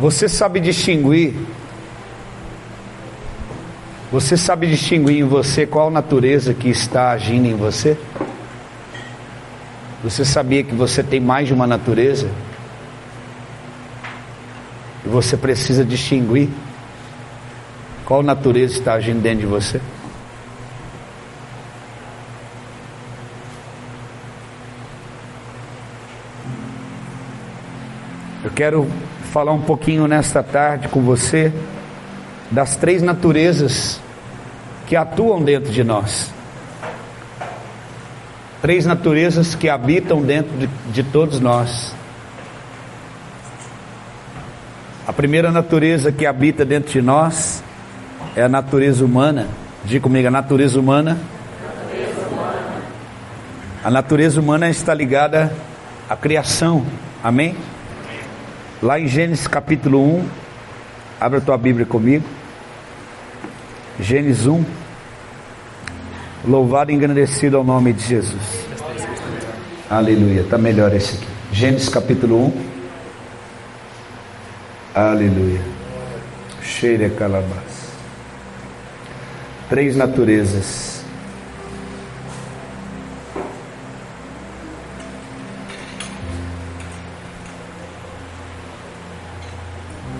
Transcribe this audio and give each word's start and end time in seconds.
Você 0.00 0.30
sabe 0.30 0.60
distinguir? 0.60 1.34
Você 4.10 4.34
sabe 4.34 4.66
distinguir 4.66 5.18
em 5.18 5.24
você 5.24 5.66
qual 5.66 5.90
natureza 5.90 6.54
que 6.54 6.70
está 6.70 7.10
agindo 7.10 7.46
em 7.46 7.54
você? 7.54 7.98
Você 10.02 10.24
sabia 10.24 10.64
que 10.64 10.74
você 10.74 11.02
tem 11.02 11.20
mais 11.20 11.48
de 11.48 11.52
uma 11.52 11.66
natureza? 11.66 12.30
E 15.04 15.08
você 15.10 15.36
precisa 15.36 15.84
distinguir 15.84 16.48
qual 18.06 18.22
natureza 18.22 18.72
está 18.72 18.94
agindo 18.94 19.20
dentro 19.20 19.40
de 19.40 19.46
você? 19.46 19.82
Eu 28.42 28.50
quero 28.50 28.90
falar 29.30 29.52
um 29.52 29.60
pouquinho 29.60 30.08
nesta 30.08 30.42
tarde 30.42 30.88
com 30.88 31.00
você 31.00 31.52
das 32.50 32.74
três 32.74 33.00
naturezas 33.00 34.00
que 34.88 34.96
atuam 34.96 35.40
dentro 35.40 35.70
de 35.70 35.84
nós. 35.84 36.32
Três 38.60 38.84
naturezas 38.84 39.54
que 39.54 39.68
habitam 39.68 40.20
dentro 40.20 40.50
de, 40.58 40.66
de 40.92 41.02
todos 41.04 41.38
nós. 41.38 41.94
A 45.06 45.12
primeira 45.12 45.52
natureza 45.52 46.10
que 46.10 46.26
habita 46.26 46.64
dentro 46.64 46.92
de 46.92 47.00
nós 47.00 47.62
é 48.34 48.42
a 48.42 48.48
natureza 48.48 49.04
humana. 49.04 49.46
Diga 49.84 50.02
comigo, 50.02 50.26
a 50.26 50.30
natureza 50.30 50.78
humana. 50.78 51.16
A 53.82 53.90
natureza 53.90 54.40
humana 54.40 54.68
está 54.68 54.92
ligada 54.92 55.52
à 56.08 56.16
criação. 56.16 56.84
Amém? 57.22 57.56
Lá 58.82 58.98
em 58.98 59.06
Gênesis 59.06 59.46
capítulo 59.46 60.02
1, 60.02 60.28
abre 61.20 61.38
a 61.38 61.40
tua 61.42 61.58
Bíblia 61.58 61.84
comigo. 61.84 62.24
Gênesis 64.00 64.46
1. 64.46 64.64
Louvado 66.48 66.90
e 66.90 66.94
engrandecido 66.94 67.58
ao 67.58 67.64
nome 67.64 67.92
de 67.92 68.02
Jesus. 68.02 68.66
Aleluia. 69.90 70.40
Está 70.40 70.56
melhor 70.56 70.94
esse 70.94 71.16
aqui. 71.16 71.26
Gênesis 71.52 71.90
capítulo 71.90 72.46
1. 72.46 72.64
Aleluia. 74.94 75.60
Cheira 76.62 77.10
calabás. 77.10 77.90
Três 79.68 79.94
naturezas. 79.94 80.99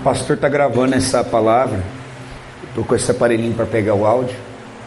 O 0.00 0.02
pastor 0.02 0.36
está 0.36 0.48
gravando 0.48 0.94
essa 0.94 1.22
palavra. 1.22 1.82
Estou 2.66 2.82
com 2.82 2.94
esse 2.94 3.10
aparelhinho 3.10 3.52
para 3.52 3.66
pegar 3.66 3.94
o 3.94 4.06
áudio. 4.06 4.34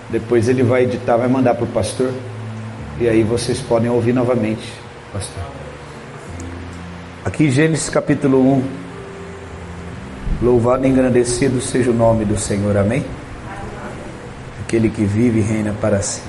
Depois 0.09 0.49
ele 0.49 0.63
vai 0.63 0.85
editar, 0.85 1.17
vai 1.17 1.27
mandar 1.27 1.53
para 1.53 1.65
o 1.65 1.67
pastor. 1.67 2.11
E 2.99 3.07
aí 3.07 3.21
vocês 3.21 3.59
podem 3.59 3.91
ouvir 3.91 4.11
novamente, 4.11 4.73
pastor. 5.13 5.43
Aqui 7.23 7.51
Gênesis 7.51 7.91
capítulo 7.91 8.39
1. 8.39 8.63
Louvado 10.41 10.83
e 10.83 10.89
engrandecido 10.89 11.61
seja 11.61 11.91
o 11.91 11.93
nome 11.93 12.25
do 12.25 12.35
Senhor, 12.35 12.75
amém? 12.75 13.05
Aquele 14.65 14.89
que 14.89 15.05
vive 15.05 15.41
e 15.41 15.43
reina 15.43 15.75
para 15.79 16.01
si. 16.01 16.23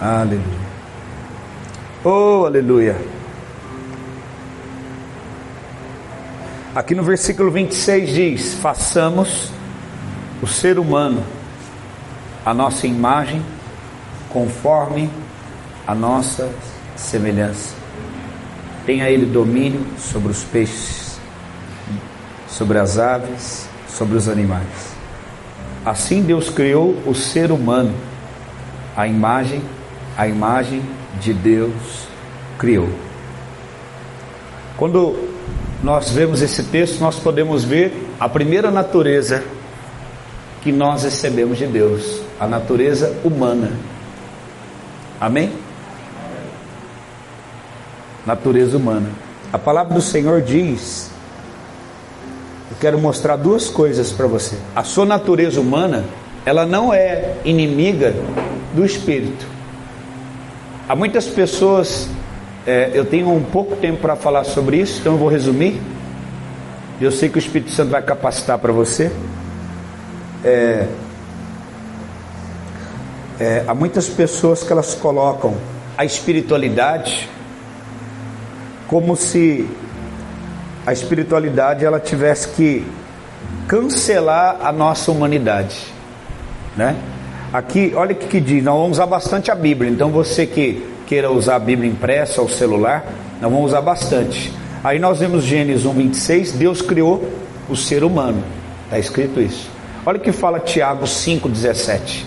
Aleluia. 0.00 0.68
Oh, 2.02 2.46
aleluia. 2.46 2.96
Aqui 6.74 6.94
no 6.94 7.02
versículo 7.02 7.50
26 7.50 8.10
diz: 8.10 8.54
façamos 8.54 9.50
o 10.42 10.46
ser 10.46 10.78
humano 10.78 11.24
a 12.44 12.52
nossa 12.52 12.86
imagem, 12.86 13.42
conforme 14.30 15.10
a 15.86 15.94
nossa 15.94 16.50
semelhança. 16.94 17.74
Tenha 18.84 19.10
ele 19.10 19.26
domínio 19.26 19.84
sobre 19.98 20.30
os 20.30 20.42
peixes, 20.44 21.18
sobre 22.48 22.78
as 22.78 22.98
aves, 22.98 23.68
sobre 23.88 24.16
os 24.16 24.28
animais. 24.28 24.96
Assim 25.84 26.22
Deus 26.22 26.50
criou 26.50 26.96
o 27.06 27.14
ser 27.14 27.50
humano, 27.50 27.94
a 28.96 29.06
imagem, 29.06 29.62
a 30.16 30.26
imagem 30.26 30.82
de 31.20 31.32
Deus 31.32 32.08
criou. 32.58 32.88
Quando 34.76 35.27
nós 35.82 36.10
vemos 36.10 36.42
esse 36.42 36.64
texto, 36.64 37.00
nós 37.00 37.16
podemos 37.16 37.64
ver 37.64 38.08
a 38.18 38.28
primeira 38.28 38.70
natureza 38.70 39.44
que 40.62 40.72
nós 40.72 41.04
recebemos 41.04 41.56
de 41.56 41.66
Deus, 41.66 42.20
a 42.38 42.46
natureza 42.46 43.14
humana. 43.24 43.70
Amém? 45.20 45.52
Natureza 48.26 48.76
humana. 48.76 49.08
A 49.52 49.58
palavra 49.58 49.94
do 49.94 50.02
Senhor 50.02 50.42
diz: 50.42 51.10
Eu 52.70 52.76
quero 52.80 52.98
mostrar 52.98 53.36
duas 53.36 53.68
coisas 53.68 54.10
para 54.10 54.26
você. 54.26 54.56
A 54.74 54.82
sua 54.82 55.06
natureza 55.06 55.60
humana, 55.60 56.04
ela 56.44 56.66
não 56.66 56.92
é 56.92 57.36
inimiga 57.44 58.14
do 58.74 58.84
espírito. 58.84 59.46
Há 60.88 60.96
muitas 60.96 61.26
pessoas 61.26 62.08
é, 62.68 62.90
eu 62.92 63.06
tenho 63.06 63.32
um 63.32 63.42
pouco 63.42 63.76
tempo 63.76 64.02
para 64.02 64.14
falar 64.14 64.44
sobre 64.44 64.76
isso, 64.76 65.00
então 65.00 65.14
eu 65.14 65.18
vou 65.18 65.28
resumir. 65.28 65.80
Eu 67.00 67.10
sei 67.10 67.30
que 67.30 67.36
o 67.36 67.38
Espírito 67.38 67.70
Santo 67.70 67.92
vai 67.92 68.02
capacitar 68.02 68.58
para 68.58 68.70
você. 68.70 69.10
É, 70.44 70.86
é, 73.40 73.64
há 73.66 73.74
muitas 73.74 74.10
pessoas 74.10 74.62
que 74.62 74.70
elas 74.70 74.94
colocam 74.94 75.54
a 75.96 76.04
espiritualidade 76.04 77.26
como 78.86 79.16
se 79.16 79.66
a 80.84 80.92
espiritualidade 80.92 81.86
ela 81.86 81.98
tivesse 81.98 82.48
que 82.48 82.86
cancelar 83.66 84.58
a 84.60 84.70
nossa 84.70 85.10
humanidade, 85.10 85.86
né? 86.76 86.94
Aqui, 87.50 87.94
olha 87.96 88.12
o 88.12 88.14
que, 88.14 88.26
que 88.26 88.40
diz. 88.42 88.62
Nós 88.62 88.74
vamos 88.74 88.98
usar 88.98 89.06
bastante 89.06 89.50
a 89.50 89.54
Bíblia. 89.54 89.90
Então 89.90 90.10
você 90.10 90.44
que 90.44 90.97
queira 91.08 91.32
usar 91.32 91.56
a 91.56 91.58
Bíblia 91.58 91.90
impressa 91.90 92.42
ou 92.42 92.48
celular, 92.50 93.02
nós 93.40 93.50
vamos 93.50 93.68
usar 93.68 93.80
bastante. 93.80 94.52
Aí 94.84 94.98
nós 94.98 95.20
vemos 95.20 95.42
Gênesis 95.42 95.86
1, 95.86 95.92
26, 95.92 96.52
Deus 96.52 96.82
criou 96.82 97.26
o 97.66 97.74
ser 97.74 98.04
humano. 98.04 98.44
Está 98.84 98.98
escrito 98.98 99.40
isso. 99.40 99.70
Olha 100.04 100.18
o 100.18 100.20
que 100.20 100.32
fala 100.32 100.60
Tiago 100.60 101.06
5, 101.06 101.48
17. 101.48 102.26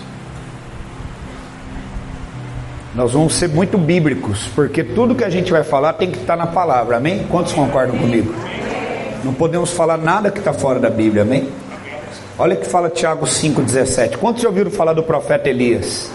Nós 2.92 3.12
vamos 3.12 3.34
ser 3.34 3.48
muito 3.48 3.78
bíblicos, 3.78 4.48
porque 4.54 4.82
tudo 4.82 5.14
que 5.14 5.24
a 5.24 5.30
gente 5.30 5.50
vai 5.52 5.62
falar 5.62 5.92
tem 5.92 6.10
que 6.10 6.18
estar 6.18 6.36
na 6.36 6.46
palavra, 6.46 6.96
amém? 6.96 7.24
Quantos 7.30 7.52
concordam 7.52 7.96
comigo? 7.96 8.34
Não 9.24 9.32
podemos 9.32 9.70
falar 9.70 9.96
nada 9.96 10.30
que 10.30 10.40
está 10.40 10.52
fora 10.52 10.80
da 10.80 10.90
Bíblia, 10.90 11.22
amém? 11.22 11.48
Olha 12.36 12.54
o 12.54 12.58
que 12.58 12.66
fala 12.66 12.90
Tiago 12.90 13.26
5,17. 13.26 14.16
Quantos 14.16 14.42
já 14.42 14.48
ouviram 14.48 14.70
falar 14.72 14.92
do 14.92 15.04
profeta 15.04 15.48
Elias? 15.48 16.10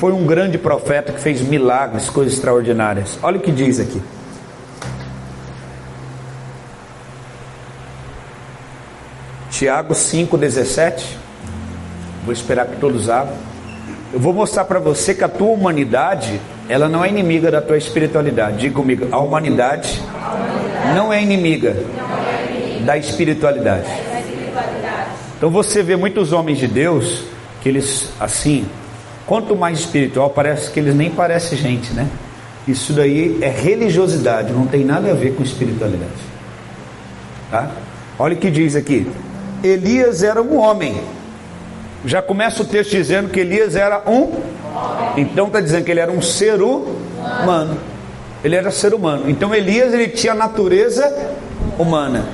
Foi 0.00 0.14
um 0.14 0.24
grande 0.24 0.56
profeta 0.56 1.12
que 1.12 1.20
fez 1.20 1.42
milagres, 1.42 2.08
coisas 2.08 2.32
extraordinárias. 2.32 3.18
Olha 3.22 3.36
o 3.36 3.40
que 3.40 3.52
diz 3.52 3.78
aqui. 3.78 4.00
Tiago 9.50 9.92
5,17. 9.92 11.02
Vou 12.24 12.32
esperar 12.32 12.66
que 12.66 12.76
todos 12.80 13.10
abram. 13.10 13.36
Eu 14.10 14.18
vou 14.18 14.32
mostrar 14.32 14.64
para 14.64 14.78
você 14.78 15.14
que 15.14 15.22
a 15.22 15.28
tua 15.28 15.48
humanidade, 15.48 16.40
ela 16.66 16.88
não 16.88 17.04
é 17.04 17.08
inimiga 17.10 17.50
da 17.50 17.60
tua 17.60 17.76
espiritualidade. 17.76 18.56
Diga 18.56 18.76
comigo, 18.76 19.06
a 19.12 19.18
humanidade, 19.18 20.00
não 20.96 21.12
é 21.12 21.22
inimiga, 21.22 21.76
da 22.86 22.96
espiritualidade. 22.96 23.90
Então 25.36 25.50
você 25.50 25.82
vê 25.82 25.94
muitos 25.94 26.32
homens 26.32 26.56
de 26.56 26.66
Deus 26.66 27.22
que 27.60 27.68
eles 27.68 28.08
assim 28.18 28.64
Quanto 29.30 29.54
mais 29.54 29.78
espiritual, 29.78 30.28
parece 30.30 30.72
que 30.72 30.80
eles 30.80 30.92
nem 30.92 31.08
parecem 31.08 31.56
gente, 31.56 31.92
né? 31.92 32.08
Isso 32.66 32.92
daí 32.92 33.38
é 33.40 33.48
religiosidade, 33.48 34.52
não 34.52 34.66
tem 34.66 34.84
nada 34.84 35.12
a 35.12 35.14
ver 35.14 35.36
com 35.36 35.42
espiritualidade. 35.44 36.10
Tá? 37.48 37.70
Olha 38.18 38.34
o 38.34 38.36
que 38.36 38.50
diz 38.50 38.74
aqui. 38.74 39.08
Elias 39.62 40.24
era 40.24 40.42
um 40.42 40.58
homem. 40.58 41.00
Já 42.04 42.20
começa 42.20 42.64
o 42.64 42.64
texto 42.64 42.90
dizendo 42.90 43.28
que 43.28 43.38
Elias 43.38 43.76
era 43.76 44.02
um. 44.04 44.32
Então 45.16 45.46
está 45.46 45.60
dizendo 45.60 45.84
que 45.84 45.92
ele 45.92 46.00
era 46.00 46.10
um 46.10 46.20
ser 46.20 46.60
humano. 46.60 47.78
Ele 48.42 48.56
era 48.56 48.72
ser 48.72 48.92
humano. 48.92 49.30
Então 49.30 49.54
Elias 49.54 49.94
ele 49.94 50.08
tinha 50.08 50.32
a 50.32 50.36
natureza 50.36 51.08
humana. 51.78 52.24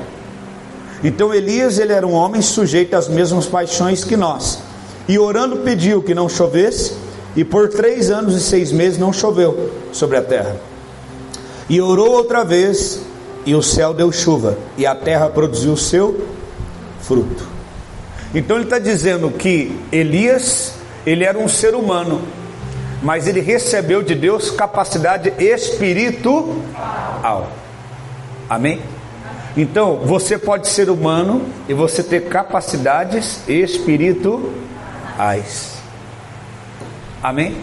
Então 1.04 1.34
Elias 1.34 1.78
ele 1.78 1.92
era 1.92 2.06
um 2.06 2.14
homem 2.14 2.40
sujeito 2.40 2.96
às 2.96 3.06
mesmas 3.06 3.44
paixões 3.44 4.02
que 4.02 4.16
nós. 4.16 4.64
E 5.08 5.18
orando 5.18 5.58
pediu 5.58 6.02
que 6.02 6.14
não 6.14 6.28
chovesse, 6.28 6.94
e 7.36 7.44
por 7.44 7.68
três 7.68 8.10
anos 8.10 8.34
e 8.34 8.40
seis 8.40 8.72
meses 8.72 8.98
não 8.98 9.12
choveu 9.12 9.70
sobre 9.92 10.16
a 10.16 10.22
terra. 10.22 10.56
E 11.68 11.80
orou 11.80 12.10
outra 12.10 12.44
vez, 12.44 13.00
e 13.44 13.54
o 13.54 13.62
céu 13.62 13.92
deu 13.92 14.10
chuva, 14.10 14.56
e 14.76 14.86
a 14.86 14.94
terra 14.94 15.28
produziu 15.28 15.72
o 15.72 15.76
seu 15.76 16.26
fruto. 17.00 17.46
Então 18.34 18.56
ele 18.56 18.64
está 18.64 18.78
dizendo 18.78 19.30
que 19.30 19.78
Elias, 19.92 20.74
ele 21.04 21.24
era 21.24 21.38
um 21.38 21.48
ser 21.48 21.74
humano, 21.74 22.22
mas 23.02 23.28
ele 23.28 23.40
recebeu 23.40 24.02
de 24.02 24.14
Deus 24.14 24.50
capacidade 24.50 25.32
espiritual. 25.38 26.56
Amém? 28.48 28.80
Então, 29.56 29.96
você 30.04 30.36
pode 30.36 30.68
ser 30.68 30.90
humano 30.90 31.42
e 31.68 31.72
você 31.72 32.02
ter 32.02 32.24
capacidades 32.28 33.40
espirituais. 33.48 34.66
Amém? 37.22 37.56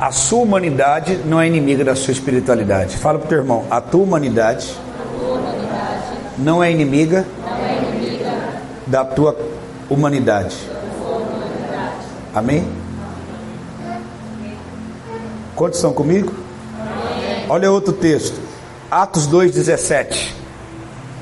A 0.00 0.10
sua 0.12 0.40
humanidade 0.40 1.16
não 1.24 1.40
é 1.40 1.46
inimiga 1.46 1.84
da 1.84 1.94
sua 1.94 2.12
espiritualidade. 2.12 2.96
Fala 2.96 3.18
para 3.18 3.26
o 3.26 3.28
teu 3.28 3.38
irmão, 3.38 3.64
a 3.70 3.80
tua 3.80 4.02
humanidade, 4.02 4.74
não, 6.38 6.62
é 6.62 6.70
inimiga 6.70 7.24
da 8.86 9.04
tua 9.04 9.36
humanidade. 9.88 10.56
Amém? 12.34 12.68
Quantos 15.54 15.78
estão 15.78 15.92
comigo? 15.92 16.34
Olha 17.48 17.70
outro 17.72 17.94
texto. 17.94 18.38
Atos 18.90 19.26
2,17 19.26 20.32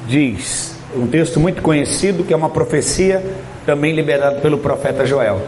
diz, 0.09 0.75
um 0.97 1.07
texto 1.07 1.39
muito 1.39 1.63
conhecido, 1.63 2.25
que 2.25 2.33
é 2.33 2.37
uma 2.37 2.51
profecia 2.51 3.25
também 3.65 3.95
liberada 3.95 4.41
pelo 4.41 4.59
profeta 4.59 5.05
Joel. 5.07 5.41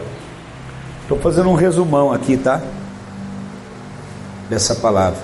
Estou 1.03 1.17
fazendo 1.19 1.49
um 1.49 1.55
resumão 1.55 2.11
aqui, 2.11 2.35
tá? 2.35 2.61
Dessa 4.49 4.75
palavra. 4.75 5.19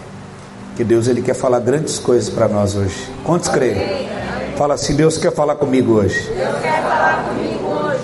Que 0.75 0.83
Deus 0.83 1.07
ele 1.07 1.21
quer 1.21 1.35
falar 1.35 1.59
grandes 1.59 1.99
coisas 1.99 2.29
para 2.29 2.47
nós 2.47 2.75
hoje. 2.75 3.11
Quantos 3.23 3.49
creem? 3.49 4.09
Fala 4.55 4.75
assim, 4.75 4.95
Deus 4.95 5.17
quer 5.17 5.33
falar 5.33 5.55
comigo 5.55 5.93
hoje. 5.93 6.31
Deus 6.35 6.59
quer 6.61 6.81
falar 6.81 7.25
comigo 7.27 7.65
hoje. 7.65 8.03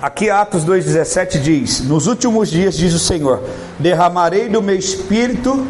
Aqui 0.00 0.30
Atos 0.30 0.64
2,17 0.64 1.40
diz: 1.40 1.80
Nos 1.80 2.06
últimos 2.06 2.50
dias, 2.50 2.76
diz 2.76 2.92
o 2.92 2.98
Senhor, 2.98 3.42
derramarei 3.78 4.48
do 4.48 4.60
meu 4.60 4.76
espírito 4.76 5.66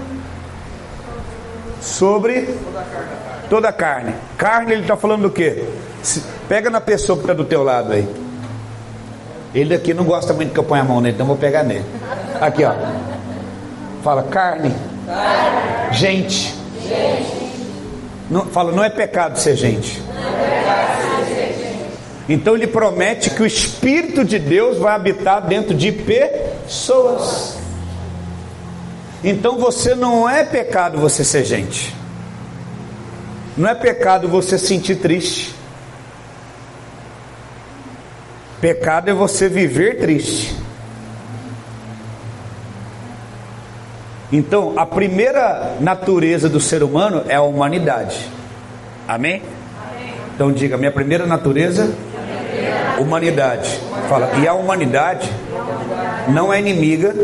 sobre 1.80 2.48
toda 3.48 3.68
a 3.68 3.72
carne. 3.72 4.14
Carne, 4.36 4.72
ele 4.72 4.82
está 4.82 4.96
falando 4.96 5.22
do 5.22 5.30
quê? 5.30 5.64
Pega 6.48 6.70
na 6.70 6.80
pessoa 6.80 7.16
que 7.16 7.24
está 7.24 7.34
do 7.34 7.44
teu 7.44 7.62
lado 7.62 7.92
aí. 7.92 8.08
Ele 9.54 9.74
aqui 9.74 9.94
não 9.94 10.04
gosta 10.04 10.32
muito 10.32 10.52
que 10.52 10.58
eu 10.58 10.64
ponha 10.64 10.82
a 10.82 10.84
mão 10.84 11.00
nele, 11.00 11.14
então 11.14 11.26
vou 11.26 11.36
pegar 11.36 11.62
nele. 11.62 11.84
Aqui, 12.40 12.64
ó. 12.64 12.74
Fala, 14.02 14.22
carne. 14.24 14.74
Gente. 15.92 16.54
Não, 18.30 18.46
fala, 18.46 18.72
não 18.72 18.84
é 18.84 18.90
pecado 18.90 19.38
ser 19.38 19.56
gente. 19.56 20.02
Então 22.28 22.56
ele 22.56 22.66
promete 22.66 23.30
que 23.30 23.42
o 23.42 23.46
Espírito 23.46 24.24
de 24.24 24.38
Deus 24.38 24.78
vai 24.78 24.94
habitar 24.94 25.40
dentro 25.46 25.74
de 25.74 25.92
pessoas. 25.92 27.56
Então 29.22 29.58
você 29.58 29.94
não 29.94 30.28
é 30.28 30.44
pecado 30.44 30.98
você 30.98 31.24
ser 31.24 31.44
gente. 31.44 31.94
Não 33.56 33.68
é 33.68 33.74
pecado 33.74 34.28
você 34.28 34.58
sentir 34.58 34.96
triste. 34.96 35.54
Pecado 38.66 39.08
é 39.08 39.14
você 39.14 39.48
viver 39.48 39.96
triste. 39.96 40.56
Então, 44.32 44.72
a 44.76 44.84
primeira 44.84 45.76
natureza 45.78 46.48
do 46.48 46.58
ser 46.58 46.82
humano 46.82 47.22
é 47.28 47.36
a 47.36 47.42
humanidade. 47.42 48.28
Amém? 49.06 49.40
Amém. 49.88 50.14
Então 50.34 50.50
diga, 50.50 50.76
minha 50.76 50.90
primeira 50.90 51.26
natureza, 51.26 51.94
humanidade. 52.98 53.70
Fala, 54.08 54.32
e 54.42 54.48
a 54.48 54.54
humanidade 54.54 55.30
não 56.30 56.52
é 56.52 56.58
inimiga 56.58 57.14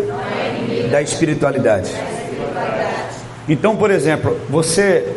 da 0.92 1.02
espiritualidade. 1.02 1.92
Então, 3.48 3.74
por 3.74 3.90
exemplo, 3.90 4.40
você 4.48 5.12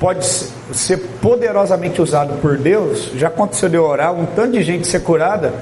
pode 0.00 0.26
ser 0.72 0.98
poderosamente 1.20 2.00
usado 2.00 2.40
por 2.40 2.56
Deus. 2.56 3.12
Já 3.14 3.28
aconteceu 3.28 3.68
de 3.68 3.76
eu 3.76 3.84
orar, 3.84 4.12
um 4.12 4.26
tanto 4.26 4.52
de 4.52 4.62
gente 4.62 4.86
ser 4.86 5.00
curada, 5.00 5.52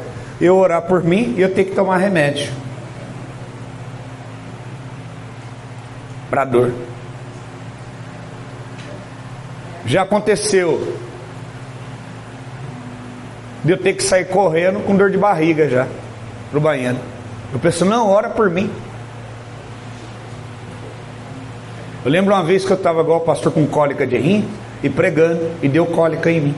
eu 0.41 0.57
orar 0.57 0.83
por 0.83 1.03
mim 1.03 1.35
e 1.37 1.43
eu 1.43 1.53
ter 1.53 1.65
que 1.65 1.75
tomar 1.75 1.99
remédio 1.99 2.53
para 6.29 6.45
dor. 6.45 6.73
Já 9.85 10.03
aconteceu 10.03 10.97
de 13.65 13.73
eu 13.73 13.79
ter 13.79 13.95
que 13.95 14.03
sair 14.03 14.27
correndo 14.27 14.81
com 14.81 14.97
dor 14.97 15.11
de 15.11 15.19
barriga 15.19 15.69
já 15.69 15.87
pro 16.51 16.61
banheiro. 16.61 16.99
Eu 17.53 17.59
penso, 17.59 17.85
não, 17.85 18.09
ora 18.11 18.31
por 18.31 18.51
mim. 18.51 18.71
Eu 22.05 22.11
lembro 22.11 22.35
uma 22.35 22.43
vez 22.43 22.65
que 22.65 22.73
eu 22.73 22.77
estava 22.77 23.01
igual 23.01 23.19
o 23.19 23.23
pastor 23.23 23.53
com 23.53 23.67
cólica 23.67 24.07
de 24.07 24.17
rim 24.17 24.49
e 24.83 24.89
pregando 24.89 25.51
e 25.63 25.69
deu 25.69 25.87
cólica 25.87 26.31
em 26.31 26.41
mim. 26.41 26.55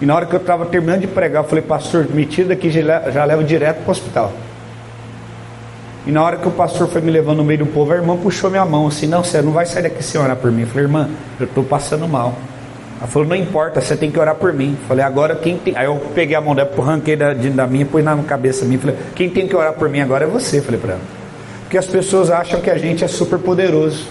E 0.00 0.06
na 0.06 0.14
hora 0.14 0.26
que 0.26 0.34
eu 0.34 0.40
estava 0.40 0.64
terminando 0.66 1.00
de 1.00 1.06
pregar, 1.06 1.42
eu 1.42 1.48
falei, 1.48 1.62
pastor, 1.62 2.06
me 2.08 2.24
tira 2.24 2.48
daqui 2.48 2.70
já, 2.70 3.24
levo 3.24 3.44
direto 3.44 3.82
para 3.82 3.88
o 3.88 3.90
hospital. 3.90 4.32
E 6.06 6.10
na 6.10 6.22
hora 6.22 6.38
que 6.38 6.48
o 6.48 6.50
pastor 6.50 6.88
foi 6.88 7.02
me 7.02 7.10
levando 7.10 7.38
no 7.38 7.44
meio 7.44 7.58
do 7.58 7.66
povo, 7.66 7.92
a 7.92 7.96
irmã 7.96 8.16
puxou 8.16 8.48
minha 8.48 8.64
mão 8.64 8.86
assim: 8.86 9.06
Não, 9.06 9.22
você 9.22 9.42
não 9.42 9.52
vai 9.52 9.66
sair 9.66 9.82
daqui 9.82 10.02
sem 10.02 10.18
orar 10.18 10.34
por 10.34 10.50
mim. 10.50 10.62
Eu 10.62 10.68
falei, 10.68 10.84
irmã, 10.84 11.10
eu 11.38 11.44
estou 11.44 11.62
passando 11.62 12.08
mal. 12.08 12.34
Ela 12.98 13.06
falou, 13.06 13.28
não 13.28 13.36
importa, 13.36 13.80
você 13.80 13.96
tem 13.96 14.10
que 14.10 14.18
orar 14.18 14.34
por 14.34 14.52
mim. 14.52 14.76
Eu 14.80 14.86
falei, 14.86 15.04
agora 15.04 15.34
quem 15.34 15.56
tem. 15.56 15.74
Aí 15.76 15.86
eu 15.86 15.96
peguei 16.14 16.36
a 16.36 16.40
mão 16.40 16.54
dela, 16.54 16.70
arranquei 16.78 17.16
da, 17.16 17.32
da 17.32 17.66
minha, 17.66 17.86
pus 17.86 18.04
na 18.04 18.14
cabeça 18.22 18.64
minha. 18.64 18.78
Falei, 18.78 18.96
quem 19.14 19.30
tem 19.30 19.48
que 19.48 19.56
orar 19.56 19.72
por 19.72 19.88
mim 19.88 20.00
agora 20.00 20.24
é 20.24 20.28
você. 20.28 20.60
Falei 20.60 20.78
para 20.78 20.92
ela. 20.92 21.00
Porque 21.62 21.78
as 21.78 21.86
pessoas 21.86 22.30
acham 22.30 22.60
que 22.60 22.68
a 22.68 22.76
gente 22.76 23.02
é 23.02 23.08
super 23.08 23.38
poderoso. 23.38 24.06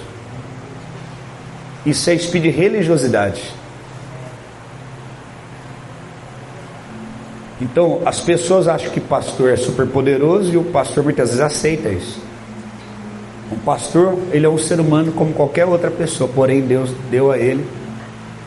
Isso 1.89 2.07
é 2.09 2.13
espírito 2.13 2.53
de 2.53 2.61
religiosidade. 2.61 3.41
Então, 7.59 8.01
as 8.05 8.19
pessoas 8.19 8.67
acham 8.67 8.91
que 8.91 8.99
pastor 8.99 9.49
é 9.49 9.55
super 9.57 9.87
poderoso 9.87 10.53
e 10.53 10.57
o 10.57 10.63
pastor 10.65 11.03
muitas 11.03 11.29
vezes 11.29 11.41
aceita 11.41 11.89
isso. 11.89 12.21
Um 13.51 13.57
pastor, 13.57 14.19
ele 14.31 14.45
é 14.45 14.49
um 14.49 14.57
ser 14.57 14.79
humano 14.79 15.11
como 15.11 15.33
qualquer 15.33 15.65
outra 15.65 15.89
pessoa, 15.89 16.29
porém 16.33 16.61
Deus 16.61 16.91
deu 17.09 17.31
a 17.31 17.37
ele 17.39 17.65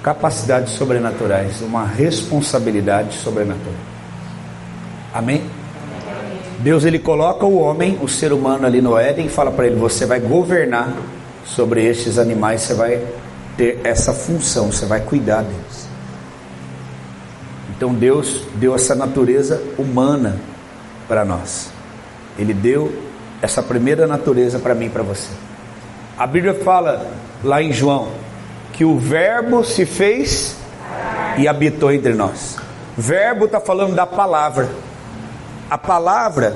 capacidades 0.03 0.73
sobrenaturais, 0.75 1.61
uma 1.63 1.85
responsabilidade 1.85 3.15
sobrenatural. 3.17 3.75
Amém? 5.13 5.43
Deus 6.61 6.85
ele 6.85 7.01
coloca 7.01 7.45
o 7.45 7.59
homem, 7.59 7.99
o 8.01 8.09
ser 8.09 8.33
humano 8.33 8.67
ali 8.67 8.81
no 8.81 8.97
Éden 8.97 9.27
e 9.27 9.29
fala 9.29 9.51
para 9.51 9.67
ele: 9.67 9.77
você 9.77 10.07
vai 10.07 10.21
governar 10.21 10.93
sobre 11.45 11.85
estes 11.85 12.19
animais, 12.19 12.63
você 12.63 12.75
vai 12.75 13.05
ter 13.57 13.81
essa 13.85 14.13
função, 14.13 14.73
você 14.73 14.87
vai 14.87 15.01
cuidar 15.01 15.43
deles. 15.43 15.89
Então 17.71 17.93
Deus 17.93 18.45
deu 18.55 18.75
essa 18.75 18.95
natureza 18.95 19.63
humana 19.79 20.37
para 21.09 21.25
nós. 21.25 21.71
Ele 22.39 22.55
deu 22.55 22.93
essa 23.41 23.63
primeira 23.63 24.07
natureza 24.07 24.59
para 24.59 24.75
mim 24.75 24.87
e 24.87 24.91
para 24.91 25.03
você. 25.03 25.29
A 26.17 26.27
Bíblia 26.27 26.55
fala 26.55 27.11
lá 27.43 27.63
em 27.63 27.73
João 27.73 28.09
que 28.73 28.85
o 28.85 28.99
Verbo 28.99 29.65
se 29.65 29.85
fez 29.85 30.57
e 31.37 31.49
habitou 31.49 31.93
entre 31.93 32.15
nós. 32.15 32.57
Verbo 32.97 33.47
está 33.47 33.61
falando 33.61 33.95
da 33.95 34.07
palavra 34.07 34.69
a 35.73 35.79
palavra, 35.79 36.55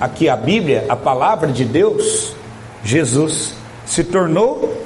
aqui 0.00 0.28
a 0.28 0.34
Bíblia, 0.34 0.84
a 0.88 0.96
palavra 0.96 1.52
de 1.52 1.64
Deus, 1.64 2.34
Jesus, 2.82 3.54
se 3.86 4.02
tornou 4.02 4.82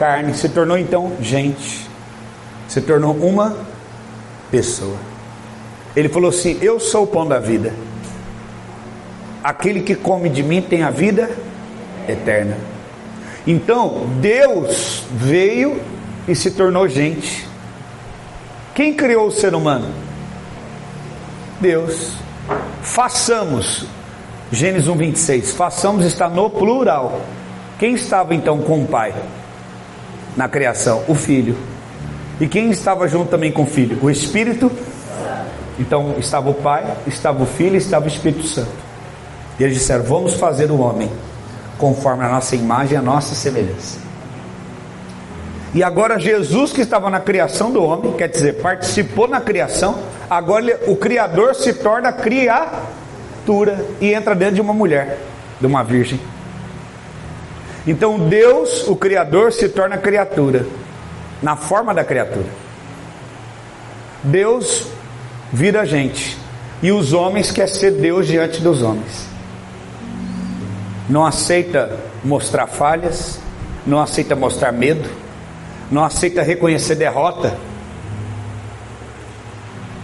carne, 0.00 0.32
se 0.32 0.48
tornou 0.48 0.78
então 0.78 1.12
gente, 1.20 1.86
se 2.66 2.80
tornou 2.80 3.14
uma 3.14 3.54
pessoa. 4.50 4.96
Ele 5.94 6.08
falou 6.08 6.30
assim: 6.30 6.58
Eu 6.62 6.80
sou 6.80 7.04
o 7.04 7.06
pão 7.06 7.28
da 7.28 7.38
vida. 7.38 7.74
Aquele 9.44 9.82
que 9.82 9.94
come 9.94 10.30
de 10.30 10.42
mim 10.42 10.62
tem 10.62 10.82
a 10.82 10.90
vida 10.90 11.30
eterna. 12.08 12.56
Então, 13.46 14.06
Deus 14.20 15.02
veio 15.12 15.80
e 16.26 16.34
se 16.34 16.50
tornou 16.50 16.88
gente. 16.88 17.46
Quem 18.74 18.94
criou 18.94 19.26
o 19.26 19.30
ser 19.30 19.54
humano? 19.54 19.88
Deus. 21.60 22.12
Façamos, 22.82 23.86
Gênesis 24.50 24.88
1, 24.88 24.96
26, 24.96 25.50
façamos 25.52 26.04
está 26.04 26.28
no 26.28 26.48
plural. 26.48 27.20
Quem 27.78 27.94
estava 27.94 28.34
então 28.34 28.58
com 28.58 28.82
o 28.82 28.86
pai 28.86 29.14
na 30.36 30.48
criação? 30.48 31.02
O 31.08 31.14
filho. 31.14 31.56
E 32.40 32.46
quem 32.46 32.70
estava 32.70 33.06
junto 33.06 33.30
também 33.30 33.52
com 33.52 33.62
o 33.62 33.66
filho? 33.66 33.98
O 34.02 34.10
Espírito. 34.10 34.70
Então 35.78 36.14
estava 36.18 36.50
o 36.50 36.54
pai, 36.54 36.84
estava 37.06 37.42
o 37.42 37.46
filho, 37.46 37.76
estava 37.76 38.04
o 38.04 38.08
Espírito 38.08 38.44
Santo. 38.44 38.70
E 39.58 39.64
eles 39.64 39.74
disseram: 39.76 40.04
Vamos 40.04 40.34
fazer 40.34 40.70
o 40.70 40.80
homem 40.80 41.10
conforme 41.78 42.24
a 42.24 42.28
nossa 42.28 42.54
imagem 42.54 42.94
e 42.94 42.96
a 42.96 43.02
nossa 43.02 43.34
semelhança. 43.34 43.98
E 45.72 45.82
agora 45.82 46.18
Jesus 46.18 46.72
que 46.72 46.80
estava 46.80 47.08
na 47.08 47.20
criação 47.20 47.70
do 47.70 47.82
homem, 47.82 48.12
quer 48.12 48.28
dizer, 48.28 48.54
participou 48.54 49.28
na 49.28 49.40
criação, 49.40 49.98
agora 50.28 50.80
o 50.88 50.96
Criador 50.96 51.54
se 51.54 51.72
torna 51.72 52.12
criatura 52.12 53.86
e 54.00 54.12
entra 54.12 54.34
dentro 54.34 54.56
de 54.56 54.60
uma 54.60 54.74
mulher, 54.74 55.18
de 55.60 55.66
uma 55.66 55.84
virgem. 55.84 56.20
Então 57.86 58.18
Deus, 58.28 58.86
o 58.86 58.94
Criador, 58.94 59.52
se 59.52 59.68
torna 59.68 59.96
criatura, 59.96 60.66
na 61.42 61.56
forma 61.56 61.94
da 61.94 62.04
criatura. 62.04 62.48
Deus 64.22 64.86
vira 65.52 65.86
gente, 65.86 66.38
e 66.82 66.92
os 66.92 67.12
homens 67.12 67.50
quer 67.50 67.68
ser 67.68 67.92
Deus 67.92 68.26
diante 68.26 68.60
dos 68.60 68.82
homens. 68.82 69.26
Não 71.08 71.24
aceita 71.24 71.98
mostrar 72.22 72.66
falhas, 72.66 73.40
não 73.86 74.00
aceita 74.00 74.36
mostrar 74.36 74.72
medo, 74.72 75.08
não 75.90 76.04
aceita 76.04 76.42
reconhecer 76.42 76.94
derrota. 76.94 77.56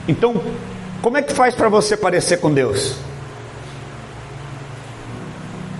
Então, 0.08 0.42
como 1.02 1.18
é 1.18 1.22
que 1.22 1.32
faz 1.32 1.54
para 1.54 1.68
você 1.68 1.96
parecer 1.96 2.38
com 2.38 2.52
Deus? 2.52 2.96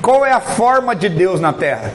Qual 0.06 0.25
é 0.25 0.30
a 0.30 0.38
forma 0.40 0.94
de 0.94 1.08
Deus 1.08 1.40
na 1.40 1.52
terra? 1.52 1.92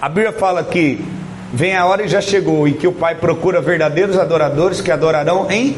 A 0.00 0.08
Bíblia 0.08 0.32
fala 0.32 0.64
que 0.64 1.04
vem 1.52 1.76
a 1.76 1.84
hora 1.84 2.04
e 2.04 2.08
já 2.08 2.22
chegou, 2.22 2.66
e 2.66 2.72
que 2.72 2.88
o 2.88 2.92
Pai 2.92 3.14
procura 3.16 3.60
verdadeiros 3.60 4.16
adoradores 4.16 4.80
que 4.80 4.90
adorarão 4.90 5.50
em 5.50 5.76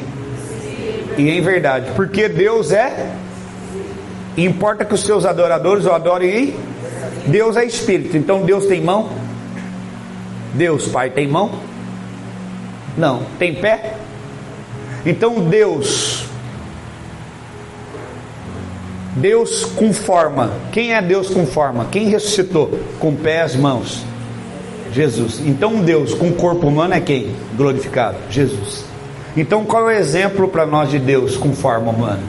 e 1.18 1.28
em 1.28 1.40
verdade, 1.40 1.90
porque 1.96 2.28
Deus 2.28 2.70
é. 2.70 3.10
Importa 4.36 4.84
que 4.84 4.94
os 4.94 5.02
seus 5.02 5.24
adoradores 5.24 5.84
o 5.84 5.90
adorem 5.90 6.30
em 6.30 6.56
Deus 7.26 7.56
é 7.56 7.64
espírito, 7.64 8.16
então 8.16 8.42
Deus 8.42 8.66
tem 8.66 8.80
mão? 8.80 9.10
Deus 10.54 10.86
Pai 10.86 11.10
tem 11.10 11.26
mão? 11.26 11.50
Não. 12.96 13.24
Tem 13.36 13.52
pé? 13.52 13.94
Então 15.04 15.40
Deus, 15.40 16.24
Deus 19.16 19.64
com 19.64 19.92
forma. 19.92 20.52
Quem 20.72 20.94
é 20.94 21.02
Deus 21.02 21.28
com 21.28 21.46
forma? 21.46 21.86
Quem 21.90 22.08
ressuscitou? 22.08 22.78
Com 22.98 23.14
pés, 23.14 23.54
mãos. 23.54 24.04
Jesus. 24.92 25.40
Então 25.44 25.80
Deus 25.80 26.14
com 26.14 26.32
corpo 26.32 26.66
humano 26.66 26.94
é 26.94 27.00
quem? 27.00 27.34
Glorificado. 27.56 28.18
Jesus. 28.30 28.84
Então 29.36 29.64
qual 29.64 29.90
é 29.90 29.94
o 29.94 29.98
exemplo 29.98 30.48
para 30.48 30.66
nós 30.66 30.90
de 30.90 30.98
Deus 30.98 31.36
com 31.36 31.52
forma 31.52 31.90
humana? 31.90 32.22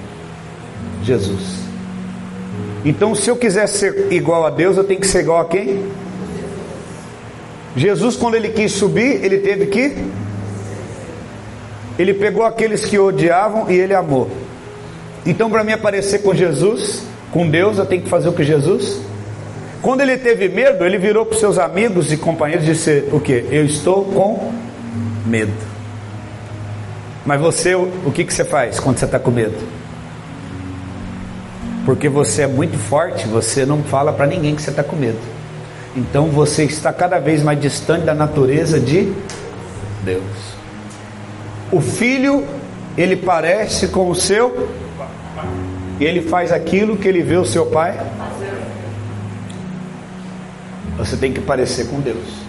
Jesus. 1.04 1.64
Então, 2.86 3.16
se 3.16 3.30
eu 3.30 3.36
quiser 3.38 3.68
ser 3.68 4.12
igual 4.12 4.46
a 4.46 4.50
Deus, 4.50 4.76
eu 4.76 4.84
tenho 4.84 5.00
que 5.00 5.08
ser 5.08 5.22
igual 5.22 5.40
a 5.40 5.46
quem? 5.46 5.86
Jesus, 7.76 8.16
quando 8.18 8.36
ele 8.36 8.50
quis 8.50 8.74
subir, 8.74 9.24
ele 9.24 9.38
teve 9.38 9.68
que. 9.68 9.96
Ele 11.98 12.14
pegou 12.14 12.44
aqueles 12.44 12.84
que 12.86 13.00
odiavam 13.00 13.70
e 13.70 13.76
ele 13.76 13.94
amou. 13.94 14.30
Então, 15.26 15.50
para 15.50 15.64
mim 15.64 15.72
aparecer 15.72 16.20
com 16.20 16.34
Jesus, 16.34 17.04
com 17.32 17.50
Deus, 17.50 17.78
eu 17.78 17.86
tenho 17.86 18.02
que 18.02 18.10
fazer 18.10 18.30
o 18.30 18.34
que 18.34 18.44
Jesus. 18.44 19.00
Quando 19.82 20.02
ele 20.02 20.18
teve 20.18 20.50
medo, 20.50 20.86
ele 20.86 20.98
virou 20.98 21.26
para 21.26 21.34
os 21.34 21.40
seus 21.40 21.58
amigos 21.58 22.12
e 22.12 22.18
companheiros 22.18 22.66
e 22.66 22.72
disse: 22.72 23.04
O 23.12 23.20
que? 23.20 23.46
Eu 23.52 23.66
estou 23.66 24.06
com 24.06 24.52
medo. 25.26 25.54
Mas 27.26 27.40
você, 27.40 27.74
o 27.76 28.12
que, 28.14 28.24
que 28.24 28.34
você 28.34 28.44
faz 28.44 28.80
quando 28.80 28.98
você 28.98 29.06
está 29.06 29.18
com 29.18 29.32
medo? 29.32 29.56
Porque 31.86 32.08
você 32.08 32.44
é 32.44 32.48
muito 32.48 32.78
forte, 32.78 33.28
você 33.28 33.66
não 33.66 33.84
fala 33.84 34.14
para 34.14 34.26
ninguém 34.26 34.56
que 34.56 34.62
você 34.62 34.70
está 34.70 34.84
com 34.84 34.96
medo. 34.96 35.20
Então 35.96 36.28
você 36.28 36.64
está 36.64 36.92
cada 36.92 37.20
vez 37.20 37.44
mais 37.44 37.60
distante 37.60 38.06
da 38.06 38.14
natureza 38.14 38.80
de 38.80 39.14
Deus. 40.04 40.24
O 41.72 41.82
filho, 41.82 42.46
ele 42.98 43.16
parece 43.16 43.88
com 43.88 44.10
o 44.10 44.16
seu, 44.16 44.70
e 46.00 46.06
ele 46.06 46.22
faz 46.22 46.52
aquilo 46.52 46.98
que 46.98 47.08
ele 47.08 47.22
vê 47.22 47.38
o 47.38 47.46
seu 47.46 47.66
pai. 47.68 48.00
Você 50.98 51.18
tem 51.18 51.34
que 51.34 51.42
parecer 51.42 51.88
com 51.88 52.00
Deus. 52.00 52.44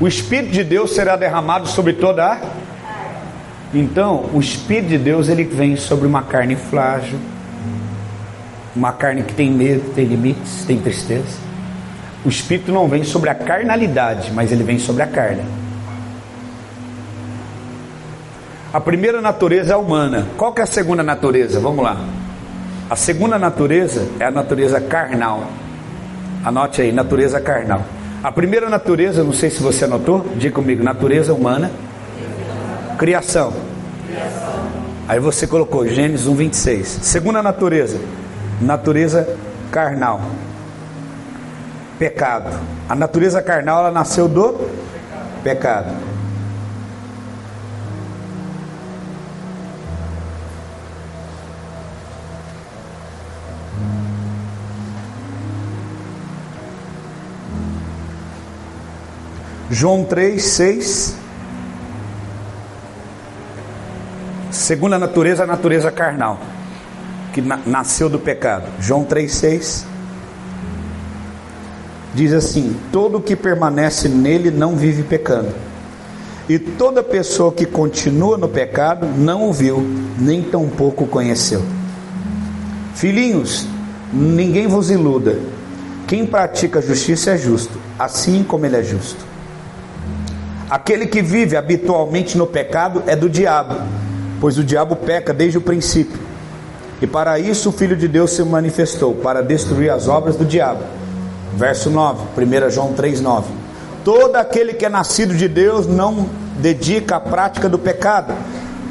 O 0.00 0.06
Espírito 0.06 0.52
de 0.52 0.62
Deus 0.62 0.94
será 0.94 1.16
derramado 1.16 1.68
sobre 1.68 1.92
toda 1.92 2.24
a 2.24 2.38
então, 3.74 4.30
o 4.32 4.40
Espírito 4.40 4.88
de 4.88 4.98
Deus 4.98 5.28
ele 5.28 5.44
vem 5.44 5.76
sobre 5.76 6.06
uma 6.06 6.22
carne 6.22 6.56
frágil, 6.56 7.18
uma 8.74 8.92
carne 8.92 9.22
que 9.22 9.34
tem 9.34 9.50
medo, 9.50 9.92
tem 9.94 10.06
limites, 10.06 10.64
tem 10.66 10.78
tristeza. 10.78 11.36
O 12.24 12.28
Espírito 12.30 12.72
não 12.72 12.88
vem 12.88 13.04
sobre 13.04 13.28
a 13.28 13.34
carnalidade, 13.34 14.32
mas 14.32 14.52
ele 14.52 14.64
vem 14.64 14.78
sobre 14.78 15.02
a 15.02 15.06
carne. 15.06 15.42
A 18.72 18.80
primeira 18.80 19.20
natureza 19.20 19.74
é 19.74 19.76
humana. 19.76 20.26
Qual 20.36 20.52
que 20.52 20.60
é 20.60 20.64
a 20.64 20.66
segunda 20.66 21.02
natureza? 21.02 21.58
Vamos 21.58 21.84
lá. 21.84 21.96
A 22.90 22.96
segunda 22.96 23.38
natureza 23.38 24.06
é 24.20 24.24
a 24.24 24.30
natureza 24.30 24.80
carnal. 24.80 25.44
Anote 26.44 26.82
aí, 26.82 26.92
natureza 26.92 27.40
carnal. 27.40 27.82
A 28.22 28.32
primeira 28.32 28.68
natureza, 28.68 29.22
não 29.22 29.32
sei 29.32 29.50
se 29.50 29.62
você 29.62 29.84
anotou, 29.84 30.26
diga 30.36 30.54
comigo, 30.54 30.82
natureza 30.82 31.32
humana 31.32 31.70
Criação. 32.98 33.52
Aí 35.06 35.20
você 35.20 35.46
colocou 35.46 35.86
Gênesis 35.86 36.26
1, 36.26 36.34
26. 36.34 36.88
Segunda 37.02 37.40
natureza, 37.40 37.96
natureza 38.60 39.36
carnal. 39.70 40.20
Pecado. 41.96 42.50
A 42.88 42.96
natureza 42.96 43.40
carnal 43.40 43.78
ela 43.78 43.92
nasceu 43.92 44.26
do 44.26 44.58
pecado. 45.44 45.94
João 59.70 60.02
3, 60.04 60.42
6. 60.42 61.16
Segunda 64.50 64.98
natureza, 64.98 65.44
a 65.44 65.46
natureza 65.46 65.90
carnal, 65.90 66.40
que 67.34 67.42
na, 67.42 67.58
nasceu 67.66 68.08
do 68.08 68.18
pecado. 68.18 68.64
João 68.80 69.04
3,6 69.04 69.84
diz 72.14 72.32
assim: 72.32 72.74
Todo 72.90 73.20
que 73.20 73.36
permanece 73.36 74.08
nele 74.08 74.50
não 74.50 74.74
vive 74.74 75.02
pecando. 75.02 75.54
E 76.48 76.58
toda 76.58 77.02
pessoa 77.02 77.52
que 77.52 77.66
continua 77.66 78.38
no 78.38 78.48
pecado 78.48 79.06
não 79.06 79.50
o 79.50 79.52
viu, 79.52 79.86
nem 80.18 80.42
tampouco 80.42 81.06
conheceu. 81.06 81.62
Filhinhos, 82.94 83.66
ninguém 84.10 84.66
vos 84.66 84.90
iluda. 84.90 85.38
Quem 86.06 86.24
pratica 86.24 86.78
a 86.78 86.82
justiça 86.82 87.32
é 87.32 87.36
justo, 87.36 87.78
assim 87.98 88.42
como 88.42 88.64
ele 88.64 88.76
é 88.76 88.82
justo. 88.82 89.27
Aquele 90.70 91.06
que 91.06 91.22
vive 91.22 91.56
habitualmente 91.56 92.36
no 92.36 92.46
pecado 92.46 93.02
é 93.06 93.16
do 93.16 93.28
diabo 93.28 93.76
pois 94.40 94.58
o 94.58 94.64
diabo 94.64 94.96
peca 94.96 95.32
desde 95.32 95.58
o 95.58 95.60
princípio. 95.60 96.18
E 97.00 97.06
para 97.06 97.38
isso 97.38 97.68
o 97.68 97.72
Filho 97.72 97.96
de 97.96 98.08
Deus 98.08 98.32
se 98.32 98.42
manifestou, 98.42 99.14
para 99.14 99.42
destruir 99.42 99.90
as 99.90 100.08
obras 100.08 100.36
do 100.36 100.44
diabo. 100.44 100.82
Verso 101.54 101.90
9, 101.90 102.22
1 102.36 102.70
João 102.70 102.94
3,9. 102.94 103.44
Todo 104.04 104.36
aquele 104.36 104.74
que 104.74 104.84
é 104.84 104.88
nascido 104.88 105.34
de 105.34 105.48
Deus 105.48 105.86
não 105.86 106.28
dedica 106.58 107.16
à 107.16 107.20
prática 107.20 107.68
do 107.68 107.78
pecado, 107.78 108.34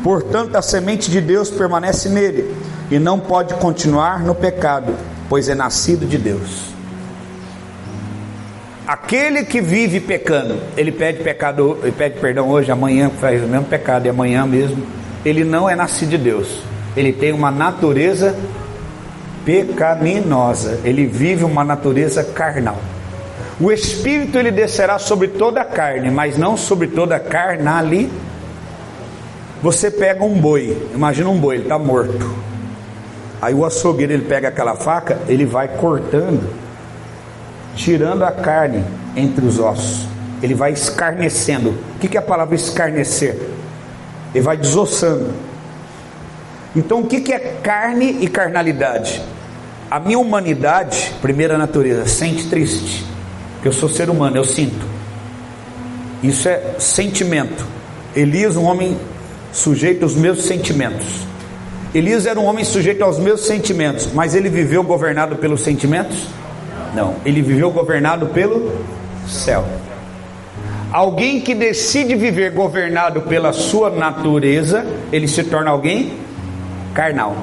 portanto 0.03 0.55
a 0.55 0.61
semente 0.61 1.09
de 1.09 1.19
Deus 1.19 1.49
permanece 1.49 2.07
nele, 2.07 2.55
e 2.89 2.99
não 2.99 3.19
pode 3.19 3.53
continuar 3.55 4.23
no 4.23 4.35
pecado, 4.35 4.93
pois 5.27 5.49
é 5.49 5.55
nascido 5.55 6.05
de 6.05 6.17
Deus. 6.17 6.76
Aquele 8.87 9.43
que 9.43 9.59
vive 9.59 9.99
pecando, 9.99 10.61
ele 10.77 10.93
pede 10.93 11.21
pecado, 11.21 11.77
ele 11.83 11.91
pede 11.91 12.19
perdão 12.21 12.47
hoje, 12.47 12.71
amanhã 12.71 13.09
faz 13.09 13.43
o 13.43 13.45
mesmo 13.45 13.65
pecado, 13.65 14.05
e 14.05 14.09
amanhã 14.09 14.45
mesmo 14.45 14.81
ele 15.25 15.43
não 15.43 15.69
é 15.69 15.75
nascido 15.75 16.11
de 16.11 16.17
Deus. 16.17 16.61
Ele 16.95 17.11
tem 17.11 17.33
uma 17.33 17.51
natureza 17.51 18.33
pecaminosa. 19.43 20.79
Ele 20.85 21.05
vive 21.05 21.43
uma 21.43 21.65
natureza 21.65 22.23
carnal. 22.23 22.77
O 23.59 23.71
Espírito 23.71 24.37
ele 24.37 24.51
descerá 24.51 24.97
sobre 24.97 25.27
toda 25.27 25.61
a 25.61 25.65
carne, 25.65 26.09
mas 26.09 26.37
não 26.37 26.55
sobre 26.55 26.87
toda 26.87 27.17
a 27.17 27.19
carnalidade. 27.19 28.09
Você 29.61 29.89
pega 29.89 30.23
um 30.23 30.39
boi, 30.39 30.77
imagina 30.93 31.29
um 31.29 31.37
boi, 31.37 31.55
ele 31.55 31.63
está 31.63 31.79
morto. 31.79 32.31
Aí 33.41 33.53
o 33.53 33.65
açougueiro 33.65 34.13
ele 34.13 34.25
pega 34.25 34.47
aquela 34.47 34.75
faca, 34.75 35.19
ele 35.27 35.45
vai 35.45 35.67
cortando, 35.67 36.47
tirando 37.77 38.23
a 38.23 38.31
carne 38.31 38.83
entre 39.15 39.45
os 39.45 39.59
ossos. 39.59 40.07
Ele 40.41 40.53
vai 40.53 40.73
escarnecendo. 40.73 41.69
O 41.95 41.99
que 41.99 42.17
é 42.17 42.19
a 42.19 42.23
palavra 42.23 42.55
escarnecer? 42.55 43.37
Ele 44.33 44.43
vai 44.43 44.57
desossando. 44.57 45.29
Então 46.75 46.99
o 46.99 47.07
que, 47.07 47.31
é 47.31 47.39
carne 47.63 48.17
e 48.19 48.27
carnalidade? 48.27 49.21
A 49.89 49.99
minha 49.99 50.19
humanidade, 50.19 51.13
primeira 51.21 51.57
natureza, 51.57 52.05
sente 52.07 52.49
triste. 52.49 53.05
Porque 53.53 53.69
eu 53.69 53.73
sou 53.73 53.87
ser 53.87 54.09
humano, 54.09 54.35
eu 54.35 54.43
sinto. 54.43 54.85
Isso 56.21 56.49
é 56.49 56.75
sentimento. 56.77 57.65
Elias, 58.15 58.55
um 58.55 58.65
homem 58.65 58.97
sujeito 59.51 60.03
aos 60.03 60.13
meus 60.13 60.43
sentimentos. 60.43 61.07
Elias 61.95 62.25
era 62.25 62.39
um 62.39 62.45
homem 62.45 62.65
sujeito 62.65 63.03
aos 63.03 63.17
meus 63.17 63.45
sentimentos, 63.45 64.11
mas 64.13 64.35
ele 64.35 64.49
viveu 64.49 64.83
governado 64.83 65.37
pelos 65.37 65.61
sentimentos? 65.61 66.27
Não, 66.97 67.17
ele 67.23 67.43
viveu 67.43 67.69
governado 67.69 68.25
pelo 68.25 68.71
céu. 69.27 69.63
Alguém 70.91 71.39
que 71.39 71.53
decide 71.53 72.15
viver 72.15 72.53
governado 72.53 73.21
pela 73.21 73.53
sua 73.53 73.91
natureza, 73.91 74.83
ele 75.11 75.27
se 75.27 75.43
torna 75.43 75.69
alguém 75.69 76.13
carnal. 76.95 77.37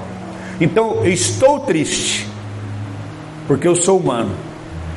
Então, 0.60 1.06
estou 1.06 1.60
triste, 1.60 2.28
porque 3.46 3.68
eu 3.68 3.76
sou 3.76 3.96
humano. 3.96 4.32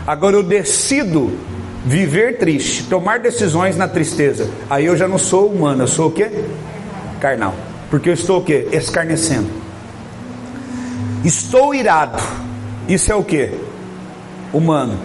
Agora 0.07 0.35
eu 0.35 0.41
decido 0.41 1.37
viver 1.85 2.39
triste, 2.39 2.85
tomar 2.85 3.19
decisões 3.19 3.77
na 3.77 3.87
tristeza. 3.87 4.49
Aí 4.71 4.87
eu 4.87 4.97
já 4.97 5.07
não 5.07 5.19
sou 5.19 5.51
humano, 5.51 5.83
eu 5.83 5.87
sou 5.87 6.07
o 6.07 6.11
quê? 6.11 6.31
Carnal. 7.19 7.53
Porque 7.91 8.09
eu 8.09 8.13
estou 8.15 8.39
o 8.39 8.43
quê? 8.43 8.67
Escarnecendo. 8.71 9.51
Estou 11.23 11.75
irado. 11.75 12.17
Isso 12.89 13.11
é 13.11 13.15
o 13.15 13.23
quê? 13.23 13.51
Humano. 14.54 14.98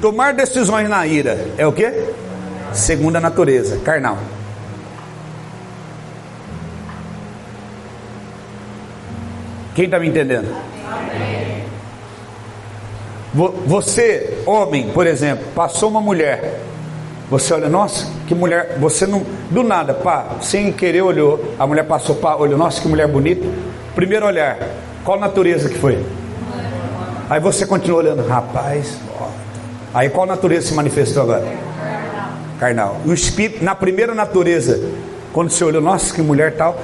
Tomar 0.00 0.34
decisões 0.34 0.88
na 0.88 1.06
ira 1.06 1.46
é 1.58 1.66
o 1.66 1.72
que? 1.72 1.92
Segunda 2.72 3.20
natureza, 3.20 3.78
carnal. 3.78 4.18
Quem 9.74 9.84
está 9.84 9.98
me 9.98 10.08
entendendo? 10.08 10.48
Você, 13.32 14.42
homem, 14.44 14.90
por 14.90 15.06
exemplo, 15.06 15.44
passou 15.54 15.88
uma 15.88 16.00
mulher. 16.00 16.60
Você 17.30 17.54
olha, 17.54 17.68
nossa, 17.68 18.10
que 18.26 18.34
mulher. 18.34 18.76
Você 18.80 19.06
não. 19.06 19.24
Do 19.50 19.62
nada, 19.62 19.94
pá, 19.94 20.36
sem 20.40 20.72
querer 20.72 21.02
olhou. 21.02 21.54
A 21.58 21.66
mulher 21.66 21.84
passou, 21.84 22.16
pá, 22.16 22.34
olhou, 22.34 22.58
nossa, 22.58 22.80
que 22.80 22.88
mulher 22.88 23.06
bonita. 23.06 23.46
Primeiro 23.94 24.26
olhar, 24.26 24.58
qual 25.04 25.18
natureza 25.20 25.68
que 25.68 25.78
foi? 25.78 26.04
Aí 27.30 27.40
você 27.40 27.64
continua 27.64 27.98
olhando, 27.98 28.26
rapaz, 28.26 28.98
ó, 29.18 29.28
Aí 29.92 30.08
qual 30.08 30.26
natureza 30.26 30.68
se 30.68 30.74
manifestou 30.74 31.24
agora? 31.24 31.44
Carnal. 32.58 32.96
O 33.04 33.12
espírito, 33.12 33.64
na 33.64 33.74
primeira 33.74 34.14
natureza, 34.14 34.80
quando 35.32 35.50
você 35.50 35.64
olhou, 35.64 35.82
nossa, 35.82 36.14
que 36.14 36.22
mulher 36.22 36.56
tal, 36.56 36.78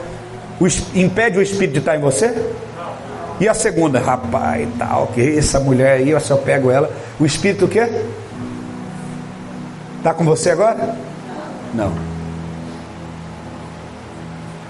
o, 0.61 0.67
impede 0.99 1.39
o 1.39 1.43
espírito 1.43 1.75
de 1.75 1.79
estar 1.79 1.97
em 1.97 2.01
você? 2.01 2.35
E 3.39 3.49
a 3.49 3.55
segunda, 3.55 4.01
rapaz, 4.01 4.67
tal, 4.79 5.09
que 5.09 5.39
essa 5.39 5.61
mulher 5.61 5.99
aí, 5.99 6.21
se 6.21 6.31
eu 6.31 6.39
pego 6.39 6.71
ela, 6.71 6.91
o 7.21 7.27
espírito 7.27 7.67
o 7.67 7.69
quê? 7.69 7.87
Está 9.99 10.15
com 10.15 10.25
você 10.25 10.51
agora? 10.51 10.97
Não. 11.75 11.93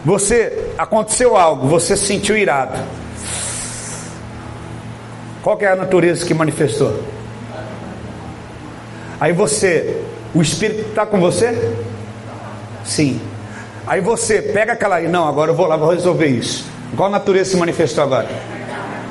Você 0.04 0.73
aconteceu 0.76 1.37
algo, 1.37 1.68
você 1.68 1.97
se 1.97 2.06
sentiu 2.06 2.37
irado. 2.37 2.78
Qual 5.47 5.57
é 5.61 5.67
a 5.69 5.76
natureza 5.76 6.26
que 6.26 6.35
manifestou? 6.35 6.93
Aí 9.21 9.33
você, 9.33 10.03
o 10.35 10.43
Espírito 10.43 10.88
está 10.88 11.07
com 11.07 11.21
você? 11.21 11.73
Sim. 12.85 13.21
Aí 13.87 14.00
você 14.00 14.43
pega 14.43 14.73
aquela 14.73 14.97
aí, 14.97 15.07
não, 15.07 15.29
agora 15.29 15.53
eu 15.53 15.55
vou 15.55 15.69
lá, 15.69 15.76
vou 15.76 15.93
resolver 15.93 16.26
isso. 16.26 16.67
Qual 16.97 17.09
natureza 17.09 17.53
se 17.53 17.57
manifestou 17.57 18.03
agora? 18.03 18.29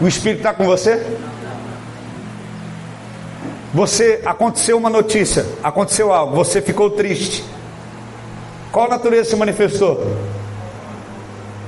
O 0.01 0.09
Espírito 0.09 0.39
está 0.39 0.53
com 0.53 0.65
você? 0.65 1.01
Você 3.73 4.19
aconteceu 4.25 4.77
uma 4.77 4.89
notícia, 4.89 5.45
aconteceu 5.63 6.11
algo, 6.11 6.35
você 6.35 6.61
ficou 6.61 6.89
triste. 6.89 7.45
Qual 8.73 8.89
natureza 8.89 9.29
se 9.29 9.35
manifestou? 9.37 10.05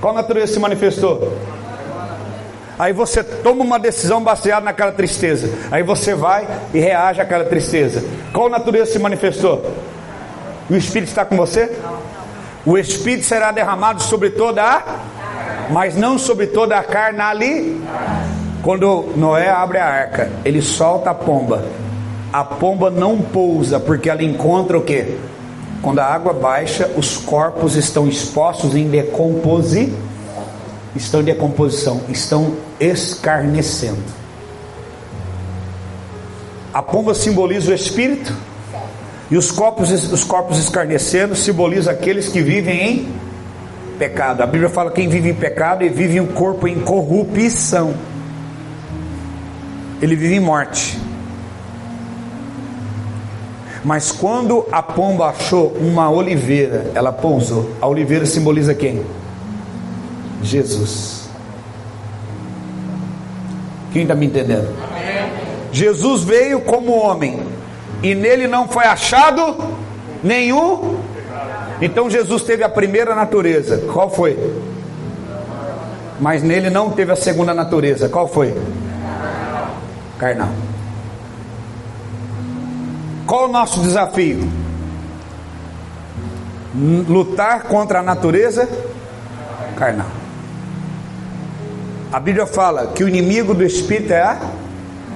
Qual 0.01 0.13
natureza 0.13 0.56
se 0.56 0.60
manifestou? 0.60 1.38
Aí 2.79 2.93
você 2.93 3.23
toma 3.23 3.63
uma 3.63 3.79
decisão 3.79 4.21
baseada 4.21 4.65
naquela 4.65 4.91
tristeza. 4.91 5.49
Aí 5.71 5.81
você 5.81 6.13
vai 6.13 6.47
e 6.73 6.79
reage 6.79 7.19
àquela 7.19 7.43
tristeza. 7.43 8.03
Qual 8.31 8.49
natureza 8.49 8.91
se 8.91 8.99
manifestou? 8.99 9.73
O 10.69 10.75
Espírito 10.75 11.09
está 11.09 11.25
com 11.25 11.35
você? 11.35 11.71
O 12.65 12.77
Espírito 12.77 13.25
será 13.25 13.51
derramado 13.51 14.03
sobre 14.03 14.29
toda 14.29 14.61
a, 14.61 14.83
mas 15.71 15.95
não 15.95 16.19
sobre 16.19 16.47
toda 16.47 16.77
a 16.77 16.83
carne 16.83 17.19
ali. 17.19 17.81
Quando 18.61 19.13
Noé 19.15 19.49
abre 19.49 19.79
a 19.79 19.85
arca, 19.85 20.29
ele 20.45 20.61
solta 20.61 21.09
a 21.09 21.15
pomba. 21.15 21.65
A 22.31 22.43
pomba 22.43 22.91
não 22.91 23.19
pousa, 23.19 23.79
porque 23.79 24.09
ela 24.09 24.21
encontra 24.21 24.77
o 24.77 24.81
que? 24.81 25.17
Quando 25.81 25.99
a 25.99 26.05
água 26.05 26.33
baixa, 26.33 26.91
os 26.95 27.17
corpos 27.17 27.75
estão 27.75 28.07
expostos 28.07 28.75
em 28.75 28.89
decomposição 28.89 30.07
estão 30.95 31.21
em 31.21 31.23
decomposição, 31.23 32.02
estão 32.10 32.56
escarnecendo. 32.80 34.04
A 36.73 36.82
pomba 36.82 37.13
simboliza 37.13 37.71
o 37.71 37.73
espírito 37.73 38.34
e 39.30 39.38
os 39.38 39.52
corpos, 39.52 39.91
os 40.12 40.23
corpos 40.23 40.58
escarnecendo 40.58 41.36
simbolizam 41.36 41.93
aqueles 41.93 42.30
que 42.30 42.41
vivem 42.41 42.89
em 42.89 43.08
pecado. 43.97 44.41
A 44.41 44.45
Bíblia 44.45 44.69
fala 44.69 44.89
que 44.91 44.97
quem 44.97 45.10
vive 45.10 45.30
em 45.30 45.34
pecado 45.34 45.84
e 45.84 45.89
vive 45.89 46.19
um 46.19 46.28
corpo 46.28 46.67
em 46.67 46.80
corrupção. 46.80 47.93
Ele 50.02 50.15
vive 50.15 50.36
em 50.36 50.39
morte. 50.39 50.97
Mas 53.84 54.12
quando 54.12 54.65
a 54.71 54.84
pomba 54.84 55.28
achou 55.28 55.69
uma 55.80 56.10
oliveira, 56.10 56.91
ela 56.93 57.12
pousou. 57.12 57.71
A 57.82 57.88
oliveira 57.88 58.26
simboliza 58.26 58.73
quem? 58.73 59.04
Jesus. 60.41 61.30
Quem 63.91 64.04
está 64.04 64.15
me 64.15 64.26
entendendo? 64.26 64.67
Jesus 65.71 66.23
veio 66.23 66.62
como 66.62 66.93
homem 66.97 67.41
e 68.04 68.13
nele 68.13 68.47
não 68.47 68.67
foi 68.67 68.86
achado 68.86 69.56
nenhum. 70.23 71.00
Então 71.82 72.10
Jesus 72.10 72.43
teve 72.43 72.63
a 72.63 72.69
primeira 72.69 73.13
natureza. 73.15 73.78
Qual 73.91 74.10
foi? 74.10 74.38
Mas 76.19 76.41
nele 76.41 76.69
não 76.69 76.91
teve 76.91 77.12
a 77.12 77.15
segunda 77.15 77.54
natureza. 77.54 78.10
Qual 78.10 78.28
foi? 78.28 78.56
Carnal. 80.17 80.50
Qual 83.26 83.45
o 83.45 83.52
nosso 83.52 83.82
desafio? 83.82 84.47
Lutar 87.08 87.63
contra 87.63 88.00
a 88.00 88.04
natureza 88.04 88.67
carnal. 89.76 90.16
A 92.12 92.22
Bíblia 92.22 92.46
fala 92.46 92.88
que 92.88 93.04
o 93.04 93.10
inimigo 93.10 93.54
do 93.54 93.65
espírito 93.65 94.13
é 94.13 94.22
a 94.22 94.39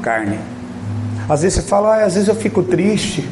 carne. 0.02 0.38
Às 1.30 1.42
vezes 1.42 1.60
você 1.60 1.70
fala, 1.70 1.96
ah, 1.96 2.06
às 2.06 2.16
vezes 2.16 2.28
eu 2.28 2.36
fico 2.36 2.62
triste. 2.64 3.28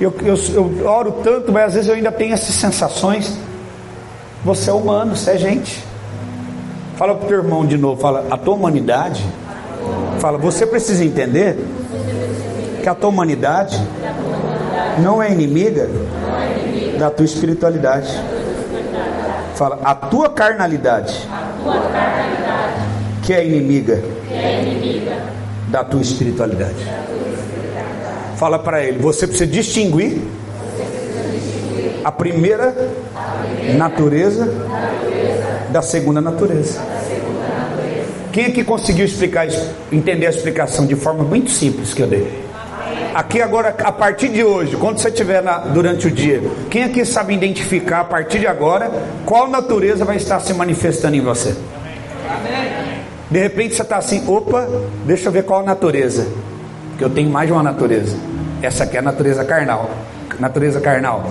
Eu, 0.00 0.14
eu, 0.22 0.36
eu 0.54 0.86
oro 0.86 1.12
tanto, 1.22 1.52
mas 1.52 1.64
às 1.64 1.74
vezes 1.74 1.88
eu 1.88 1.94
ainda 1.94 2.10
tenho 2.10 2.32
essas 2.32 2.54
sensações. 2.54 3.36
Você 4.42 4.70
é 4.70 4.72
humano, 4.72 5.14
você 5.14 5.32
é 5.32 5.36
gente. 5.36 5.84
Fala 6.96 7.14
para 7.14 7.24
o 7.26 7.28
teu 7.28 7.38
irmão 7.38 7.66
de 7.66 7.76
novo, 7.76 8.00
fala, 8.00 8.26
a 8.30 8.38
tua 8.38 8.54
humanidade. 8.54 9.22
Fala, 10.18 10.38
você 10.38 10.64
precisa 10.66 11.04
entender 11.04 11.58
que 12.82 12.88
a 12.88 12.94
tua 12.94 13.10
humanidade 13.10 13.78
não 14.98 15.22
é 15.22 15.30
inimiga 15.30 15.90
da 16.98 17.10
tua 17.10 17.26
espiritualidade. 17.26 18.10
Fala, 19.54 19.78
a 19.84 19.94
tua 19.94 20.30
carnalidade 20.30 21.28
que 23.22 23.32
é 23.32 23.46
inimiga, 23.46 24.02
é 24.30 24.62
inimiga 24.62 25.16
da 25.68 25.84
tua 25.84 26.00
espiritualidade. 26.00 26.84
Fala 28.36 28.58
para 28.58 28.82
ele, 28.82 28.98
você 28.98 29.26
precisa 29.26 29.50
distinguir 29.50 30.18
a 32.02 32.10
primeira 32.10 32.74
natureza 33.76 34.48
da 35.70 35.82
segunda 35.82 36.20
natureza. 36.20 36.80
Quem 38.32 38.44
é 38.44 38.50
que 38.50 38.64
conseguiu 38.64 39.04
explicar 39.04 39.46
entender 39.90 40.26
a 40.26 40.30
explicação 40.30 40.86
de 40.86 40.94
forma 40.94 41.24
muito 41.24 41.50
simples 41.50 41.92
que 41.92 42.02
eu 42.02 42.06
dei? 42.06 42.50
Aqui 43.12 43.42
agora, 43.42 43.74
a 43.82 43.90
partir 43.90 44.28
de 44.28 44.44
hoje, 44.44 44.76
quando 44.76 44.98
você 44.98 45.08
estiver 45.08 45.42
na, 45.42 45.58
durante 45.58 46.06
o 46.06 46.10
dia, 46.10 46.40
quem 46.70 46.84
aqui 46.84 47.04
sabe 47.04 47.34
identificar 47.34 48.00
a 48.00 48.04
partir 48.04 48.38
de 48.38 48.46
agora 48.46 48.90
qual 49.26 49.48
natureza 49.48 50.04
vai 50.04 50.16
estar 50.16 50.38
se 50.38 50.54
manifestando 50.54 51.16
em 51.16 51.20
você? 51.20 51.56
De 53.30 53.38
repente 53.38 53.74
você 53.74 53.82
está 53.82 53.96
assim, 53.96 54.26
opa, 54.26 54.68
deixa 55.06 55.28
eu 55.28 55.32
ver 55.32 55.44
qual 55.44 55.60
a 55.60 55.62
natureza. 55.62 56.26
Porque 56.90 57.04
eu 57.04 57.10
tenho 57.10 57.30
mais 57.30 57.46
de 57.46 57.52
uma 57.52 57.62
natureza. 57.62 58.16
Essa 58.60 58.84
aqui 58.84 58.96
é 58.96 58.98
a 58.98 59.02
natureza 59.02 59.44
carnal. 59.44 59.90
Natureza 60.38 60.80
carnal. 60.80 61.30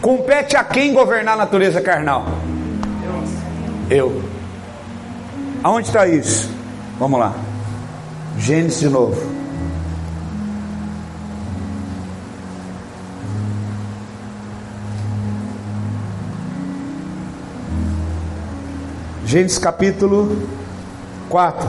Compete 0.00 0.56
a 0.56 0.64
quem 0.64 0.92
governar 0.92 1.34
a 1.34 1.36
natureza 1.38 1.80
carnal? 1.80 2.26
Eu. 3.88 4.22
Aonde 5.62 5.88
está 5.88 6.06
isso? 6.06 6.50
Vamos 6.98 7.20
lá. 7.20 7.34
Gênesis 8.38 8.80
de 8.80 8.88
novo. 8.88 9.20
Gênesis 19.26 19.58
capítulo 19.58 20.40
4. 21.28 21.66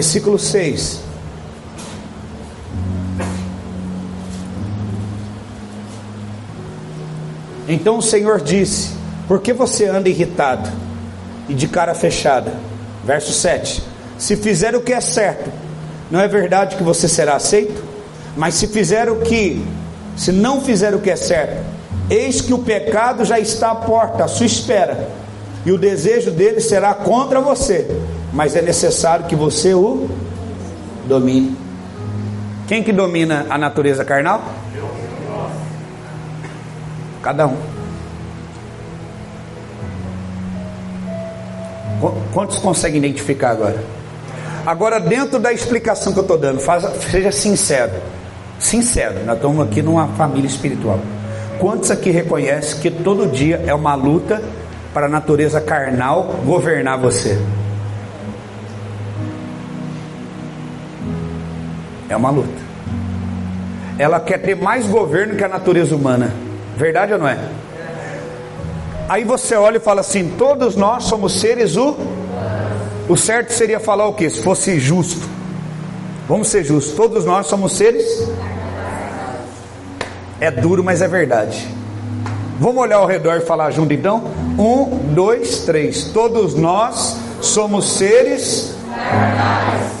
Versículo 0.00 0.38
6. 0.38 1.00
Então 7.68 7.98
o 7.98 8.02
Senhor 8.02 8.40
disse: 8.40 8.92
Por 9.28 9.42
que 9.42 9.52
você 9.52 9.84
anda 9.84 10.08
irritado 10.08 10.70
e 11.50 11.54
de 11.54 11.68
cara 11.68 11.92
fechada? 11.94 12.54
Verso 13.04 13.30
7: 13.30 13.82
Se 14.16 14.36
fizer 14.36 14.74
o 14.74 14.80
que 14.80 14.94
é 14.94 15.02
certo, 15.02 15.50
não 16.10 16.18
é 16.18 16.26
verdade 16.26 16.76
que 16.76 16.82
você 16.82 17.06
será 17.06 17.36
aceito? 17.36 17.84
Mas 18.34 18.54
se 18.54 18.68
fizer 18.68 19.10
o 19.10 19.16
que, 19.16 19.62
se 20.16 20.32
não 20.32 20.62
fizer 20.62 20.94
o 20.94 21.00
que 21.00 21.10
é 21.10 21.16
certo, 21.16 21.62
eis 22.08 22.40
que 22.40 22.54
o 22.54 22.58
pecado 22.60 23.22
já 23.22 23.38
está 23.38 23.72
à 23.72 23.74
porta, 23.74 24.24
à 24.24 24.28
sua 24.28 24.46
espera, 24.46 25.10
e 25.66 25.70
o 25.70 25.76
desejo 25.76 26.30
dele 26.30 26.58
será 26.58 26.94
contra 26.94 27.38
você 27.38 27.86
mas 28.32 28.54
é 28.56 28.62
necessário 28.62 29.26
que 29.26 29.34
você 29.34 29.74
o 29.74 30.08
domine. 31.06 31.56
Quem 32.66 32.82
que 32.82 32.92
domina 32.92 33.46
a 33.50 33.58
natureza 33.58 34.04
carnal? 34.04 34.42
Cada 37.22 37.46
um. 37.46 37.56
Quantos 42.32 42.58
conseguem 42.58 42.98
identificar 42.98 43.50
agora? 43.50 43.82
Agora, 44.64 45.00
dentro 45.00 45.38
da 45.38 45.52
explicação 45.52 46.12
que 46.12 46.18
eu 46.18 46.22
estou 46.22 46.38
dando, 46.38 46.60
seja 47.10 47.32
sincero. 47.32 47.92
Sincero, 48.58 49.24
nós 49.24 49.36
estamos 49.36 49.66
aqui 49.66 49.82
numa 49.82 50.06
família 50.08 50.46
espiritual. 50.46 51.00
Quantos 51.58 51.90
aqui 51.90 52.10
reconhecem 52.10 52.80
que 52.80 52.90
todo 52.90 53.26
dia 53.26 53.62
é 53.66 53.74
uma 53.74 53.94
luta 53.94 54.42
para 54.94 55.06
a 55.06 55.08
natureza 55.08 55.60
carnal 55.60 56.36
governar 56.44 56.98
você? 56.98 57.38
É 62.10 62.16
uma 62.16 62.28
luta. 62.28 62.60
Ela 63.96 64.18
quer 64.18 64.38
ter 64.38 64.56
mais 64.56 64.86
governo 64.86 65.36
que 65.36 65.44
a 65.44 65.48
natureza 65.48 65.94
humana. 65.94 66.32
Verdade 66.76 67.12
ou 67.12 67.20
não 67.20 67.28
é? 67.28 67.38
Aí 69.08 69.22
você 69.22 69.54
olha 69.54 69.76
e 69.76 69.80
fala 69.80 70.00
assim: 70.00 70.34
todos 70.36 70.74
nós 70.74 71.04
somos 71.04 71.40
seres 71.40 71.76
o. 71.76 71.96
O 73.08 73.16
certo 73.16 73.52
seria 73.52 73.78
falar 73.78 74.08
o 74.08 74.14
que? 74.14 74.28
Se 74.28 74.42
fosse 74.42 74.80
justo. 74.80 75.28
Vamos 76.28 76.48
ser 76.48 76.64
justos. 76.64 76.96
Todos 76.96 77.24
nós 77.24 77.46
somos 77.46 77.76
seres. 77.76 78.28
É 80.40 80.50
duro, 80.50 80.82
mas 80.82 81.02
é 81.02 81.08
verdade. 81.08 81.68
Vamos 82.58 82.82
olhar 82.82 82.96
ao 82.96 83.06
redor 83.06 83.36
e 83.36 83.40
falar 83.40 83.70
junto 83.70 83.92
então? 83.92 84.24
Um, 84.58 85.12
dois, 85.14 85.60
três. 85.60 86.04
Todos 86.04 86.54
nós 86.54 87.16
somos 87.40 87.92
seres. 87.92 88.74
Verdade. 88.88 90.00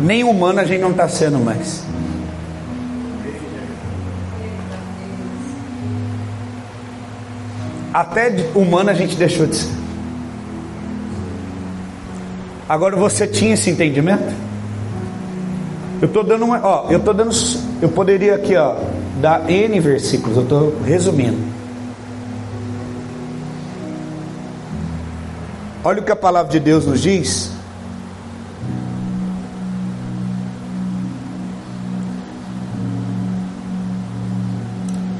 Nem 0.00 0.24
humano 0.24 0.60
a 0.60 0.64
gente 0.64 0.80
não 0.80 0.90
está 0.90 1.08
sendo 1.08 1.38
mais. 1.38 1.82
Até 7.92 8.50
humano 8.54 8.90
a 8.90 8.94
gente 8.94 9.16
deixou 9.16 9.46
de 9.46 9.56
ser. 9.56 9.70
Agora 12.68 12.96
você 12.96 13.26
tinha 13.26 13.54
esse 13.54 13.70
entendimento? 13.70 14.34
Eu 16.02 16.08
estou 16.08 16.22
dando 16.22 16.44
uma, 16.44 16.60
ó, 16.62 16.90
eu 16.90 16.98
estou 16.98 17.14
dando, 17.14 17.30
eu 17.80 17.88
poderia 17.88 18.34
aqui, 18.34 18.54
ó, 18.54 18.76
dar 19.18 19.50
N 19.50 19.80
versículos, 19.80 20.36
eu 20.36 20.42
estou 20.42 20.78
resumindo. 20.84 21.38
Olha 25.82 26.00
o 26.00 26.04
que 26.04 26.12
a 26.12 26.16
palavra 26.16 26.52
de 26.52 26.60
Deus 26.60 26.84
nos 26.84 27.00
diz 27.00 27.55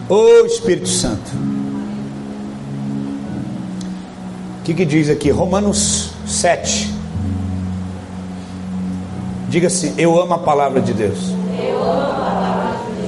Ô 0.08 0.14
oh, 0.14 0.46
Espírito 0.46 0.88
Santo. 0.88 1.32
O 4.60 4.62
que, 4.62 4.72
que 4.72 4.84
diz 4.84 5.10
aqui? 5.10 5.30
Romanos 5.30 6.12
7. 6.24 6.94
Diga 9.48 9.66
assim: 9.66 9.94
Eu 9.98 10.20
amo 10.20 10.34
a 10.34 10.38
palavra 10.38 10.80
de 10.80 10.92
Deus. 10.92 11.30
Eu 11.58 11.82
amo 11.82 12.02
a 12.02 12.14
palavra 12.14 12.78
de 12.94 13.02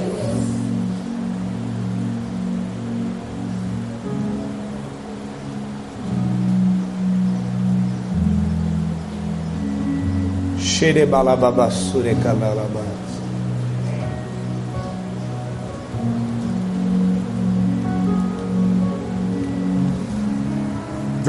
Deus. 10.57 10.65
Xerebalababasure 10.65 12.15
calalabas. 12.15 13.08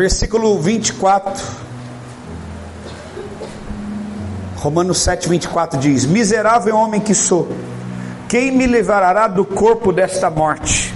Versículo 0.01 0.59
24. 0.59 1.45
Romanos 4.57 4.99
7, 4.99 5.29
24 5.29 5.79
diz: 5.79 6.07
Miserável 6.07 6.75
homem 6.75 7.01
que 7.01 7.15
sou, 7.15 7.49
quem 8.27 8.51
me 8.51 8.67
livrará 8.67 9.29
do 9.29 9.45
corpo 9.45 9.93
desta 9.93 10.31
morte? 10.31 10.95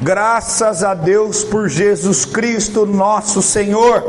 Graças 0.00 0.84
a 0.84 0.94
Deus 0.94 1.42
por 1.42 1.68
Jesus 1.68 2.24
Cristo, 2.24 2.86
nosso 2.86 3.42
Senhor. 3.42 4.04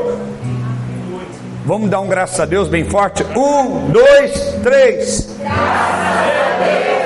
Vamos 1.66 1.90
dar 1.90 2.00
um 2.02 2.08
graças 2.08 2.40
a 2.40 2.46
Deus 2.46 2.68
bem 2.68 2.88
forte? 2.88 3.24
Um, 3.36 3.90
dois, 3.92 4.32
três. 4.62 5.30
Graças 5.40 6.99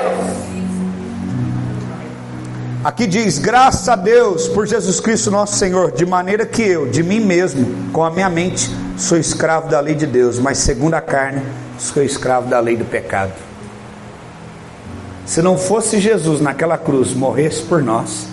Aqui 2.84 3.06
diz: 3.06 3.38
graças 3.38 3.88
a 3.88 3.96
Deus 3.96 4.46
por 4.46 4.66
Jesus 4.66 5.00
Cristo 5.00 5.30
nosso 5.30 5.56
Senhor, 5.56 5.90
de 5.90 6.04
maneira 6.04 6.44
que 6.44 6.60
eu, 6.60 6.86
de 6.86 7.02
mim 7.02 7.18
mesmo, 7.18 7.90
com 7.90 8.04
a 8.04 8.10
minha 8.10 8.28
mente, 8.28 8.70
sou 8.98 9.16
escravo 9.16 9.70
da 9.70 9.80
lei 9.80 9.94
de 9.94 10.06
Deus, 10.06 10.38
mas 10.38 10.58
segundo 10.58 10.92
a 10.92 11.00
carne, 11.00 11.42
sou 11.78 12.02
escravo 12.02 12.46
da 12.46 12.60
lei 12.60 12.76
do 12.76 12.84
pecado. 12.84 13.32
Se 15.24 15.40
não 15.40 15.56
fosse 15.56 15.98
Jesus 15.98 16.42
naquela 16.42 16.76
cruz 16.76 17.14
morresse 17.14 17.62
por 17.62 17.82
nós, 17.82 18.26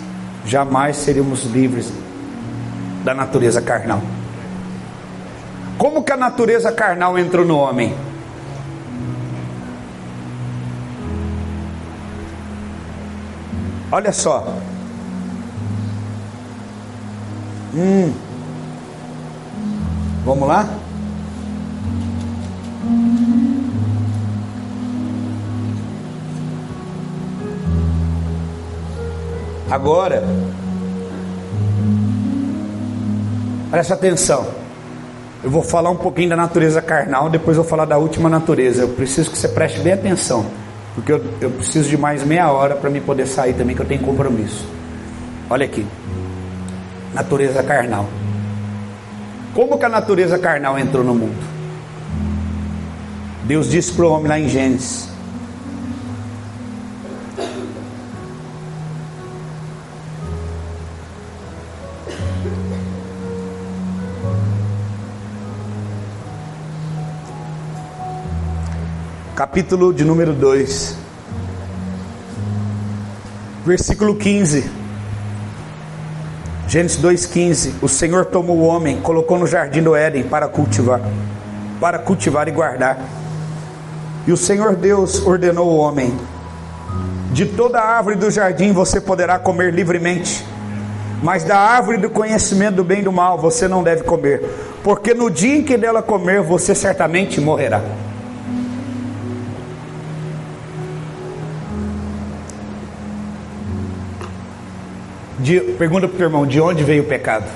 jamais 0.44 0.98
seríamos 0.98 1.44
livres 1.44 1.90
da 3.02 3.14
natureza 3.14 3.62
carnal. 3.62 4.02
Como 5.78 6.04
que 6.04 6.12
a 6.12 6.16
natureza 6.16 6.70
carnal 6.70 7.18
entrou 7.18 7.46
no 7.46 7.56
homem? 7.56 7.96
Olha 13.92 14.10
só. 14.10 14.56
Hum. 17.74 18.10
Vamos 20.24 20.48
lá? 20.48 20.66
Agora, 29.70 30.22
presta 33.70 33.92
atenção. 33.92 34.46
Eu 35.44 35.50
vou 35.50 35.62
falar 35.62 35.90
um 35.90 35.96
pouquinho 35.96 36.30
da 36.30 36.36
natureza 36.36 36.80
carnal, 36.80 37.28
depois 37.28 37.58
eu 37.58 37.62
vou 37.62 37.70
falar 37.70 37.84
da 37.84 37.98
última 37.98 38.30
natureza. 38.30 38.82
Eu 38.82 38.88
preciso 38.88 39.30
que 39.30 39.36
você 39.36 39.48
preste 39.48 39.80
bem 39.80 39.92
atenção. 39.92 40.61
Porque 40.94 41.12
eu, 41.12 41.24
eu 41.40 41.50
preciso 41.50 41.88
de 41.88 41.96
mais 41.96 42.24
meia 42.24 42.50
hora 42.50 42.76
para 42.76 42.90
me 42.90 43.00
poder 43.00 43.26
sair 43.26 43.54
também, 43.54 43.74
que 43.74 43.82
eu 43.82 43.86
tenho 43.86 44.02
compromisso. 44.02 44.66
Olha 45.48 45.64
aqui. 45.64 45.86
Natureza 47.14 47.62
carnal. 47.62 48.08
Como 49.54 49.78
que 49.78 49.84
a 49.84 49.88
natureza 49.88 50.38
carnal 50.38 50.78
entrou 50.78 51.04
no 51.04 51.14
mundo? 51.14 51.52
Deus 53.44 53.68
disse 53.68 53.92
para 53.92 54.06
o 54.06 54.12
homem 54.12 54.28
lá 54.28 54.38
em 54.38 54.48
Gênesis: 54.48 55.11
capítulo 69.42 69.92
de 69.92 70.04
número 70.04 70.32
2, 70.32 70.96
versículo 73.66 74.14
15. 74.14 74.70
Gênesis 76.68 77.02
2,15: 77.02 77.72
O 77.82 77.88
Senhor 77.88 78.26
tomou 78.26 78.58
o 78.58 78.64
homem, 78.64 79.00
colocou 79.00 79.36
no 79.40 79.46
jardim 79.48 79.82
do 79.82 79.96
Éden 79.96 80.22
para 80.22 80.46
cultivar, 80.46 81.00
para 81.80 81.98
cultivar 81.98 82.46
e 82.46 82.52
guardar. 82.52 83.00
E 84.28 84.32
o 84.32 84.36
Senhor 84.36 84.76
Deus 84.76 85.20
ordenou 85.26 85.68
ao 85.68 85.76
homem: 85.76 86.16
De 87.32 87.44
toda 87.44 87.80
árvore 87.80 88.14
do 88.14 88.30
jardim 88.30 88.70
você 88.70 89.00
poderá 89.00 89.40
comer 89.40 89.74
livremente, 89.74 90.46
mas 91.20 91.42
da 91.42 91.58
árvore 91.58 91.98
do 91.98 92.08
conhecimento 92.08 92.76
do 92.76 92.84
bem 92.84 93.00
e 93.00 93.02
do 93.02 93.10
mal 93.10 93.38
você 93.38 93.66
não 93.66 93.82
deve 93.82 94.04
comer, 94.04 94.40
porque 94.84 95.12
no 95.12 95.28
dia 95.28 95.56
em 95.56 95.64
que 95.64 95.76
dela 95.76 96.00
comer 96.00 96.40
você 96.42 96.76
certamente 96.76 97.40
morrerá. 97.40 97.82
De, 105.42 105.60
pergunta 105.76 106.06
para 106.06 106.14
o 106.14 106.16
teu 106.16 106.26
irmão: 106.26 106.46
de 106.46 106.60
onde 106.60 106.84
veio 106.84 107.02
o 107.02 107.06
pecado? 107.06 107.46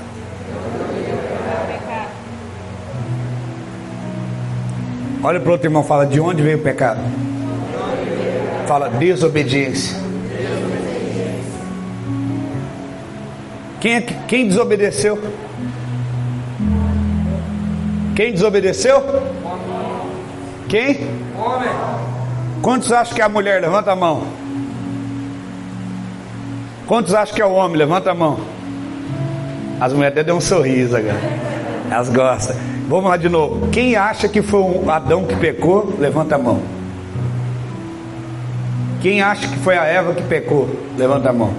Olha 5.23 5.41
para 5.41 5.49
o 5.49 5.53
outro 5.53 5.67
irmão, 5.69 5.85
fala: 5.85 6.05
de 6.05 6.21
onde 6.21 6.43
veio 6.43 6.59
o 6.59 6.63
pecado? 6.63 7.01
Fala: 8.67 8.89
desobediência. 8.91 9.97
Quem, 13.81 13.95
é, 13.95 14.01
quem 14.01 14.49
desobedeceu? 14.49 15.23
Quem 18.17 18.33
desobedeceu? 18.33 19.01
Quem? 20.69 21.09
Quantos 22.63 22.91
acham 22.91 23.15
que 23.15 23.21
é 23.21 23.25
a 23.25 23.29
mulher? 23.29 23.61
Levanta 23.61 23.93
a 23.93 23.97
mão. 23.97 24.46
Quantos 26.87 27.15
acham 27.15 27.35
que 27.35 27.43
é 27.43 27.47
o 27.47 27.53
homem? 27.53 27.77
Levanta 27.77 28.13
a 28.13 28.15
mão. 28.15 28.39
As 29.81 29.93
mulheres 29.93 30.15
até 30.17 30.25
deu 30.25 30.37
um 30.37 30.41
sorriso 30.41 30.97
agora. 30.97 31.21
Elas 31.91 32.09
gostam. 32.09 32.57
Vamos 32.89 33.11
lá 33.11 33.17
de 33.17 33.29
novo. 33.29 33.69
Quem 33.69 33.97
acha 33.97 34.29
que 34.29 34.41
foi 34.41 34.61
o 34.61 34.91
Adão 34.91 35.25
que 35.25 35.35
pecou? 35.35 35.95
Levanta 35.99 36.37
a 36.37 36.39
mão. 36.39 36.61
Quem 39.03 39.21
acha 39.21 39.49
que 39.49 39.57
foi 39.59 39.77
a 39.77 39.85
Eva 39.85 40.15
que 40.15 40.23
pecou? 40.23 40.69
Levanta 40.97 41.31
a 41.31 41.33
mão. 41.33 41.53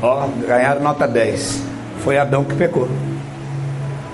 Ó, 0.00 0.28
ganharam 0.46 0.80
nota 0.80 1.06
10. 1.06 1.62
Foi 2.04 2.16
Adão 2.16 2.44
que 2.44 2.54
pecou. 2.54 2.88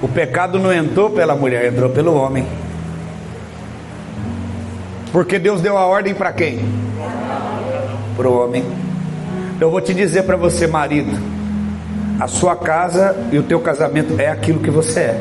O 0.02 0.08
pecado 0.08 0.58
não 0.58 0.72
entrou 0.72 1.10
pela 1.10 1.34
mulher, 1.34 1.66
entrou 1.66 1.90
pelo 1.90 2.14
homem. 2.14 2.46
Porque 5.12 5.38
Deus 5.38 5.60
deu 5.60 5.76
a 5.76 5.84
ordem 5.84 6.14
para 6.14 6.32
quem? 6.32 6.60
Para 8.16 8.28
o 8.28 8.44
homem. 8.44 8.83
Eu 9.64 9.70
vou 9.70 9.80
te 9.80 9.94
dizer 9.94 10.24
para 10.24 10.36
você, 10.36 10.66
marido, 10.66 11.10
a 12.20 12.28
sua 12.28 12.54
casa 12.54 13.16
e 13.32 13.38
o 13.38 13.42
teu 13.42 13.58
casamento 13.60 14.14
é 14.20 14.28
aquilo 14.28 14.60
que 14.60 14.70
você 14.70 15.00
é. 15.00 15.20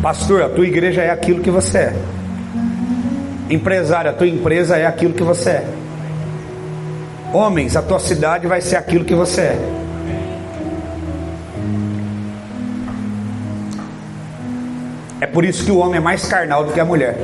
Pastor, 0.00 0.40
a 0.40 0.48
tua 0.48 0.66
igreja 0.66 1.02
é 1.02 1.10
aquilo 1.10 1.42
que 1.42 1.50
você 1.50 1.78
é. 1.78 1.96
Empresário, 3.50 4.10
a 4.10 4.14
tua 4.14 4.26
empresa 4.26 4.78
é 4.78 4.86
aquilo 4.86 5.12
que 5.12 5.22
você 5.22 5.50
é. 5.50 5.66
Homens, 7.30 7.76
a 7.76 7.82
tua 7.82 7.98
cidade 7.98 8.46
vai 8.46 8.62
ser 8.62 8.76
aquilo 8.76 9.04
que 9.04 9.14
você 9.14 9.42
é. 9.42 9.58
É 15.20 15.26
por 15.26 15.44
isso 15.44 15.62
que 15.62 15.70
o 15.70 15.76
homem 15.76 15.98
é 15.98 16.00
mais 16.00 16.24
carnal 16.24 16.64
do 16.64 16.72
que 16.72 16.80
a 16.80 16.86
mulher. 16.86 17.18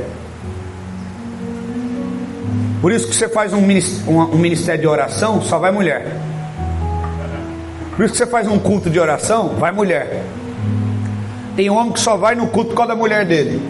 Por 2.81 2.91
isso 2.91 3.07
que 3.07 3.15
você 3.15 3.29
faz 3.29 3.53
um 3.53 3.61
ministério 3.61 4.81
de 4.81 4.87
oração, 4.87 5.39
só 5.39 5.59
vai 5.59 5.71
mulher. 5.71 6.03
Por 7.95 8.05
isso 8.05 8.13
que 8.13 8.17
você 8.17 8.25
faz 8.25 8.47
um 8.47 8.57
culto 8.57 8.89
de 8.89 8.99
oração, 8.99 9.49
vai 9.49 9.71
mulher. 9.71 10.23
Tem 11.55 11.69
homem 11.69 11.91
que 11.91 11.99
só 11.99 12.17
vai 12.17 12.33
no 12.33 12.47
culto 12.47 12.71
por 12.71 12.77
causa 12.77 12.93
da 12.93 12.97
mulher 12.97 13.23
dele. 13.23 13.61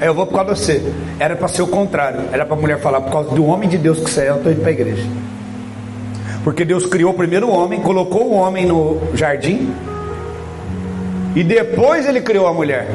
Aí 0.00 0.06
eu 0.06 0.14
vou 0.14 0.26
por 0.26 0.34
causa 0.36 0.54
de 0.54 0.60
você. 0.60 0.92
Era 1.18 1.34
para 1.34 1.48
ser 1.48 1.62
o 1.62 1.66
contrário. 1.66 2.20
Era 2.30 2.46
para 2.46 2.56
a 2.56 2.60
mulher 2.60 2.78
falar, 2.78 3.00
por 3.00 3.10
causa 3.10 3.30
do 3.30 3.44
homem 3.44 3.68
de 3.68 3.78
Deus 3.78 3.98
que 3.98 4.08
você 4.08 4.22
é, 4.22 4.30
eu 4.30 4.36
estou 4.36 4.52
indo 4.52 4.60
para 4.60 4.70
a 4.70 4.72
igreja. 4.72 5.08
Porque 6.44 6.64
Deus 6.64 6.86
criou 6.86 7.12
primeiro 7.14 7.48
o 7.48 7.50
homem, 7.50 7.80
colocou 7.80 8.30
o 8.30 8.34
homem 8.34 8.64
no 8.64 9.00
jardim. 9.14 9.74
E 11.34 11.42
depois 11.42 12.06
ele 12.06 12.20
criou 12.20 12.46
a 12.46 12.52
mulher. 12.52 12.86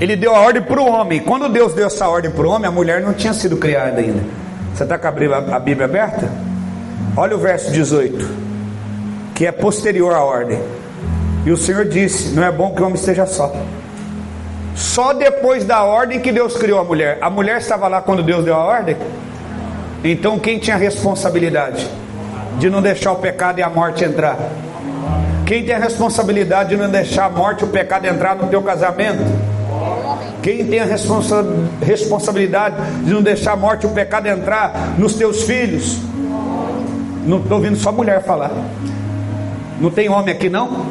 Ele 0.00 0.14
deu 0.14 0.34
a 0.34 0.40
ordem 0.40 0.62
para 0.62 0.80
o 0.80 0.86
homem. 0.86 1.20
Quando 1.20 1.48
Deus 1.48 1.72
deu 1.72 1.86
essa 1.86 2.08
ordem 2.08 2.30
para 2.30 2.46
o 2.46 2.50
homem, 2.50 2.68
a 2.68 2.72
mulher 2.72 3.00
não 3.00 3.14
tinha 3.14 3.32
sido 3.32 3.56
criada 3.56 4.00
ainda. 4.00 4.22
Você 4.74 4.82
está 4.82 4.98
com 4.98 5.08
a 5.08 5.58
Bíblia 5.58 5.86
aberta? 5.86 6.30
Olha 7.16 7.34
o 7.34 7.38
verso 7.38 7.72
18, 7.72 8.28
que 9.34 9.46
é 9.46 9.52
posterior 9.52 10.12
à 10.12 10.22
ordem. 10.22 10.60
E 11.46 11.50
o 11.50 11.56
Senhor 11.56 11.86
disse: 11.86 12.34
Não 12.34 12.44
é 12.44 12.52
bom 12.52 12.74
que 12.74 12.82
o 12.82 12.84
homem 12.84 12.96
esteja 12.96 13.24
só. 13.24 13.54
Só 14.74 15.14
depois 15.14 15.64
da 15.64 15.82
ordem 15.82 16.20
que 16.20 16.30
Deus 16.30 16.58
criou 16.58 16.78
a 16.78 16.84
mulher. 16.84 17.16
A 17.22 17.30
mulher 17.30 17.56
estava 17.56 17.88
lá 17.88 18.02
quando 18.02 18.22
Deus 18.22 18.44
deu 18.44 18.54
a 18.54 18.62
ordem? 18.62 18.96
Então 20.04 20.38
quem 20.38 20.58
tinha 20.58 20.76
a 20.76 20.78
responsabilidade 20.78 21.88
de 22.58 22.68
não 22.68 22.82
deixar 22.82 23.12
o 23.12 23.16
pecado 23.16 23.58
e 23.58 23.62
a 23.62 23.70
morte 23.70 24.04
entrar? 24.04 24.36
Quem 25.46 25.64
tem 25.64 25.74
a 25.74 25.78
responsabilidade 25.78 26.70
de 26.70 26.76
não 26.76 26.90
deixar 26.90 27.24
a 27.24 27.30
morte 27.30 27.62
e 27.62 27.64
o 27.64 27.68
pecado 27.68 28.06
entrar 28.06 28.36
no 28.36 28.48
teu 28.48 28.60
casamento? 28.60 29.24
Quem 30.46 30.64
tem 30.64 30.78
a 30.78 30.84
responsa 30.84 31.44
responsabilidade 31.84 32.76
de 33.02 33.12
não 33.12 33.20
deixar 33.20 33.54
a 33.54 33.56
morte 33.56 33.82
e 33.82 33.86
o 33.88 33.90
pecado 33.90 34.28
entrar 34.28 34.94
nos 34.96 35.14
teus 35.14 35.42
filhos? 35.42 35.98
Não 37.26 37.38
estou 37.38 37.56
ouvindo 37.56 37.76
só 37.76 37.90
mulher 37.90 38.22
falar. 38.22 38.52
Não 39.80 39.90
tem 39.90 40.08
homem 40.08 40.32
aqui 40.32 40.48
não? 40.48 40.86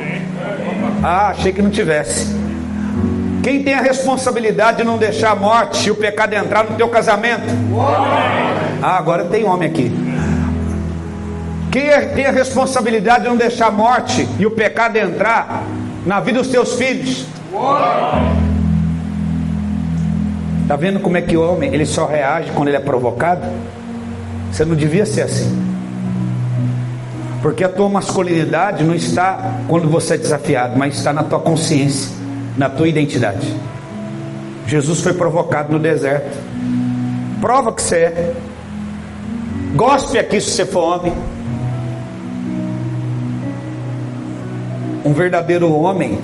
Ah, 1.02 1.30
achei 1.30 1.54
que 1.54 1.62
não 1.62 1.70
tivesse. 1.70 2.36
Quem 3.42 3.64
tem 3.64 3.74
a 3.74 3.80
responsabilidade 3.80 4.80
de 4.80 4.84
não 4.84 4.98
deixar 4.98 5.32
a 5.32 5.36
morte 5.38 5.88
e 5.88 5.92
o 5.92 5.96
pecado 5.96 6.34
entrar 6.34 6.66
no 6.66 6.76
teu 6.76 6.90
casamento? 6.90 7.46
Ah, 8.84 8.98
agora 8.98 9.24
tem 9.24 9.46
homem 9.46 9.70
aqui. 9.70 9.90
Quem 11.72 11.88
é, 11.88 12.02
tem 12.02 12.26
a 12.26 12.32
responsabilidade 12.32 13.24
de 13.24 13.30
não 13.30 13.38
deixar 13.38 13.68
a 13.68 13.72
morte 13.72 14.28
e 14.38 14.46
o 14.46 14.52
pecado 14.52 14.98
entrar 14.98 15.64
na 16.06 16.20
vida 16.20 16.40
dos 16.40 16.50
teus 16.50 16.74
filhos? 16.74 17.26
Está 20.66 20.76
vendo 20.76 21.00
como 21.00 21.16
é 21.16 21.22
que 21.22 21.38
o 21.38 21.48
homem 21.48 21.72
ele 21.72 21.86
só 21.86 22.08
reage 22.08 22.52
quando 22.56 22.70
ele 22.70 22.78
é 22.78 22.80
provocado? 22.80 23.46
Você 24.52 24.66
não 24.66 24.76
devia 24.76 25.06
ser 25.06 25.22
assim. 25.22 25.64
Porque 27.40 27.64
a 27.64 27.70
tua 27.70 27.88
masculinidade 27.88 28.84
não 28.84 28.96
está 28.96 29.60
quando 29.68 29.88
você 29.88 30.16
é 30.16 30.18
desafiado, 30.18 30.76
mas 30.76 30.98
está 30.98 31.14
na 31.14 31.22
tua 31.22 31.40
consciência, 31.40 32.10
na 32.58 32.68
tua 32.68 32.88
identidade. 32.88 33.56
Jesus 34.66 35.02
foi 35.02 35.14
provocado 35.14 35.72
no 35.72 35.78
deserto. 35.78 36.36
Prova 37.40 37.72
que 37.72 37.84
você 37.84 37.98
é. 37.98 38.34
Gospe 39.76 40.18
aqui 40.18 40.42
se 40.42 40.50
você 40.50 40.66
for 40.66 40.96
homem. 40.96 41.14
Um 45.06 45.14
verdadeiro 45.14 45.72
homem, 45.72 46.18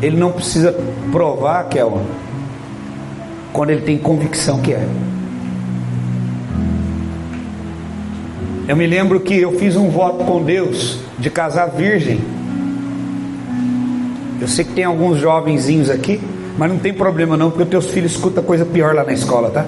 ele 0.00 0.16
não 0.16 0.32
precisa 0.32 0.74
provar 1.12 1.64
que 1.64 1.78
é 1.78 1.84
homem 1.84 2.29
quando 3.52 3.70
ele 3.70 3.82
tem 3.82 3.98
convicção 3.98 4.60
que 4.60 4.72
é. 4.72 4.86
Eu 8.68 8.76
me 8.76 8.86
lembro 8.86 9.18
que 9.18 9.34
eu 9.34 9.58
fiz 9.58 9.74
um 9.74 9.88
voto 9.88 10.24
com 10.24 10.42
Deus 10.42 10.98
de 11.18 11.28
casar 11.28 11.66
virgem. 11.70 12.20
Eu 14.40 14.46
sei 14.46 14.64
que 14.64 14.72
tem 14.72 14.84
alguns 14.84 15.18
jovenzinhos 15.18 15.90
aqui, 15.90 16.20
mas 16.56 16.70
não 16.70 16.78
tem 16.78 16.92
problema 16.92 17.36
não, 17.36 17.50
porque 17.50 17.64
os 17.64 17.68
teus 17.68 17.86
filhos 17.86 18.12
escutam 18.12 18.44
coisa 18.44 18.64
pior 18.64 18.94
lá 18.94 19.02
na 19.02 19.12
escola, 19.12 19.50
tá? 19.50 19.66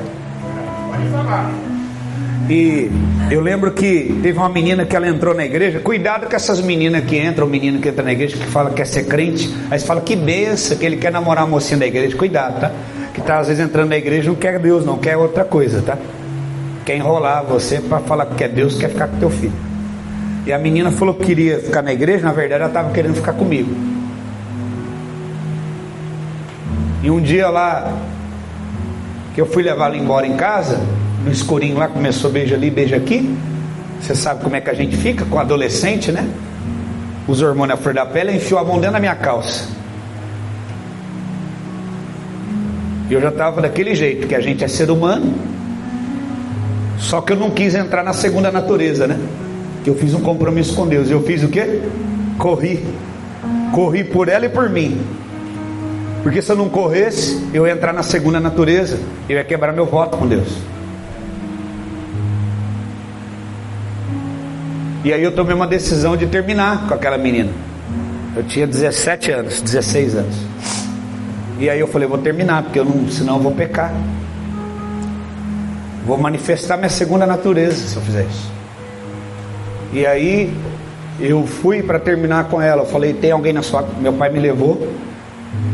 E 2.49 2.91
eu 3.31 3.41
lembro 3.41 3.73
que 3.73 4.19
teve 4.23 4.39
uma 4.39 4.49
menina 4.49 4.85
que 4.85 4.95
ela 4.95 5.09
entrou 5.09 5.35
na 5.35 5.45
igreja. 5.45 5.81
Cuidado 5.81 6.29
com 6.29 6.37
essas 6.37 6.61
meninas 6.61 7.05
que 7.05 7.19
entram, 7.19 7.47
o 7.47 7.51
menino 7.51 7.81
que 7.81 7.89
entra 7.89 8.05
na 8.05 8.13
igreja 8.13 8.37
que 8.37 8.47
fala 8.47 8.71
que 8.71 8.77
quer 8.77 8.87
ser 8.87 9.05
crente. 9.07 9.53
Aí 9.71 9.79
você 9.79 9.87
fala 9.87 10.01
que 10.01 10.15
benção, 10.15 10.77
que 10.77 10.85
ele 10.85 10.97
quer 10.97 11.11
namorar 11.11 11.45
a 11.45 11.47
mocinha 11.47 11.79
da 11.79 11.87
igreja. 11.87 12.17
Cuidado, 12.17 12.61
tá? 12.61 12.71
Está 13.23 13.39
às 13.39 13.49
vezes 13.49 13.65
entrando 13.65 13.89
na 13.89 13.97
igreja 13.97 14.29
não 14.29 14.37
quer 14.37 14.59
Deus, 14.59 14.85
não 14.85 14.99
quer 14.99 15.17
outra 15.17 15.45
coisa, 15.45 15.83
tá? 15.83 15.97
quer 16.85 16.97
enrolar 16.97 17.45
você 17.45 17.81
para 17.81 18.01
falar 18.01 18.27
que 18.27 18.45
é 18.45 18.49
Deus 18.49 18.75
que 18.75 18.81
quer 18.81 18.91
ficar 18.91 19.09
com 19.09 19.17
teu 19.19 19.31
filho. 19.31 19.53
E 20.45 20.53
a 20.53 20.59
menina 20.59 20.91
falou 20.91 21.15
que 21.15 21.25
queria 21.25 21.59
ficar 21.59 21.83
na 21.83 21.93
igreja, 21.93 22.25
na 22.25 22.33
verdade 22.33 22.61
ela 22.63 22.69
estava 22.69 22.91
querendo 22.91 23.15
ficar 23.15 23.33
comigo. 23.33 23.73
E 27.03 27.11
um 27.11 27.21
dia 27.21 27.49
lá, 27.49 27.93
que 29.35 29.41
eu 29.41 29.47
fui 29.47 29.63
levar 29.63 29.87
ela 29.87 29.97
embora 29.97 30.27
em 30.27 30.37
casa, 30.37 30.81
no 31.25 31.31
escurinho 31.31 31.79
lá, 31.79 31.89
começou 31.89 32.31
beija 32.31 32.55
ali, 32.55 32.71
beija 32.71 32.97
aqui. 32.97 33.37
Você 34.01 34.15
sabe 34.15 34.43
como 34.43 34.57
é 34.57 34.61
que 34.61 34.71
a 34.71 34.75
gente 34.75 34.97
fica 34.97 35.25
com 35.25 35.39
adolescente, 35.39 36.11
né? 36.11 36.29
Os 37.27 37.41
hormônios 37.41 37.79
à 37.79 37.83
flor 37.83 37.95
da 37.95 38.05
pele, 38.05 38.33
enfiou 38.33 38.59
a 38.59 38.65
mão 38.65 38.77
dentro 38.77 38.95
da 38.95 39.01
minha 39.01 39.15
calça. 39.15 39.69
Eu 43.11 43.21
já 43.21 43.29
estava 43.29 43.61
daquele 43.61 43.95
jeito, 43.95 44.27
que 44.27 44.35
a 44.35 44.41
gente 44.41 44.65
é 44.65 44.69
ser 44.69 44.91
humano. 44.91 45.35
Só 46.99 47.21
que 47.21 47.33
eu 47.33 47.37
não 47.37 47.51
quis 47.51 47.75
entrar 47.75 48.03
na 48.03 48.13
segunda 48.13 48.51
natureza, 48.51 49.07
né? 49.07 49.19
Que 49.83 49.91
eu 49.91 49.95
fiz 49.95 50.15
um 50.15 50.21
compromisso 50.21 50.75
com 50.75 50.87
Deus. 50.87 51.11
Eu 51.11 51.23
fiz 51.23 51.43
o 51.43 51.49
quê? 51.49 51.83
Corri. 52.39 52.85
Corri 53.73 54.05
por 54.05 54.29
ela 54.29 54.47
e 54.47 54.49
por 54.49 54.71
mim. 54.71 55.01
Porque 56.23 56.41
se 56.41 56.53
eu 56.53 56.57
não 56.57 56.69
corresse, 56.69 57.43
eu 57.53 57.67
ia 57.67 57.73
entrar 57.73 57.93
na 57.93 58.03
segunda 58.03 58.39
natureza. 58.39 58.99
Eu 59.29 59.37
ia 59.37 59.45
quebrar 59.45 59.73
meu 59.73 59.85
voto 59.85 60.17
com 60.17 60.27
Deus. 60.27 60.49
E 65.05 65.13
aí 65.13 65.23
eu 65.23 65.33
tomei 65.33 65.55
uma 65.55 65.67
decisão 65.67 66.17
de 66.17 66.27
terminar 66.27 66.87
com 66.87 66.95
aquela 66.95 67.19
menina. 67.19 67.51
Eu 68.37 68.45
tinha 68.45 68.67
17 68.67 69.33
anos, 69.33 69.61
16 69.61 70.15
anos. 70.15 70.37
E 71.63 71.71
aí 71.71 71.79
eu 71.79 71.87
falei, 71.87 72.09
vou 72.09 72.19
terminar, 72.19 72.65
porque 72.65 72.81
eu 72.81 72.85
não, 72.85 73.09
senão 73.09 73.37
eu 73.37 73.41
vou 73.41 73.53
pecar. 73.53 73.95
Vou 76.05 76.19
manifestar 76.19 76.77
minha 76.77 76.89
segunda 76.89 77.25
natureza 77.25 77.87
se 77.87 77.95
eu 77.95 78.03
fizer 78.03 78.25
isso. 78.25 78.51
E 79.93 80.05
aí 80.05 80.53
eu 81.21 81.47
fui 81.47 81.81
para 81.81 82.01
terminar 82.01 82.49
com 82.49 82.61
ela. 82.61 82.83
Eu 82.83 82.87
falei, 82.87 83.13
tem 83.13 83.31
alguém 83.31 83.53
na 83.53 83.63
sua. 83.63 83.87
Meu 84.01 84.13
pai 84.13 84.29
me 84.29 84.41
levou. 84.41 84.93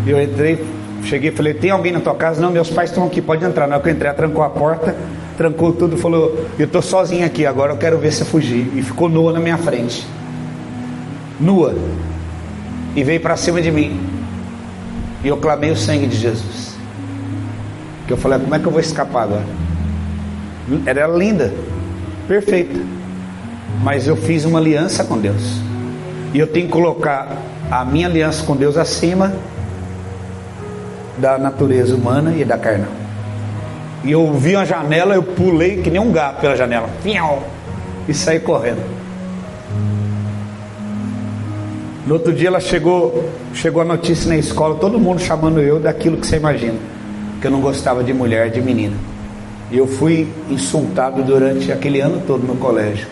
Eu 0.07 0.23
entrei, 0.23 0.63
cheguei 1.05 1.31
falei, 1.31 1.55
tem 1.55 1.71
alguém 1.71 1.91
na 1.91 2.01
tua 2.01 2.15
casa? 2.15 2.39
Não, 2.39 2.51
meus 2.51 2.69
pais 2.69 2.91
estão 2.91 3.07
aqui, 3.07 3.23
pode 3.23 3.43
entrar. 3.43 3.67
Na 3.67 3.77
hora 3.77 3.83
que 3.83 3.89
eu 3.89 3.95
entrei, 3.95 4.13
trancou 4.13 4.45
a 4.45 4.51
porta, 4.51 4.95
trancou 5.39 5.73
tudo, 5.73 5.97
falou, 5.97 6.39
eu 6.59 6.67
estou 6.67 6.83
sozinho 6.83 7.25
aqui, 7.25 7.47
agora 7.47 7.73
eu 7.73 7.79
quero 7.79 7.97
ver 7.97 8.13
se 8.13 8.27
fugir. 8.27 8.71
E 8.77 8.83
ficou 8.83 9.09
nua 9.09 9.33
na 9.33 9.41
minha 9.41 9.57
frente. 9.57 10.07
Nua. 11.41 11.75
E 12.95 13.03
veio 13.03 13.23
para 13.23 13.39
cima 13.39 13.63
de 13.63 13.71
mim. 13.71 14.18
E 15.23 15.29
eu 15.29 15.37
clamei 15.37 15.71
o 15.71 15.77
sangue 15.77 16.07
de 16.07 16.17
Jesus. 16.17 16.77
Que 18.07 18.13
eu 18.13 18.17
falei, 18.17 18.39
como 18.39 18.55
é 18.55 18.59
que 18.59 18.67
eu 18.67 18.73
vou 18.73 18.81
escapar 18.81 19.25
agora? 19.25 19.45
Era 20.87 21.07
linda, 21.07 21.53
perfeita. 22.27 22.79
Mas 23.83 24.07
eu 24.07 24.17
fiz 24.17 24.45
uma 24.45 24.59
aliança 24.59 25.05
com 25.05 25.19
Deus. 25.19 25.61
E 26.33 26.39
eu 26.39 26.47
tenho 26.47 26.67
que 26.67 26.73
colocar 26.73 27.37
a 27.71 27.85
minha 27.85 28.07
aliança 28.07 28.45
com 28.45 28.57
Deus 28.57 28.77
acima 28.77 29.33
da 31.19 31.37
natureza 31.39 31.95
humana 31.95 32.33
e 32.37 32.45
da 32.45 32.57
carnal. 32.57 32.93
E 34.05 34.13
eu 34.13 34.33
vi 34.35 34.55
uma 34.55 34.65
janela, 34.65 35.15
eu 35.15 35.23
pulei 35.23 35.83
que 35.83 35.91
nem 35.91 36.01
um 36.01 36.13
gato 36.13 36.41
pela 36.41 36.57
janela. 36.57 36.89
E 38.07 38.15
saí 38.15 38.41
correndo. 38.41 38.98
No 42.09 42.15
outro 42.15 42.33
dia 42.33 42.49
ela 42.49 42.59
chegou, 42.59 43.29
chegou 43.53 43.83
a 43.83 43.85
notícia 43.85 44.31
na 44.31 44.37
escola, 44.39 44.77
todo 44.77 44.99
mundo 44.99 45.21
chamando 45.21 45.61
eu 45.61 45.79
daquilo 45.79 46.17
que 46.17 46.27
você 46.27 46.39
imagina, 46.39 46.79
que 47.39 47.47
eu 47.47 47.51
não 47.51 47.61
gostava 47.61 48.03
de 48.03 48.15
mulher, 48.15 48.51
de 48.51 48.63
menina. 48.63 48.97
E 49.71 49.77
eu 49.77 49.87
fui 49.87 50.27
insultado 50.49 51.23
durante 51.23 51.71
aquele 51.71 52.01
ano 52.01 52.23
todo 52.27 52.47
no 52.47 52.57
colégio. 52.57 53.07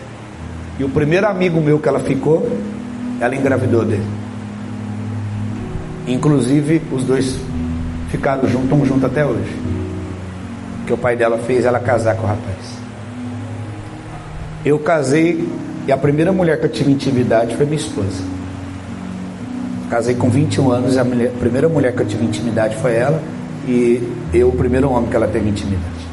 E 0.79 0.83
o 0.83 0.89
primeiro 0.89 1.27
amigo 1.27 1.61
meu 1.61 1.77
que 1.77 1.87
ela 1.87 1.99
ficou, 1.99 2.49
ela 3.21 3.35
engravidou 3.35 3.85
dele. 3.85 4.07
Inclusive 6.07 6.81
os 6.91 7.03
dois 7.03 7.37
ficaram 8.09 8.49
juntos, 8.49 8.63
estão 8.63 8.83
juntos 8.83 9.03
até 9.03 9.23
hoje. 9.23 9.55
Que 10.87 10.93
o 10.93 10.97
pai 10.97 11.15
dela 11.15 11.37
fez 11.37 11.65
ela 11.65 11.79
casar 11.79 12.15
com 12.15 12.23
o 12.23 12.27
rapaz. 12.27 12.79
Eu 14.65 14.79
casei 14.79 15.47
e 15.85 15.91
a 15.91 15.97
primeira 15.97 16.31
mulher 16.31 16.59
que 16.59 16.65
eu 16.65 16.71
tive 16.71 16.91
intimidade 16.91 17.55
foi 17.55 17.67
minha 17.67 17.77
esposa. 17.77 18.36
Casei 19.89 20.15
com 20.15 20.29
21 20.29 20.71
anos 20.71 20.97
a, 20.97 21.03
mulher, 21.03 21.31
a 21.35 21.39
primeira 21.39 21.69
mulher 21.69 21.93
que 21.93 22.01
eu 22.01 22.05
tive 22.05 22.25
intimidade 22.25 22.75
foi 22.77 22.95
ela 22.95 23.21
e 23.65 24.01
eu 24.33 24.49
o 24.49 24.51
primeiro 24.51 24.89
homem 24.91 25.09
que 25.09 25.15
ela 25.15 25.27
teve 25.27 25.49
intimidade. 25.49 26.07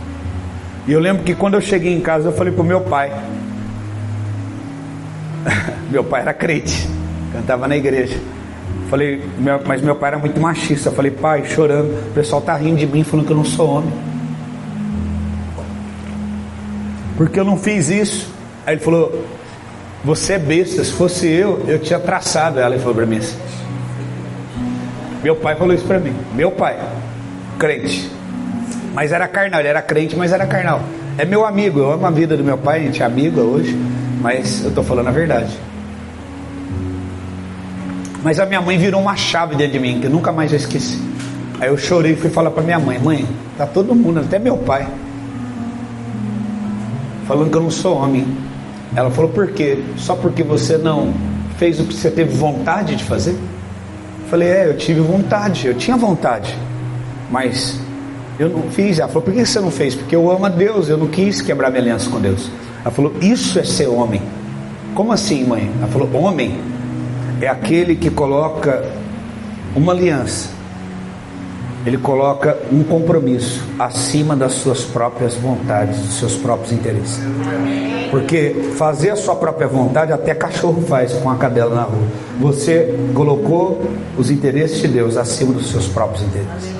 E 0.86 0.92
eu 0.92 1.00
lembro 1.00 1.24
que 1.24 1.34
quando 1.34 1.54
eu 1.54 1.60
cheguei 1.60 1.92
em 1.92 2.00
casa 2.00 2.28
eu 2.28 2.32
falei 2.32 2.52
pro 2.52 2.62
meu 2.62 2.80
pai. 2.82 3.10
meu 5.90 6.04
pai 6.04 6.20
era 6.22 6.32
crente, 6.32 6.88
cantava 7.32 7.66
na 7.66 7.76
igreja. 7.76 8.18
Falei, 8.88 9.22
meu, 9.38 9.60
mas 9.66 9.80
meu 9.82 9.96
pai 9.96 10.10
era 10.10 10.18
muito 10.18 10.40
machista. 10.40 10.88
Eu 10.90 10.92
falei, 10.92 11.10
pai, 11.10 11.44
chorando, 11.46 12.10
o 12.10 12.12
pessoal 12.14 12.40
tá 12.40 12.54
rindo 12.54 12.76
de 12.76 12.86
mim, 12.86 13.02
falando 13.02 13.26
que 13.26 13.32
eu 13.32 13.36
não 13.36 13.44
sou 13.44 13.68
homem. 13.68 13.92
Porque 17.16 17.40
eu 17.40 17.44
não 17.44 17.56
fiz 17.56 17.88
isso. 17.88 18.30
Aí 18.66 18.74
ele 18.74 18.80
falou, 18.82 19.24
você 20.04 20.34
é 20.34 20.38
besta, 20.38 20.84
se 20.84 20.92
fosse 20.92 21.26
eu, 21.26 21.64
eu 21.66 21.78
tinha 21.78 21.98
traçado 21.98 22.60
ela. 22.60 22.74
Ele 22.74 22.82
falou 22.82 22.94
para 22.94 23.06
mim 23.06 23.18
assim. 23.18 23.36
Meu 25.24 25.34
pai 25.34 25.56
falou 25.56 25.74
isso 25.74 25.86
para 25.86 25.98
mim. 25.98 26.14
Meu 26.34 26.50
pai, 26.50 26.78
crente. 27.58 28.10
Mas 28.92 29.10
era 29.10 29.26
carnal, 29.26 29.58
ele 29.58 29.70
era 29.70 29.80
crente, 29.80 30.14
mas 30.14 30.32
era 30.32 30.46
carnal. 30.46 30.82
É 31.16 31.24
meu 31.24 31.46
amigo, 31.46 31.80
eu 31.80 31.92
amo 31.92 32.04
a 32.04 32.10
vida 32.10 32.36
do 32.36 32.44
meu 32.44 32.58
pai, 32.58 32.80
a 32.80 32.82
gente 32.82 33.02
é 33.02 33.06
amigo 33.06 33.40
hoje, 33.40 33.74
mas 34.20 34.62
eu 34.62 34.68
estou 34.68 34.84
falando 34.84 35.08
a 35.08 35.10
verdade. 35.10 35.58
Mas 38.22 38.38
a 38.38 38.44
minha 38.44 38.60
mãe 38.60 38.76
virou 38.76 39.00
uma 39.00 39.16
chave 39.16 39.56
dentro 39.56 39.72
de 39.72 39.78
mim, 39.78 39.98
que 39.98 40.08
eu 40.08 40.10
nunca 40.10 40.30
mais 40.30 40.52
esqueci. 40.52 41.00
Aí 41.58 41.68
eu 41.68 41.78
chorei 41.78 42.12
e 42.12 42.16
fui 42.16 42.28
falar 42.28 42.50
para 42.50 42.62
minha 42.62 42.78
mãe: 42.78 42.98
Mãe, 42.98 43.26
tá 43.56 43.64
todo 43.64 43.94
mundo, 43.94 44.20
até 44.20 44.38
meu 44.38 44.58
pai, 44.58 44.86
falando 47.26 47.50
que 47.50 47.56
eu 47.56 47.62
não 47.62 47.70
sou 47.70 47.96
homem. 47.96 48.26
Ela 48.94 49.10
falou: 49.10 49.30
Por 49.30 49.52
quê? 49.52 49.78
Só 49.96 50.14
porque 50.16 50.42
você 50.42 50.76
não 50.76 51.14
fez 51.56 51.80
o 51.80 51.84
que 51.84 51.94
você 51.94 52.10
teve 52.10 52.36
vontade 52.36 52.94
de 52.94 53.04
fazer? 53.04 53.34
Falei, 54.28 54.48
é, 54.48 54.68
eu 54.68 54.76
tive 54.76 55.00
vontade, 55.00 55.66
eu 55.66 55.74
tinha 55.74 55.96
vontade, 55.96 56.56
mas 57.30 57.78
eu 58.38 58.48
não 58.48 58.62
fiz. 58.70 58.98
Ela 58.98 59.08
falou, 59.08 59.22
por 59.22 59.32
que 59.32 59.44
você 59.44 59.60
não 59.60 59.70
fez? 59.70 59.94
Porque 59.94 60.16
eu 60.16 60.30
amo 60.30 60.46
a 60.46 60.48
Deus, 60.48 60.88
eu 60.88 60.96
não 60.96 61.06
quis 61.06 61.40
quebrar 61.40 61.70
minha 61.70 61.82
aliança 61.82 62.10
com 62.10 62.20
Deus. 62.20 62.50
Ela 62.80 62.90
falou, 62.90 63.12
isso 63.20 63.58
é 63.58 63.64
ser 63.64 63.88
homem. 63.88 64.22
Como 64.94 65.12
assim, 65.12 65.44
mãe? 65.44 65.70
Ela 65.78 65.88
falou, 65.88 66.08
homem 66.14 66.58
é 67.40 67.48
aquele 67.48 67.96
que 67.96 68.10
coloca 68.10 68.84
uma 69.74 69.92
aliança, 69.92 70.48
ele 71.86 71.98
coloca 71.98 72.56
um 72.72 72.82
compromisso 72.82 73.62
acima 73.78 74.34
das 74.34 74.54
suas 74.54 74.82
próprias 74.84 75.34
vontades, 75.34 75.98
dos 76.00 76.14
seus 76.14 76.34
próprios 76.36 76.72
interesses. 76.72 77.20
Porque 78.10 78.70
fazer 78.76 79.10
a 79.10 79.16
sua 79.16 79.36
própria 79.36 79.68
vontade 79.68 80.12
até 80.12 80.34
cachorro 80.34 80.82
faz 80.82 81.12
com 81.14 81.30
a 81.30 81.36
cadela 81.36 81.74
na 81.74 81.82
rua. 81.82 82.06
Você 82.40 82.98
colocou 83.12 83.82
os 84.16 84.30
interesses 84.30 84.80
de 84.80 84.88
Deus 84.88 85.16
acima 85.16 85.52
dos 85.52 85.70
seus 85.70 85.86
próprios 85.86 86.22
interesses. 86.22 86.74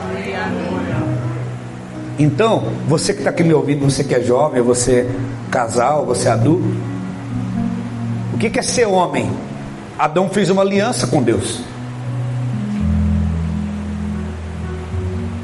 Então, 2.19 2.65
você 2.89 3.13
que 3.13 3.19
está 3.19 3.31
aqui 3.31 3.43
me 3.43 3.53
ouvindo, 3.53 3.85
você 3.85 4.05
que 4.05 4.15
é 4.15 4.23
jovem, 4.23 4.63
você 4.63 5.01
é 5.01 5.07
casal, 5.51 6.07
você 6.07 6.29
é 6.29 6.31
adulto, 6.31 6.65
o 8.33 8.39
que 8.39 8.59
é 8.59 8.63
ser 8.63 8.87
homem? 8.87 9.31
Adão 9.99 10.29
fez 10.29 10.51
uma 10.51 10.63
aliança 10.63 11.07
com 11.07 11.23
Deus. 11.23 11.61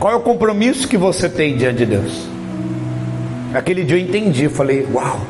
Qual 0.00 0.14
é 0.14 0.16
o 0.16 0.20
compromisso 0.20 0.88
que 0.88 0.96
você 0.96 1.28
tem 1.28 1.58
diante 1.58 1.76
de 1.76 1.86
Deus? 1.86 2.26
Aquele 3.52 3.84
dia 3.84 3.98
eu 3.98 4.00
entendi, 4.00 4.48
falei, 4.48 4.88
uau, 4.90 5.20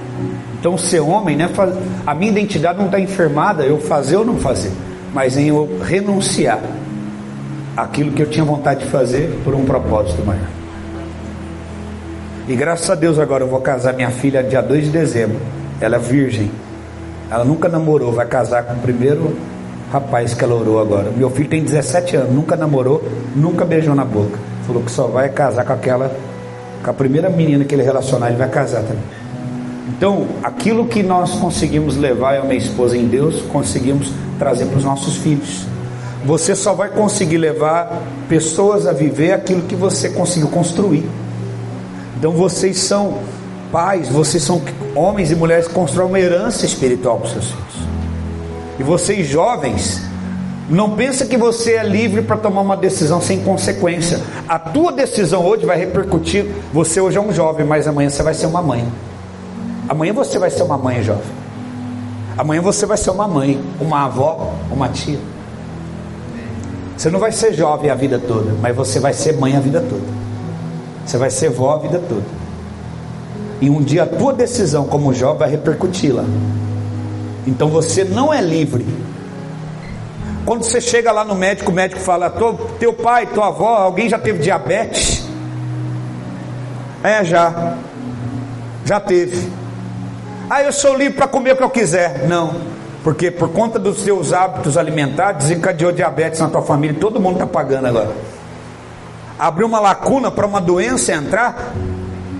então, 0.60 0.78
ser 0.78 1.00
homem, 1.00 1.36
né, 1.36 1.50
a 2.06 2.14
minha 2.14 2.30
identidade 2.30 2.78
não 2.78 2.86
está 2.86 3.00
enfermada, 3.00 3.64
eu 3.64 3.80
fazer 3.80 4.16
ou 4.16 4.24
não 4.24 4.36
fazer, 4.36 4.70
mas 5.12 5.36
em 5.36 5.48
eu 5.48 5.80
renunciar 5.82 6.60
aquilo 7.76 8.12
que 8.12 8.22
eu 8.22 8.30
tinha 8.30 8.44
vontade 8.44 8.84
de 8.84 8.90
fazer 8.90 9.40
por 9.42 9.54
um 9.56 9.64
propósito 9.64 10.24
maior. 10.24 10.48
E 12.46 12.54
graças 12.54 12.88
a 12.90 12.94
Deus 12.94 13.18
agora 13.18 13.42
eu 13.42 13.48
vou 13.48 13.60
casar 13.60 13.94
minha 13.94 14.10
filha 14.10 14.42
dia 14.42 14.60
2 14.60 14.84
de 14.84 14.90
dezembro. 14.90 15.38
Ela 15.80 15.96
é 15.96 15.98
virgem. 15.98 16.50
Ela 17.30 17.44
nunca 17.44 17.68
namorou, 17.68 18.12
vai 18.12 18.26
casar 18.26 18.64
com 18.64 18.74
o 18.74 18.78
primeiro 18.78 19.36
rapaz 19.90 20.34
que 20.34 20.44
ela 20.44 20.54
orou 20.54 20.80
agora. 20.80 21.10
Meu 21.10 21.30
filho 21.30 21.48
tem 21.48 21.62
17 21.62 22.16
anos, 22.16 22.34
nunca 22.34 22.54
namorou, 22.56 23.02
nunca 23.34 23.64
beijou 23.64 23.94
na 23.94 24.04
boca. 24.04 24.49
Falou 24.70 24.84
que 24.84 24.92
só 24.92 25.08
vai 25.08 25.28
casar 25.28 25.64
com 25.64 25.72
aquela, 25.72 26.16
com 26.84 26.90
a 26.90 26.94
primeira 26.94 27.28
menina 27.28 27.64
que 27.64 27.74
ele 27.74 27.82
relacionar, 27.82 28.28
ele 28.28 28.36
vai 28.36 28.48
casar 28.48 28.82
também. 28.82 29.02
Então, 29.88 30.28
aquilo 30.44 30.86
que 30.86 31.02
nós 31.02 31.32
conseguimos 31.32 31.96
levar, 31.96 32.36
e 32.36 32.46
minha 32.46 32.56
esposa 32.56 32.96
em 32.96 33.08
Deus, 33.08 33.42
conseguimos 33.50 34.12
trazer 34.38 34.66
para 34.66 34.78
os 34.78 34.84
nossos 34.84 35.16
filhos. 35.16 35.66
Você 36.24 36.54
só 36.54 36.72
vai 36.72 36.88
conseguir 36.88 37.38
levar 37.38 38.00
pessoas 38.28 38.86
a 38.86 38.92
viver 38.92 39.32
aquilo 39.32 39.62
que 39.62 39.74
você 39.74 40.10
conseguiu 40.10 40.46
construir. 40.46 41.04
Então, 42.16 42.30
vocês 42.30 42.78
são 42.78 43.18
Pais, 43.72 44.08
vocês 44.08 44.40
são 44.40 44.62
homens 44.94 45.32
e 45.32 45.34
mulheres 45.34 45.66
que 45.66 45.74
constroem 45.74 46.08
uma 46.08 46.20
herança 46.20 46.64
espiritual 46.64 47.18
para 47.18 47.26
os 47.26 47.32
seus 47.32 47.46
filhos. 47.46 47.88
E 48.78 48.84
vocês 48.84 49.26
jovens, 49.26 50.00
não 50.70 50.90
pensa 50.90 51.26
que 51.26 51.36
você 51.36 51.72
é 51.72 51.82
livre 51.82 52.22
para 52.22 52.36
tomar 52.36 52.60
uma 52.60 52.76
decisão 52.76 53.20
sem 53.20 53.40
consequência. 53.40 54.20
A 54.48 54.56
tua 54.56 54.92
decisão 54.92 55.44
hoje 55.44 55.66
vai 55.66 55.76
repercutir. 55.76 56.46
Você 56.72 57.00
hoje 57.00 57.18
é 57.18 57.20
um 57.20 57.32
jovem, 57.32 57.66
mas 57.66 57.88
amanhã 57.88 58.08
você 58.08 58.22
vai 58.22 58.32
ser 58.32 58.46
uma 58.46 58.62
mãe. 58.62 58.86
Amanhã 59.88 60.12
você 60.12 60.38
vai 60.38 60.48
ser 60.48 60.62
uma 60.62 60.78
mãe 60.78 61.02
jovem. 61.02 61.24
Amanhã 62.38 62.62
você 62.62 62.86
vai 62.86 62.96
ser 62.96 63.10
uma 63.10 63.26
mãe, 63.26 63.60
uma 63.80 64.04
avó, 64.04 64.54
uma 64.70 64.88
tia. 64.88 65.18
Você 66.96 67.10
não 67.10 67.18
vai 67.18 67.32
ser 67.32 67.52
jovem 67.52 67.90
a 67.90 67.94
vida 67.96 68.20
toda, 68.20 68.54
mas 68.62 68.76
você 68.76 69.00
vai 69.00 69.12
ser 69.12 69.36
mãe 69.38 69.56
a 69.56 69.60
vida 69.60 69.80
toda. 69.80 70.06
Você 71.04 71.18
vai 71.18 71.30
ser 71.30 71.50
vó 71.50 71.74
a 71.74 71.78
vida 71.78 72.00
toda. 72.08 72.26
E 73.60 73.68
um 73.68 73.82
dia 73.82 74.04
a 74.04 74.06
tua 74.06 74.32
decisão 74.32 74.84
como 74.84 75.12
jovem 75.12 75.38
vai 75.40 75.50
repercutir 75.50 76.14
lá. 76.14 76.24
Então 77.44 77.68
você 77.68 78.04
não 78.04 78.32
é 78.32 78.40
livre. 78.40 78.86
Quando 80.44 80.64
você 80.64 80.80
chega 80.80 81.12
lá 81.12 81.24
no 81.24 81.34
médico, 81.34 81.70
o 81.70 81.74
médico 81.74 82.00
fala: 82.00 82.32
teu 82.78 82.92
pai, 82.92 83.26
tua 83.26 83.48
avó, 83.48 83.76
alguém 83.76 84.08
já 84.08 84.18
teve 84.18 84.38
diabetes? 84.38 85.28
É, 87.02 87.24
já. 87.24 87.76
Já 88.84 89.00
teve. 89.00 89.50
Ah, 90.48 90.62
eu 90.62 90.72
sou 90.72 90.96
livre 90.96 91.14
para 91.14 91.28
comer 91.28 91.52
o 91.52 91.56
que 91.56 91.62
eu 91.62 91.70
quiser. 91.70 92.26
Não. 92.26 92.54
Porque 93.02 93.30
por 93.30 93.50
conta 93.50 93.78
dos 93.78 94.02
seus 94.02 94.32
hábitos 94.32 94.76
alimentares, 94.76 95.44
desencadeou 95.44 95.92
diabetes 95.92 96.40
na 96.40 96.48
tua 96.48 96.62
família. 96.62 96.98
Todo 97.00 97.20
mundo 97.20 97.34
está 97.34 97.46
pagando 97.46 97.86
agora. 97.86 98.10
Abriu 99.38 99.66
uma 99.66 99.80
lacuna 99.80 100.30
para 100.30 100.46
uma 100.46 100.60
doença 100.60 101.12
entrar 101.12 101.72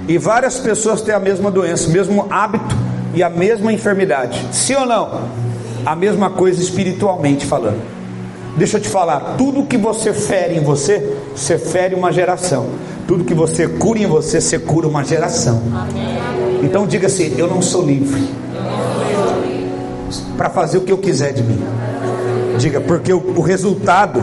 e 0.06 0.18
várias 0.18 0.58
pessoas 0.58 1.00
têm 1.00 1.14
a 1.14 1.20
mesma 1.20 1.50
doença, 1.50 1.88
o 1.88 1.92
mesmo 1.92 2.26
hábito 2.30 2.76
e 3.14 3.22
a 3.22 3.30
mesma 3.30 3.72
enfermidade. 3.72 4.44
Sim 4.52 4.74
ou 4.74 4.86
não? 4.86 5.22
A 5.84 5.96
mesma 5.96 6.30
coisa 6.30 6.62
espiritualmente 6.62 7.44
falando. 7.46 7.80
Deixa 8.56 8.76
eu 8.76 8.80
te 8.80 8.88
falar, 8.88 9.36
tudo 9.38 9.64
que 9.64 9.76
você 9.76 10.12
fere 10.12 10.56
em 10.56 10.60
você, 10.60 11.16
você 11.34 11.56
fere 11.56 11.94
uma 11.94 12.12
geração. 12.12 12.66
Tudo 13.06 13.24
que 13.24 13.34
você 13.34 13.66
cura 13.68 13.98
em 13.98 14.06
você, 14.06 14.40
você 14.40 14.58
cura 14.58 14.86
uma 14.88 15.04
geração. 15.04 15.62
Então 16.62 16.86
diga 16.86 17.06
assim: 17.06 17.34
eu 17.38 17.46
não 17.46 17.62
sou 17.62 17.84
livre 17.84 18.28
para 20.36 20.50
fazer 20.50 20.78
o 20.78 20.80
que 20.82 20.92
eu 20.92 20.98
quiser 20.98 21.32
de 21.32 21.42
mim. 21.42 21.62
Diga, 22.58 22.80
porque 22.80 23.12
o, 23.12 23.34
o 23.36 23.40
resultado 23.40 24.22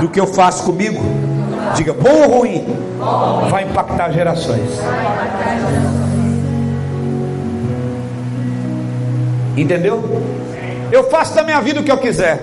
do 0.00 0.08
que 0.08 0.20
eu 0.20 0.26
faço 0.26 0.64
comigo 0.64 1.02
Diga 1.74 1.92
bom 1.92 2.22
ou 2.22 2.38
ruim? 2.38 2.64
Vai 3.50 3.64
impactar 3.64 4.10
gerações. 4.10 4.80
Entendeu? 9.60 10.02
Eu 10.92 11.04
faço 11.10 11.34
da 11.34 11.42
minha 11.42 11.60
vida 11.60 11.80
o 11.80 11.84
que 11.84 11.90
eu 11.90 11.98
quiser. 11.98 12.40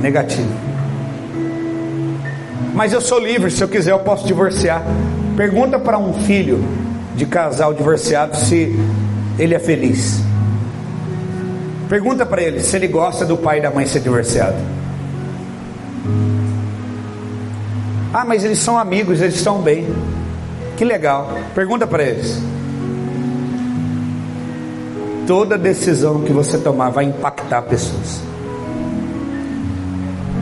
Negativo. 0.00 0.48
Mas 2.74 2.92
eu 2.92 3.00
sou 3.00 3.18
livre, 3.18 3.50
se 3.50 3.62
eu 3.62 3.68
quiser 3.68 3.92
eu 3.92 4.00
posso 4.00 4.26
divorciar. 4.26 4.82
Pergunta 5.36 5.78
para 5.78 5.98
um 5.98 6.12
filho 6.24 6.62
de 7.16 7.24
casal 7.24 7.72
divorciado 7.72 8.36
se 8.36 8.78
ele 9.38 9.54
é 9.54 9.58
feliz. 9.58 10.20
Pergunta 11.88 12.26
para 12.26 12.42
ele 12.42 12.60
se 12.60 12.76
ele 12.76 12.88
gosta 12.88 13.24
do 13.24 13.36
pai 13.36 13.58
e 13.58 13.62
da 13.62 13.70
mãe 13.70 13.86
ser 13.86 14.00
divorciado. 14.00 14.56
Ah, 18.12 18.24
mas 18.24 18.44
eles 18.44 18.58
são 18.58 18.78
amigos, 18.78 19.20
eles 19.20 19.34
estão 19.34 19.60
bem. 19.60 19.86
Que 20.76 20.84
legal. 20.84 21.32
Pergunta 21.54 21.86
para 21.86 22.02
eles. 22.02 22.40
Toda 25.26 25.56
decisão 25.56 26.20
que 26.20 26.32
você 26.32 26.58
tomar 26.58 26.90
vai 26.90 27.04
impactar 27.04 27.62
pessoas. 27.62 28.20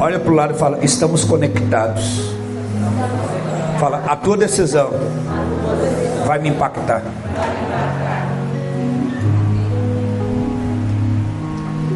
Olha 0.01 0.19
para 0.19 0.33
o 0.33 0.35
lado 0.35 0.55
e 0.55 0.59
fala: 0.59 0.79
estamos 0.83 1.25
conectados. 1.25 2.35
Fala, 3.79 4.03
a 4.07 4.17
tua 4.17 4.37
decisão 4.37 4.91
vai 6.27 6.41
me 6.41 6.49
impactar. 6.49 7.03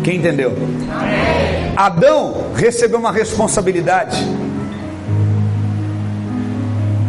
Quem 0.05 0.19
entendeu? 0.19 0.53
Adão 1.77 2.53
recebeu 2.55 3.01
uma 3.01 3.11
responsabilidade. 3.11 4.25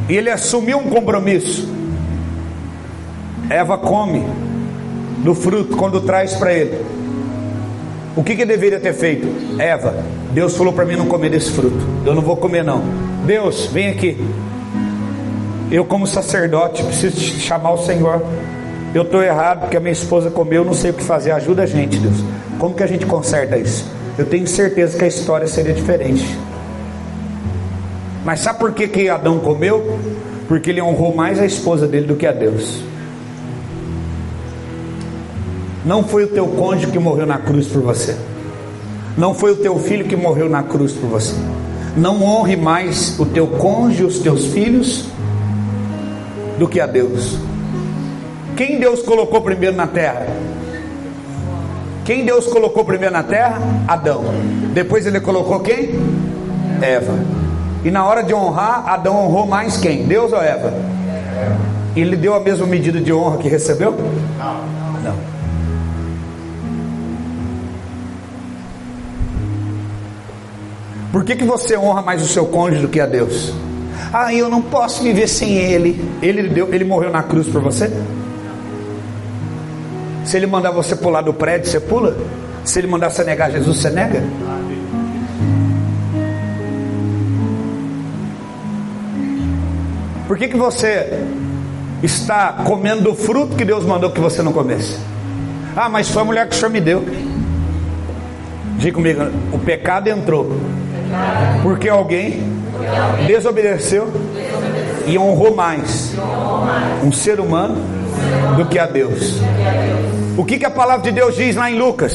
E 0.10 0.16
ele 0.16 0.32
assumiu 0.32 0.80
um 0.80 0.90
compromisso. 0.90 1.68
Eva 3.50 3.78
come 3.78 4.47
do 5.24 5.34
fruto 5.36 5.76
quando 5.78 6.02
traz 6.02 6.34
para 6.36 6.54
ele. 6.54 6.80
O 8.16 8.24
que 8.24 8.36
que 8.36 8.46
deveria 8.46 8.80
ter 8.80 8.94
feito? 8.94 9.28
Eva, 9.60 9.94
Deus 10.32 10.58
falou 10.58 10.74
para 10.74 10.86
mim 10.86 10.96
não 10.96 11.06
comer 11.06 11.30
desse 11.30 11.52
fruto. 11.52 11.78
Eu 12.06 12.16
não 12.16 12.22
vou 12.22 12.36
comer 12.36 12.64
não. 12.64 12.82
Deus, 13.26 13.68
vem 13.68 13.90
aqui. 13.90 14.18
Eu 15.70 15.86
como 15.86 16.08
sacerdote 16.08 16.84
preciso 16.84 17.20
chamar 17.20 17.74
o 17.74 17.78
Senhor. 17.78 18.24
Eu 18.94 19.04
estou 19.04 19.22
errado 19.22 19.62
porque 19.62 19.78
a 19.78 19.80
minha 19.80 19.92
esposa 19.92 20.32
comeu, 20.32 20.62
eu 20.64 20.66
não 20.66 20.74
sei 20.74 20.92
o 20.92 20.94
que 20.94 21.04
fazer. 21.04 21.32
Ajuda 21.32 21.64
a 21.64 21.66
gente, 21.66 21.98
Deus. 22.00 22.24
Como 22.58 22.74
que 22.74 22.82
a 22.82 22.88
gente 22.88 23.06
conserta 23.06 23.58
isso? 23.58 23.86
Eu 24.18 24.26
tenho 24.26 24.48
certeza 24.48 24.98
que 24.98 25.04
a 25.04 25.08
história 25.08 25.46
seria 25.46 25.74
diferente. 25.74 26.26
Mas 28.26 28.40
sabe 28.40 28.60
por 28.60 28.72
que, 28.72 28.88
que 28.88 29.10
Adão 29.10 29.40
comeu? 29.40 30.00
Porque 30.48 30.72
ele 30.72 30.82
honrou 30.82 31.14
mais 31.14 31.40
a 31.40 31.46
esposa 31.46 31.88
dele 31.88 32.08
do 32.08 32.16
que 32.16 32.26
a 32.26 32.32
Deus. 32.32 32.82
Não 35.88 36.04
foi 36.04 36.26
o 36.26 36.28
teu 36.28 36.46
cônjuge 36.48 36.92
que 36.92 37.00
morreu 37.00 37.26
na 37.26 37.38
cruz 37.38 37.66
por 37.68 37.82
você. 37.82 38.14
Não 39.18 39.34
foi 39.34 39.54
o 39.54 39.56
teu 39.56 39.80
filho 39.80 40.04
que 40.04 40.18
morreu 40.18 40.50
na 40.50 40.62
cruz 40.62 40.92
por 40.92 41.08
você. 41.08 41.34
Não 41.96 42.22
honre 42.22 42.58
mais 42.58 43.18
o 43.18 43.26
teu 43.26 43.48
cônjuge, 43.48 44.04
os 44.04 44.20
teus 44.20 44.48
filhos, 44.48 45.06
do 46.60 46.68
que 46.68 46.82
a 46.82 46.86
Deus. 46.86 47.38
Quem 48.58 48.82
Deus 48.82 49.02
colocou 49.02 49.40
primeiro 49.40 49.78
na 49.78 49.88
terra? 49.88 50.28
Quem 52.04 52.26
Deus 52.26 52.48
colocou 52.48 52.84
primeiro 52.84 53.14
na 53.14 53.24
terra? 53.24 53.58
Adão. 53.88 54.26
Depois 54.74 55.08
ele 55.08 55.22
colocou 55.22 55.62
quem? 55.62 55.92
Eva. 56.82 57.14
E 57.86 57.90
na 57.90 58.06
hora 58.06 58.24
de 58.24 58.34
honrar, 58.34 58.90
Adão 58.90 59.24
honrou 59.24 59.48
mais 59.48 59.78
quem? 59.78 60.06
Deus 60.06 60.34
ou 60.34 60.42
Eva? 60.42 60.74
Ele 61.96 62.18
deu 62.18 62.34
a 62.34 62.42
mesma 62.42 62.68
medida 62.68 63.00
de 63.00 63.14
honra 63.14 63.38
que 63.38 63.48
recebeu? 63.48 63.96
Não. 64.38 65.02
Não. 65.02 65.37
Por 71.18 71.26
que, 71.26 71.36
que 71.36 71.46
você 71.46 71.76
honra 71.76 72.04
mais 72.04 72.22
o 72.22 72.28
seu 72.28 72.46
cônjuge 72.46 72.84
do 72.84 72.90
que 72.90 73.00
a 73.00 73.08
Deus? 73.08 73.52
Ah, 74.14 74.32
eu 74.36 74.50
não 74.50 74.62
posso 74.62 75.02
viver 75.02 75.28
sem 75.28 75.58
ele. 75.58 76.00
Ele 76.22 76.48
deu, 76.48 76.72
ele 76.72 76.86
morreu 76.86 77.10
na 77.10 77.24
cruz 77.24 77.48
por 77.48 77.60
você? 77.60 77.92
Se 80.24 80.38
ele 80.38 80.46
mandar 80.46 80.70
você 80.70 80.96
pular 80.96 81.24
do 81.24 81.34
prédio, 81.34 81.72
você 81.72 81.80
pula? 81.80 82.16
Se 82.64 82.78
ele 82.78 82.86
mandar 82.86 83.10
você 83.10 83.24
negar 83.24 83.50
Jesus, 83.50 83.80
você 83.80 83.90
nega? 83.90 84.22
Por 90.28 90.38
que, 90.38 90.50
que 90.50 90.58
você 90.58 91.20
está 92.04 92.62
comendo 92.64 93.10
o 93.10 93.16
fruto 93.16 93.56
que 93.56 93.66
Deus 93.66 93.84
mandou 93.84 94.12
que 94.12 94.20
você 94.22 94.44
não 94.44 94.54
comesse? 94.54 95.00
Ah, 95.76 95.90
mas 95.90 96.12
foi 96.12 96.22
a 96.22 96.26
mulher 96.26 96.48
que 96.48 96.56
o 96.56 96.60
Senhor 96.60 96.70
me 96.70 96.80
deu. 96.80 97.04
Diga 98.78 98.94
comigo, 98.94 99.24
o 99.52 99.58
pecado 99.58 100.10
entrou. 100.10 100.77
Porque 101.64 101.90
alguém 101.90 102.42
desobedeceu 103.26 104.12
e 105.06 105.18
honrou 105.18 105.56
mais 105.56 106.14
um 107.04 107.12
ser 107.12 107.40
humano 107.40 107.78
do 108.56 108.66
que 108.66 108.78
a 108.78 108.86
Deus. 108.86 109.40
O 110.38 110.46
que, 110.46 110.60
que 110.60 110.66
a 110.66 110.70
palavra 110.70 111.04
de 111.04 111.12
Deus 111.12 111.36
diz 111.36 111.56
lá 111.56 111.72
em 111.72 111.78
Lucas? 111.78 112.14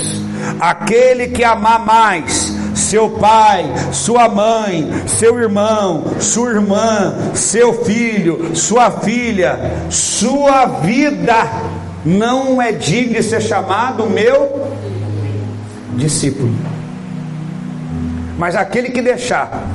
Aquele 0.61 1.29
que 1.29 1.43
amar 1.43 1.85
mais 1.85 2.53
seu 2.75 3.11
pai, 3.11 3.65
sua 3.93 4.29
mãe, 4.29 4.91
seu 5.07 5.39
irmão, 5.39 6.05
sua 6.21 6.51
irmã, 6.51 7.15
seu 7.35 7.85
filho, 7.85 8.55
sua 8.55 8.91
filha, 8.91 9.59
sua 9.91 10.67
vida 10.67 11.49
não 12.05 12.61
é 12.61 12.73
digno 12.73 13.15
de 13.15 13.23
ser 13.23 13.41
chamado 13.41 14.09
meu 14.09 14.69
discípulo. 15.95 16.53
Mas 18.39 18.57
aquele 18.57 18.91
que 18.91 19.03
deixar 19.03 19.67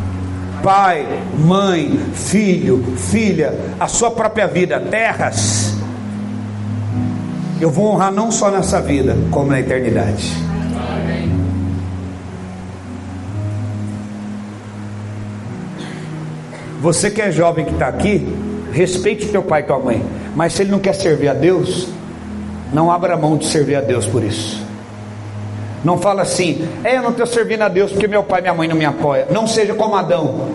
pai, 0.63 1.05
mãe, 1.37 1.97
filho, 2.13 2.83
filha, 2.97 3.53
a 3.79 3.87
sua 3.87 4.11
própria 4.11 4.47
vida, 4.47 4.79
terras, 4.79 5.75
eu 7.59 7.69
vou 7.69 7.93
honrar 7.93 8.11
não 8.11 8.31
só 8.31 8.51
nessa 8.51 8.81
vida, 8.81 9.15
como 9.31 9.51
na 9.51 9.59
eternidade. 9.59 10.33
Você 16.81 17.09
que 17.09 17.21
é 17.21 17.31
jovem 17.31 17.65
que 17.65 17.73
está 17.73 17.87
aqui, 17.87 18.27
respeite 18.71 19.27
teu 19.29 19.41
pai 19.41 19.61
e 19.61 19.63
tua 19.63 19.79
mãe. 19.79 20.05
Mas 20.35 20.53
se 20.53 20.61
ele 20.61 20.71
não 20.71 20.79
quer 20.79 20.93
servir 20.93 21.29
a 21.29 21.33
Deus, 21.33 21.87
não 22.71 22.91
abra 22.91 23.17
mão 23.17 23.37
de 23.37 23.47
servir 23.47 23.75
a 23.75 23.81
Deus 23.81 24.05
por 24.05 24.23
isso. 24.23 24.66
Não 25.83 25.97
fala 25.97 26.23
assim, 26.23 26.67
é, 26.83 26.97
eu 26.97 27.03
não 27.03 27.11
estou 27.11 27.25
servindo 27.25 27.61
a 27.61 27.67
Deus 27.67 27.91
porque 27.91 28.07
meu 28.07 28.23
pai 28.23 28.39
e 28.39 28.41
minha 28.43 28.53
mãe 28.53 28.67
não 28.67 28.75
me 28.75 28.85
apoiam. 28.85 29.27
Não 29.29 29.47
seja 29.47 29.73
como 29.73 29.95
Adão. 29.95 30.49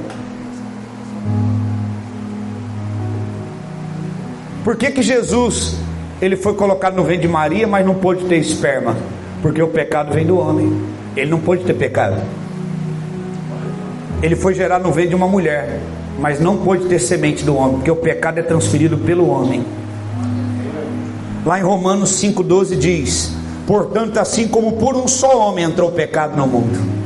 Por 4.65 4.77
que, 4.77 4.91
que 4.91 5.03
Jesus 5.03 5.77
ele 6.21 6.37
foi 6.37 6.55
colocado 6.55 6.95
no 6.95 7.03
ventre 7.03 7.23
de 7.23 7.29
Maria, 7.29 7.67
mas 7.67 7.85
não 7.85 7.95
pôde 7.95 8.25
ter 8.27 8.37
esperma? 8.37 8.97
Porque 9.41 9.61
o 9.61 9.69
pecado 9.69 10.13
vem 10.13 10.25
do 10.25 10.39
homem. 10.39 10.81
Ele 11.17 11.31
não 11.31 11.41
pôde 11.41 11.65
ter 11.65 11.75
pecado. 11.75 12.21
Ele 14.23 14.37
foi 14.37 14.55
gerado 14.55 14.85
no 14.85 14.93
ventre 14.93 15.11
de 15.11 15.15
uma 15.17 15.27
mulher, 15.27 15.81
mas 16.19 16.39
não 16.39 16.57
pôde 16.59 16.87
ter 16.87 17.01
semente 17.01 17.45
do 17.45 17.57
homem, 17.57 17.77
porque 17.77 17.91
o 17.91 17.97
pecado 17.97 18.39
é 18.39 18.43
transferido 18.43 18.97
pelo 18.97 19.29
homem. 19.29 19.65
Lá 21.45 21.59
em 21.59 21.63
Romanos 21.63 22.11
5,12 22.23 22.77
diz: 22.77 23.37
Portanto, 23.67 24.19
assim 24.19 24.49
como 24.49 24.73
por 24.73 24.97
um 24.97 25.07
só 25.07 25.49
homem 25.49 25.65
entrou 25.65 25.91
o 25.91 25.93
pecado 25.93 26.37
no 26.37 26.47
mundo. 26.47 27.03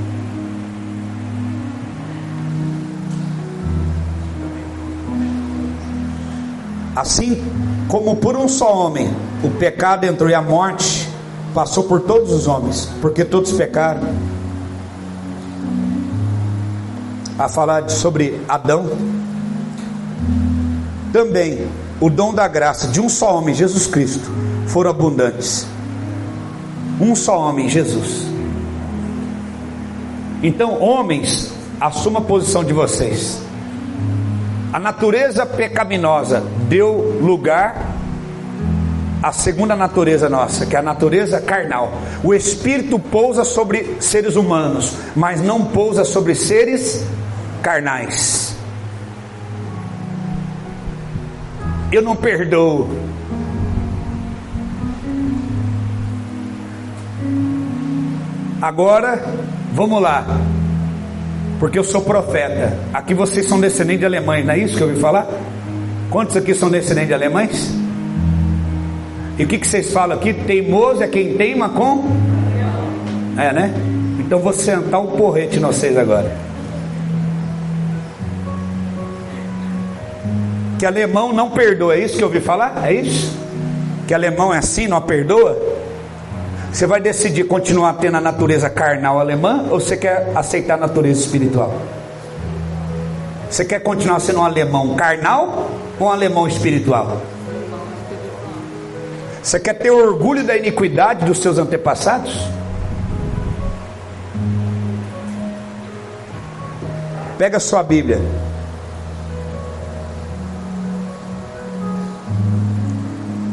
Assim 6.95 7.43
como 7.89 8.17
por 8.17 8.37
um 8.37 8.49
só 8.49 8.75
homem 8.75 9.11
o 9.45 9.51
pecado 9.51 10.05
entrou 10.05 10.31
e 10.31 10.35
a 10.35 10.41
morte 10.41 11.07
passou 11.53 11.85
por 11.85 12.01
todos 12.01 12.33
os 12.33 12.47
homens, 12.47 12.91
porque 13.03 13.25
todos 13.25 13.53
pecaram. 13.53 14.03
A 17.39 17.51
falar 17.51 17.91
sobre 17.91 18.41
Adão, 18.49 18.91
também 21.13 21.67
o 22.01 22.09
dom 22.09 22.33
da 22.33 22.49
graça 22.49 22.89
de 22.89 22.99
um 22.99 23.11
só 23.11 23.37
homem, 23.37 23.55
Jesus 23.55 23.87
Cristo, 23.87 24.31
foram 24.67 24.91
abundantes. 24.91 25.67
Um 27.01 27.15
só 27.15 27.39
homem, 27.39 27.69
Jesus. 27.69 28.27
Então, 30.43 30.81
homens, 30.81 31.53
assuma 31.81 32.21
a 32.21 32.23
posição 32.23 32.65
de 32.65 32.73
vocês. 32.73 33.41
A 34.73 34.79
natureza 34.79 35.47
pecaminosa 35.47 36.43
deu 36.69 37.19
lugar 37.21 37.95
à 39.23 39.33
segunda 39.33 39.75
natureza 39.75 40.29
nossa, 40.29 40.67
que 40.67 40.77
é 40.77 40.79
a 40.79 40.83
natureza 40.83 41.41
carnal. 41.41 41.93
O 42.23 42.35
espírito 42.35 42.99
pousa 42.99 43.45
sobre 43.45 43.97
seres 44.01 44.37
humanos, 44.37 44.95
mas 45.15 45.41
não 45.41 45.65
pousa 45.65 46.05
sobre 46.05 46.35
seres 46.35 47.05
carnais. 47.63 48.55
Eu 51.91 52.03
não 52.03 52.15
perdoo. 52.15 52.89
Agora, 58.61 59.23
vamos 59.73 60.01
lá 60.01 60.25
porque 61.59 61.79
eu 61.79 61.85
sou 61.85 62.03
profeta. 62.03 62.77
Aqui 62.93 63.15
vocês 63.15 63.47
são 63.47 63.61
descendentes 63.61 64.01
de 64.01 64.07
alemães, 64.07 64.45
não 64.45 64.55
é 64.55 64.59
isso 64.59 64.77
que 64.77 64.83
eu 64.83 64.89
ouvi 64.89 65.01
falar? 65.01 65.27
Quantos 66.11 66.37
aqui 66.37 66.55
são 66.55 66.71
descendentes 66.71 67.09
de 67.09 67.15
alemães? 67.15 67.75
E 69.39 69.45
o 69.45 69.47
que, 69.47 69.59
que 69.59 69.67
vocês 69.67 69.93
falam 69.93 70.17
aqui? 70.17 70.33
Teimoso 70.33 71.03
é 71.03 71.09
quem 71.09 71.37
teima 71.37 71.69
com? 71.69 72.05
É, 73.37 73.53
né? 73.53 73.75
Então 74.19 74.39
vou 74.39 74.53
sentar 74.53 75.01
um 75.01 75.09
porrete 75.09 75.59
em 75.59 75.61
vocês 75.61 75.97
agora. 75.97 76.31
Que 80.79 80.85
alemão 80.85 81.33
não 81.33 81.51
perdoa, 81.51 81.95
é 81.95 82.01
isso 82.05 82.19
que 82.19 82.23
eu 82.23 82.29
ouvi 82.29 82.41
falar? 82.41 82.83
É 82.87 82.93
isso? 82.93 83.35
Que 84.07 84.15
alemão 84.15 84.53
é 84.53 84.59
assim, 84.59 84.87
não 84.87 85.01
perdoa? 85.01 85.59
Você 86.77 86.87
vai 86.87 87.01
decidir 87.01 87.45
continuar 87.45 87.95
tendo 87.95 88.19
a 88.19 88.21
natureza 88.21 88.69
carnal 88.69 89.19
alemã 89.19 89.65
ou 89.71 89.81
você 89.81 89.97
quer 89.97 90.31
aceitar 90.35 90.75
a 90.75 90.77
natureza 90.77 91.21
espiritual? 91.21 91.73
Você 93.49 93.65
quer 93.65 93.81
continuar 93.81 94.21
sendo 94.21 94.41
um 94.41 94.45
alemão 94.45 94.95
carnal 94.95 95.71
ou 95.99 96.07
um 96.07 96.11
alemão 96.11 96.47
espiritual? 96.47 97.23
Você 99.43 99.59
quer 99.59 99.73
ter 99.73 99.91
orgulho 99.91 100.45
da 100.45 100.55
iniquidade 100.55 101.25
dos 101.25 101.39
seus 101.39 101.57
antepassados? 101.57 102.47
Pega 107.39 107.59
sua 107.59 107.83
Bíblia. 107.83 108.21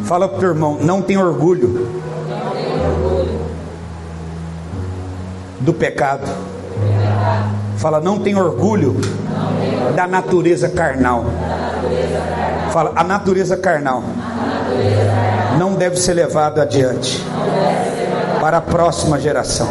Fala 0.04 0.28
para 0.28 0.36
o 0.36 0.40
teu 0.42 0.50
irmão, 0.50 0.78
não 0.82 1.02
tem 1.02 1.18
orgulho 1.18 2.03
do 5.64 5.74
pecado. 5.74 6.30
Fala, 7.78 8.00
não 8.00 8.20
tem 8.20 8.36
orgulho 8.36 8.96
da 9.96 10.08
natureza 10.08 10.70
carnal. 10.70 11.26
Fala, 12.72 12.94
a 12.96 13.04
natureza 13.04 13.58
carnal 13.58 14.04
não 15.58 15.74
deve 15.74 15.98
ser 15.98 16.14
levada 16.14 16.62
adiante 16.62 17.24
para 18.40 18.58
a 18.58 18.62
próxima 18.62 19.20
geração. 19.20 19.70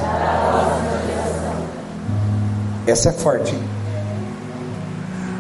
Essa 2.87 3.11
é 3.11 3.13
forte. 3.13 3.57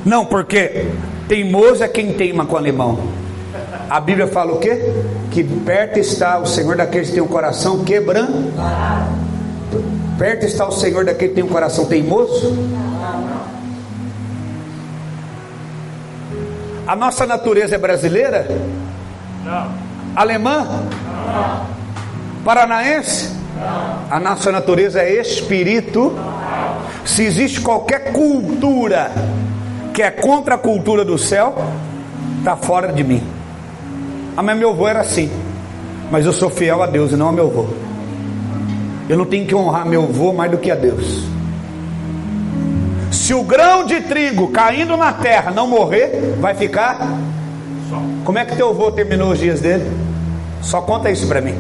Não, 0.05 0.25
porque 0.25 0.89
teimoso 1.29 1.83
é 1.83 1.89
quem 1.89 2.13
teima 2.13 2.45
com 2.45 2.55
o 2.55 2.59
alemão. 2.59 2.99
A 3.89 4.01
Bíblia 4.01 4.27
fala 4.27 4.53
o 4.53 4.59
quê? 4.59 4.93
Que 5.31 5.45
perto 5.45 5.99
está 5.99 6.39
o 6.39 6.47
Senhor 6.47 6.77
daqueles 6.77 7.09
que 7.09 7.15
tem 7.15 7.23
o 7.23 7.29
coração 7.29 7.85
quebrando. 7.85 8.53
Perto 10.23 10.47
está 10.47 10.69
o 10.69 10.71
Senhor 10.71 11.05
daquele 11.05 11.31
que 11.31 11.35
tem 11.35 11.43
um 11.43 11.49
coração 11.49 11.85
teimoso? 11.85 12.57
A 16.87 16.95
nossa 16.95 17.27
natureza 17.27 17.75
é 17.75 17.79
brasileira? 17.79 18.47
Não. 19.45 19.73
Alemã? 20.15 20.65
Não. 20.65 21.67
Paranaense? 22.45 23.35
Não. 23.57 24.17
A 24.17 24.21
nossa 24.21 24.53
natureza 24.53 25.03
é 25.03 25.21
espírito. 25.21 26.17
Se 27.05 27.25
existe 27.25 27.61
qualquer 27.61 28.13
cultura 28.13 29.11
que 29.93 30.05
é 30.05 30.11
contra 30.13 30.55
a 30.55 30.59
cultura 30.59 31.05
do 31.05 31.19
céu, 31.19 31.57
está 32.39 32.55
fora 32.55 32.93
de 32.93 33.03
mim. 33.03 33.27
Ah, 34.37 34.43
mas 34.45 34.57
meu 34.57 34.71
avô 34.71 34.87
era 34.87 35.01
assim. 35.01 35.29
Mas 36.13 36.25
eu 36.25 36.33
sou 36.33 36.49
fiel 36.49 36.81
a 36.81 36.87
Deus 36.87 37.11
e 37.11 37.17
não 37.17 37.29
a 37.29 37.33
meu 37.33 37.49
avô. 37.49 37.82
Eu 39.13 39.19
não 39.19 39.27
tenho 39.27 39.47
que 39.47 39.55
honrar 39.55 39.85
meu 39.85 40.05
avô 40.05 40.33
mais 40.33 40.51
do 40.51 40.57
que 40.57 40.71
a 40.71 40.75
Deus. 40.75 41.23
Se 43.11 43.35
o 43.35 43.43
grão 43.43 43.85
de 43.85 44.01
trigo 44.01 44.49
caindo 44.49 44.97
na 44.97 45.13
terra 45.13 45.51
não 45.51 45.67
morrer, 45.67 46.35
vai 46.41 46.55
ficar. 46.55 46.97
Como 48.25 48.39
é 48.39 48.47
que 48.47 48.57
teu 48.57 48.71
avô 48.71 48.91
terminou 48.91 49.33
os 49.33 49.39
dias 49.39 49.61
dele? 49.61 49.85
Só 50.63 50.81
conta 50.81 51.11
isso 51.11 51.29
para 51.29 51.43
mim. 51.43 51.55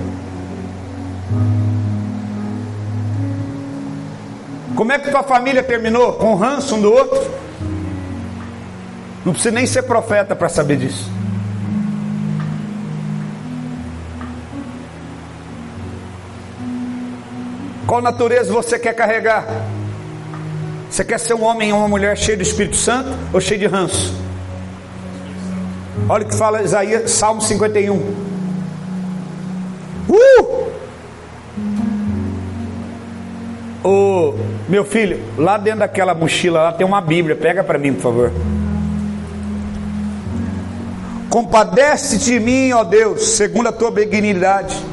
Como 4.74 4.90
é 4.90 4.98
que 4.98 5.10
tua 5.10 5.22
família 5.22 5.62
terminou? 5.62 6.14
Com 6.14 6.34
ranço 6.34 6.76
um 6.76 6.80
do 6.80 6.90
outro? 6.90 7.20
Não 9.26 9.34
precisa 9.34 9.54
nem 9.54 9.66
ser 9.66 9.82
profeta 9.82 10.34
para 10.34 10.48
saber 10.48 10.78
disso. 10.78 11.10
Qual 17.92 18.00
natureza 18.00 18.50
você 18.50 18.78
quer 18.78 18.94
carregar? 18.94 19.46
Você 20.88 21.04
quer 21.04 21.20
ser 21.20 21.34
um 21.34 21.44
homem 21.44 21.74
ou 21.74 21.78
uma 21.78 21.88
mulher 21.88 22.16
cheio 22.16 22.38
do 22.38 22.42
Espírito 22.42 22.74
Santo 22.74 23.10
ou 23.34 23.38
cheio 23.38 23.60
de 23.60 23.66
ranço? 23.66 24.14
Olha 26.08 26.24
o 26.24 26.26
que 26.26 26.34
fala 26.34 26.62
Isaías, 26.62 27.10
Salmo 27.10 27.42
51. 27.42 27.94
Uh! 30.08 30.72
O 33.84 34.38
meu 34.70 34.86
filho, 34.86 35.20
lá 35.36 35.58
dentro 35.58 35.80
daquela 35.80 36.14
mochila 36.14 36.62
lá 36.62 36.72
tem 36.72 36.86
uma 36.86 37.02
Bíblia, 37.02 37.36
pega 37.36 37.62
para 37.62 37.78
mim, 37.78 37.92
por 37.92 38.00
favor. 38.00 38.32
Compadece 41.28 42.16
de 42.16 42.40
mim, 42.40 42.72
ó 42.72 42.84
Deus, 42.84 43.22
segundo 43.36 43.68
a 43.68 43.72
tua 43.72 43.90
benignidade 43.90 44.91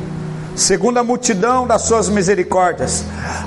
segundo 0.59 0.97
a 0.97 1.03
multidão 1.03 1.65
das 1.65 1.83
suas 1.83 2.09
misericórdias, 2.09 3.03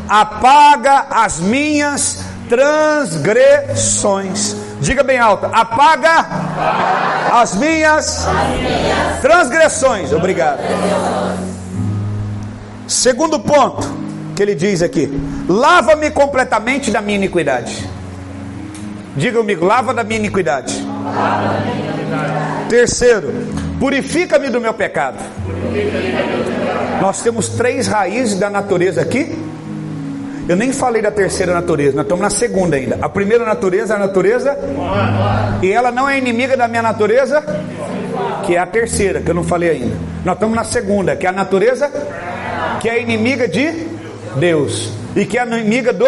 apaga 0.08 1.06
as 1.10 1.38
minhas 1.38 2.24
transgressões. 2.48 4.56
Diga 4.80 5.02
bem 5.02 5.18
alto: 5.18 5.46
apaga, 5.46 6.26
as, 7.32 7.54
minhas 7.54 8.26
transgressões. 9.20 10.12
Obrigado. 10.12 10.60
Segundo 12.88 13.38
ponto 13.38 13.88
que 14.34 14.42
ele 14.42 14.54
diz 14.54 14.82
aqui: 14.82 15.08
lava-me 15.48 16.10
completamente 16.10 16.90
da 16.90 17.00
minha 17.00 17.16
iniquidade. 17.16 17.88
Diga 19.16 19.38
comigo: 19.38 19.64
lava 19.64 19.94
da 19.94 20.02
minha 20.02 20.18
iniquidade. 20.18 20.74
Terceiro, 22.68 23.32
purifica-me 23.78 24.48
do 24.48 24.60
meu 24.60 24.72
pecado. 24.72 25.18
Nós 27.02 27.20
temos 27.20 27.48
três 27.48 27.88
raízes 27.88 28.38
da 28.38 28.48
natureza 28.48 29.02
aqui. 29.02 29.36
Eu 30.48 30.54
nem 30.54 30.72
falei 30.72 31.02
da 31.02 31.10
terceira 31.10 31.52
natureza, 31.52 31.96
nós 31.96 32.04
estamos 32.04 32.22
na 32.22 32.30
segunda 32.30 32.76
ainda. 32.76 32.96
A 33.02 33.08
primeira 33.08 33.44
natureza 33.44 33.94
é 33.94 33.96
a 33.96 33.98
natureza, 33.98 34.56
e 35.60 35.72
ela 35.72 35.90
não 35.90 36.08
é 36.08 36.16
inimiga 36.16 36.56
da 36.56 36.68
minha 36.68 36.80
natureza, 36.80 37.42
que 38.46 38.54
é 38.54 38.58
a 38.60 38.66
terceira, 38.66 39.20
que 39.20 39.28
eu 39.28 39.34
não 39.34 39.42
falei 39.42 39.70
ainda. 39.70 39.96
Nós 40.24 40.36
estamos 40.36 40.54
na 40.54 40.62
segunda, 40.62 41.16
que 41.16 41.26
é 41.26 41.28
a 41.28 41.32
natureza, 41.32 41.90
que 42.80 42.88
é 42.88 43.02
inimiga 43.02 43.48
de 43.48 43.84
Deus, 44.36 44.92
e 45.16 45.24
que 45.24 45.36
é 45.36 45.44
inimiga 45.44 45.92
do 45.92 46.06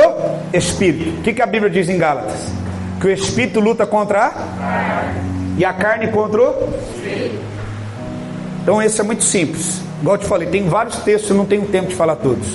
Espírito. 0.53 1.19
O 1.19 1.23
que, 1.23 1.33
que 1.33 1.43
a 1.43 1.47
Bíblia 1.47 1.71
diz 1.71 1.89
em 1.89 1.99
Gálatas? 1.99 2.53
Que 3.01 3.09
o 3.09 3.11
Espírito 3.11 3.59
luta 3.59 3.85
contra 3.85 4.27
a 4.27 5.13
e 5.59 5.65
a 5.65 5.73
carne 5.73 6.07
contra 6.13 6.41
o 6.41 6.73
Então 8.63 8.81
esse 8.81 9.01
é 9.01 9.05
muito 9.05 9.25
simples. 9.25 9.84
Igual 10.05 10.17
eu 10.17 10.21
te 10.21 10.27
falei, 10.27 10.47
tem 10.49 10.69
vários 10.69 10.97
textos, 10.97 11.31
eu 11.31 11.37
não 11.37 11.47
tenho 11.47 11.65
tempo 11.65 11.89
de 11.89 11.95
falar 11.95 12.17
todos. 12.17 12.47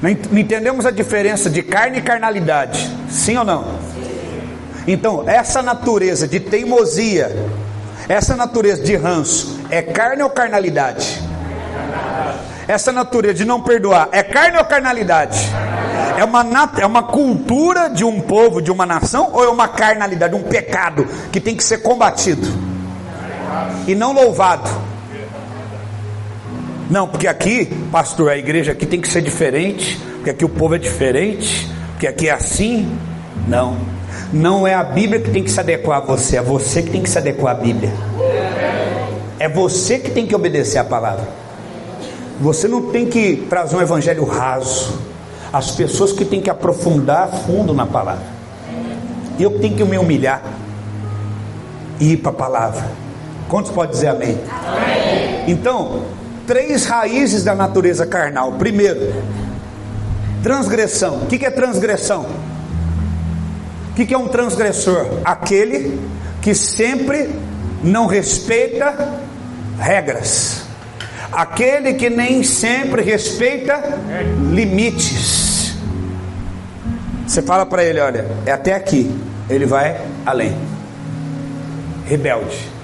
Não 0.00 0.08
entendemos 0.08 0.86
a 0.86 0.90
diferença 0.90 1.50
de 1.50 1.62
carne 1.62 1.98
e 1.98 2.00
carnalidade, 2.00 2.90
sim 3.10 3.36
ou 3.36 3.44
não? 3.44 3.74
Então, 4.86 5.28
essa 5.28 5.60
natureza 5.60 6.26
de 6.26 6.40
teimosia, 6.40 7.30
essa 8.08 8.34
natureza 8.34 8.82
de 8.82 8.96
ranço, 8.96 9.60
é 9.68 9.82
carne 9.82 10.22
ou 10.22 10.30
carnalidade? 10.30 11.20
Essa 12.66 12.90
natureza 12.90 13.34
de 13.34 13.44
não 13.44 13.60
perdoar, 13.60 14.08
é 14.12 14.22
carne 14.22 14.56
ou 14.56 14.64
carnalidade? 14.64 15.46
É 16.16 16.24
uma, 16.24 16.42
é 16.78 16.86
uma 16.86 17.02
cultura 17.02 17.88
de 17.88 18.02
um 18.02 18.18
povo, 18.18 18.62
de 18.62 18.70
uma 18.70 18.86
nação, 18.86 19.28
ou 19.34 19.44
é 19.44 19.48
uma 19.50 19.68
carnalidade, 19.68 20.34
um 20.34 20.42
pecado 20.42 21.06
que 21.30 21.38
tem 21.38 21.54
que 21.54 21.62
ser 21.62 21.82
combatido 21.82 22.69
e 23.86 23.94
não 23.94 24.12
louvado? 24.12 24.70
Não, 26.90 27.06
porque 27.06 27.28
aqui, 27.28 27.66
pastor, 27.92 28.30
a 28.30 28.36
igreja 28.36 28.72
aqui 28.72 28.84
tem 28.84 29.00
que 29.00 29.08
ser 29.08 29.22
diferente, 29.22 29.96
porque 30.16 30.30
aqui 30.30 30.44
o 30.44 30.48
povo 30.48 30.74
é 30.74 30.78
diferente, 30.78 31.70
porque 31.92 32.06
aqui 32.06 32.28
é 32.28 32.32
assim. 32.32 32.90
Não, 33.46 33.76
não 34.32 34.66
é 34.66 34.74
a 34.74 34.82
Bíblia 34.82 35.20
que 35.20 35.30
tem 35.30 35.42
que 35.42 35.50
se 35.50 35.60
adequar 35.60 35.98
a 35.98 36.00
você, 36.00 36.36
é 36.36 36.42
você 36.42 36.82
que 36.82 36.90
tem 36.90 37.02
que 37.02 37.08
se 37.08 37.18
adequar 37.18 37.56
à 37.56 37.58
Bíblia. 37.58 37.92
É 39.38 39.48
você 39.48 39.98
que 39.98 40.10
tem 40.10 40.26
que 40.26 40.34
obedecer 40.34 40.78
a 40.78 40.84
palavra. 40.84 41.28
Você 42.40 42.66
não 42.66 42.90
tem 42.90 43.06
que 43.06 43.46
trazer 43.48 43.76
um 43.76 43.80
evangelho 43.80 44.24
raso 44.24 45.10
as 45.52 45.72
pessoas 45.72 46.12
que 46.12 46.24
têm 46.24 46.40
que 46.40 46.50
aprofundar 46.50 47.28
fundo 47.28 47.74
na 47.74 47.86
palavra. 47.86 48.24
Eu 49.38 49.58
tenho 49.58 49.76
que 49.76 49.84
me 49.84 49.98
humilhar 49.98 50.42
e 51.98 52.12
ir 52.12 52.16
para 52.18 52.30
a 52.30 52.34
palavra. 52.34 52.88
Quantos 53.50 53.70
pode 53.70 53.92
dizer 53.92 54.08
amém? 54.08 54.40
amém? 54.50 55.44
Então, 55.46 56.04
três 56.46 56.86
raízes 56.86 57.44
da 57.44 57.54
natureza 57.54 58.06
carnal. 58.06 58.52
Primeiro, 58.52 59.12
transgressão. 60.42 61.24
O 61.24 61.26
que 61.26 61.44
é 61.44 61.50
transgressão? 61.50 62.24
O 63.90 63.94
que 63.94 64.14
é 64.14 64.16
um 64.16 64.28
transgressor? 64.28 65.04
Aquele 65.22 66.00
que 66.40 66.54
sempre 66.54 67.28
não 67.84 68.06
respeita 68.06 69.20
regras 69.78 70.70
aquele 71.32 71.94
que 71.94 72.10
nem 72.10 72.42
sempre 72.42 73.02
respeita 73.02 73.98
limites. 74.52 75.74
Você 77.26 77.42
fala 77.42 77.64
para 77.64 77.84
ele: 77.84 78.00
olha, 78.00 78.26
é 78.44 78.52
até 78.52 78.74
aqui, 78.74 79.14
ele 79.48 79.66
vai 79.66 80.00
além. 80.26 80.56
Rebelde. 82.06 82.79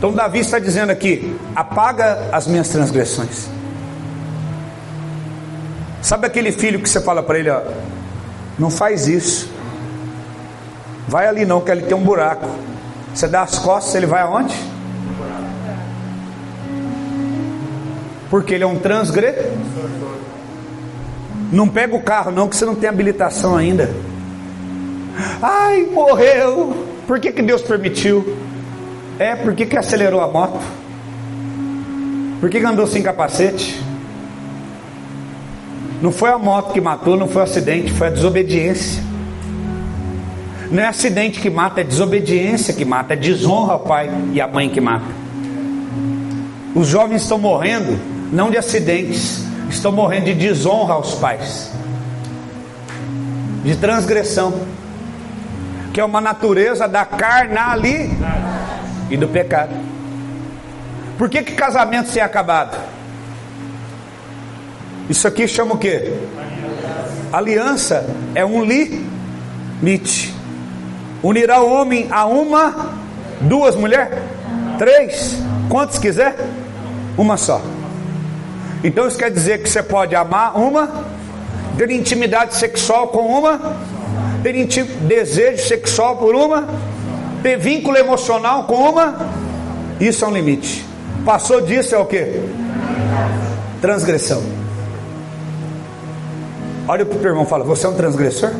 Então, 0.00 0.14
Davi 0.14 0.38
está 0.38 0.58
dizendo 0.58 0.88
aqui: 0.88 1.36
apaga 1.54 2.30
as 2.32 2.46
minhas 2.46 2.70
transgressões. 2.70 3.50
Sabe 6.00 6.26
aquele 6.26 6.52
filho 6.52 6.80
que 6.80 6.88
você 6.88 7.02
fala 7.02 7.22
para 7.22 7.38
ele: 7.38 7.50
ó, 7.50 7.60
não 8.58 8.70
faz 8.70 9.06
isso, 9.06 9.52
vai 11.06 11.26
ali 11.26 11.44
não, 11.44 11.60
que 11.60 11.70
ele 11.70 11.82
tem 11.82 11.94
um 11.94 12.02
buraco. 12.02 12.48
Você 13.14 13.28
dá 13.28 13.42
as 13.42 13.58
costas, 13.58 13.94
ele 13.94 14.06
vai 14.06 14.22
aonde? 14.22 14.56
Porque 18.30 18.54
ele 18.54 18.64
é 18.64 18.66
um 18.66 18.78
transgressor. 18.78 19.50
Não 21.52 21.68
pega 21.68 21.94
o 21.94 22.02
carro 22.02 22.30
não, 22.30 22.48
que 22.48 22.56
você 22.56 22.64
não 22.64 22.74
tem 22.74 22.88
habilitação 22.88 23.54
ainda. 23.54 23.90
Ai, 25.42 25.82
morreu. 25.92 26.86
Por 27.06 27.20
que, 27.20 27.32
que 27.32 27.42
Deus 27.42 27.60
permitiu? 27.60 28.49
É, 29.20 29.36
por 29.36 29.54
que, 29.54 29.66
que 29.66 29.76
acelerou 29.76 30.22
a 30.22 30.26
moto? 30.26 30.58
Por 32.40 32.48
que, 32.48 32.58
que 32.58 32.64
andou 32.64 32.86
sem 32.86 33.02
capacete? 33.02 33.78
Não 36.00 36.10
foi 36.10 36.30
a 36.30 36.38
moto 36.38 36.72
que 36.72 36.80
matou, 36.80 37.18
não 37.18 37.28
foi 37.28 37.42
o 37.42 37.44
acidente, 37.44 37.92
foi 37.92 38.06
a 38.06 38.10
desobediência. 38.10 39.02
Não 40.70 40.82
é 40.82 40.86
acidente 40.86 41.38
que 41.38 41.50
mata, 41.50 41.82
é 41.82 41.84
desobediência 41.84 42.72
que 42.72 42.82
mata, 42.82 43.12
é 43.12 43.16
desonra 43.16 43.74
ao 43.74 43.80
pai 43.80 44.10
e 44.32 44.40
à 44.40 44.48
mãe 44.48 44.70
que 44.70 44.80
mata. 44.80 45.04
Os 46.74 46.88
jovens 46.88 47.20
estão 47.20 47.38
morrendo 47.38 48.00
não 48.32 48.50
de 48.50 48.56
acidentes, 48.56 49.44
estão 49.68 49.92
morrendo 49.92 50.24
de 50.24 50.34
desonra 50.34 50.94
aos 50.94 51.14
pais, 51.16 51.70
de 53.62 53.76
transgressão, 53.76 54.62
que 55.92 56.00
é 56.00 56.04
uma 56.06 56.22
natureza 56.22 56.88
da 56.88 57.04
carnalidade 57.04 58.49
e 59.10 59.16
do 59.16 59.28
pecado. 59.28 59.74
Por 61.18 61.28
que, 61.28 61.42
que 61.42 61.52
casamento 61.52 62.12
tem 62.12 62.22
acabado? 62.22 62.78
Isso 65.08 65.26
aqui 65.26 65.46
chama 65.46 65.74
o 65.74 65.78
que? 65.78 66.12
Aliança 67.32 68.06
é 68.34 68.44
um 68.44 68.64
limite. 68.64 70.34
Unirá 71.22 71.60
o 71.60 71.70
homem 71.70 72.06
a 72.10 72.24
uma, 72.24 72.94
duas 73.40 73.74
mulheres, 73.74 74.18
três, 74.78 75.36
quantos 75.68 75.98
quiser, 75.98 76.36
uma 77.18 77.36
só. 77.36 77.60
Então 78.82 79.06
isso 79.06 79.18
quer 79.18 79.30
dizer 79.30 79.62
que 79.62 79.68
você 79.68 79.82
pode 79.82 80.14
amar 80.14 80.56
uma, 80.56 80.88
ter 81.76 81.90
intimidade 81.90 82.54
sexual 82.54 83.08
com 83.08 83.26
uma, 83.26 83.76
ter 84.42 84.54
desejo 85.06 85.66
sexual 85.66 86.16
por 86.16 86.34
uma, 86.34 86.66
ter 87.42 87.58
vínculo 87.58 87.96
emocional 87.96 88.64
com 88.64 88.76
uma. 88.76 89.16
Isso 90.00 90.24
é 90.24 90.28
um 90.28 90.32
limite. 90.32 90.84
Passou 91.24 91.60
disso 91.60 91.94
é 91.94 91.98
o 91.98 92.06
que? 92.06 92.40
Transgressão. 93.80 94.42
Olha 96.88 97.04
para 97.04 97.18
o 97.18 97.26
irmão 97.26 97.44
e 97.44 97.46
fala: 97.46 97.64
Você 97.64 97.86
é 97.86 97.88
um 97.88 97.94
transgressor? 97.94 98.50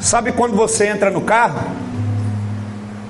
Sabe 0.00 0.32
quando 0.32 0.56
você 0.56 0.88
entra 0.88 1.10
no 1.10 1.20
carro? 1.20 1.60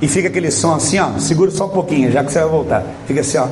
E 0.03 0.09
fica 0.09 0.29
aquele 0.29 0.51
som 0.51 0.75
assim, 0.75 0.99
ó. 0.99 1.19
Segura 1.19 1.51
só 1.51 1.67
um 1.67 1.71
pouquinho, 1.71 2.11
já 2.11 2.25
que 2.25 2.33
você 2.33 2.41
vai 2.41 2.49
voltar. 2.49 2.85
Fica 3.07 3.21
assim, 3.21 3.39
ó. 3.39 3.49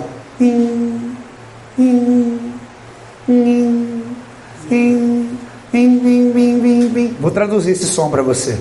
Vou 7.20 7.31
traduzir 7.31 7.72
esse 7.72 7.87
som 7.87 8.11
para 8.11 8.22
você. 8.22 8.59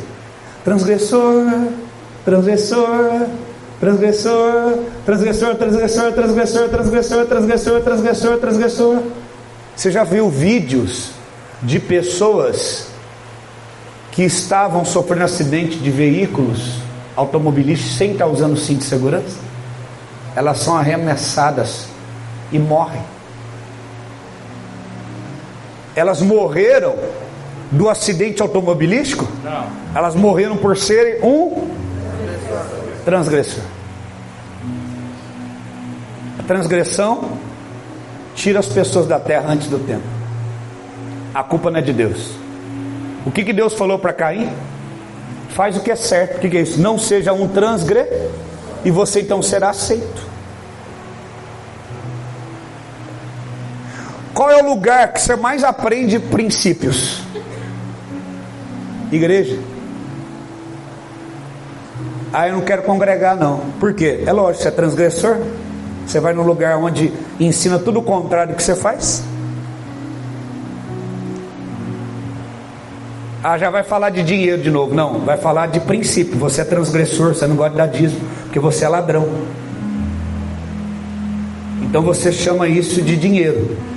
Transgressor, 0.63 1.45
transgressor, 2.25 3.27
transgressor, 3.79 4.79
transgressor, 5.05 5.55
transgressor, 5.55 6.13
transgressor, 6.69 7.25
transgressor, 7.25 7.81
transgressor, 7.81 8.37
transgressor. 8.37 8.99
Você 9.75 9.91
já 9.91 10.03
viu 10.03 10.29
vídeos 10.29 11.11
de 11.63 11.79
pessoas 11.79 12.87
que 14.11 14.23
estavam 14.23 14.83
sofrendo 14.83 15.23
acidente 15.23 15.77
de 15.77 15.91
veículos 15.91 16.79
automobilistas 17.15 17.97
sem 17.97 18.11
estar 18.11 18.27
usando 18.27 18.57
cinto 18.57 18.79
de 18.79 18.85
segurança, 18.85 19.37
elas 20.35 20.59
são 20.59 20.75
arremessadas 20.77 21.85
e 22.51 22.59
morrem. 22.59 23.16
Elas 25.97 26.21
morreram 26.21 26.93
do 27.71 27.89
acidente 27.89 28.39
automobilístico? 28.39 29.27
Não. 29.43 29.65
Elas 29.95 30.13
morreram 30.13 30.55
por 30.55 30.77
serem 30.77 31.19
um 31.23 31.69
transgressor. 33.03 33.63
A 36.37 36.43
transgressão 36.43 37.31
tira 38.35 38.59
as 38.59 38.67
pessoas 38.67 39.07
da 39.07 39.19
terra 39.19 39.51
antes 39.51 39.69
do 39.69 39.79
tempo. 39.79 40.05
A 41.33 41.43
culpa 41.43 41.71
não 41.71 41.79
é 41.79 41.81
de 41.81 41.93
Deus. 41.93 42.29
O 43.25 43.31
que, 43.31 43.43
que 43.43 43.51
Deus 43.51 43.73
falou 43.73 43.97
para 43.97 44.13
Caim? 44.13 44.51
Faz 45.49 45.77
o 45.77 45.79
que 45.79 45.89
é 45.89 45.95
certo. 45.95 46.37
O 46.37 46.39
que 46.39 46.55
é 46.57 46.61
isso? 46.61 46.79
Não 46.79 46.99
seja 46.99 47.33
um 47.33 47.47
transgressor 47.47 48.29
e 48.85 48.91
você 48.91 49.21
então 49.21 49.41
será 49.41 49.71
aceito. 49.71 50.36
Qual 54.37 54.51
é 54.51 54.61
o 54.61 54.69
lugar 54.69 55.13
que 55.13 55.19
você 55.19 55.35
mais 55.35 55.63
aprende 55.63 56.19
princípios? 56.19 57.23
Igreja. 59.11 59.57
Ah, 62.31 62.47
eu 62.47 62.53
não 62.53 62.61
quero 62.61 62.83
congregar, 62.83 63.35
não. 63.35 63.61
Por 63.79 63.95
quê? 63.95 64.21
É 64.27 64.31
lógico, 64.31 64.61
você 64.61 64.67
é 64.67 64.71
transgressor. 64.71 65.37
Você 66.05 66.19
vai 66.19 66.35
num 66.35 66.43
lugar 66.43 66.77
onde 66.77 67.11
ensina 67.39 67.79
tudo 67.79 67.97
o 67.99 68.03
contrário 68.03 68.53
do 68.53 68.57
que 68.57 68.61
você 68.61 68.75
faz. 68.75 69.23
Ah, 73.43 73.57
já 73.57 73.71
vai 73.71 73.81
falar 73.81 74.11
de 74.11 74.21
dinheiro 74.21 74.61
de 74.61 74.69
novo. 74.69 74.93
Não, 74.93 75.21
vai 75.21 75.37
falar 75.37 75.65
de 75.65 75.79
princípio. 75.79 76.37
Você 76.37 76.61
é 76.61 76.63
transgressor, 76.63 77.33
você 77.33 77.47
não 77.47 77.55
gosta 77.55 77.71
de 77.71 77.77
dar 77.77 77.87
dízimo, 77.87 78.21
porque 78.43 78.59
você 78.59 78.85
é 78.85 78.87
ladrão. 78.87 79.27
Então 81.81 82.03
você 82.03 82.31
chama 82.31 82.67
isso 82.67 83.01
de 83.01 83.17
dinheiro. 83.17 83.96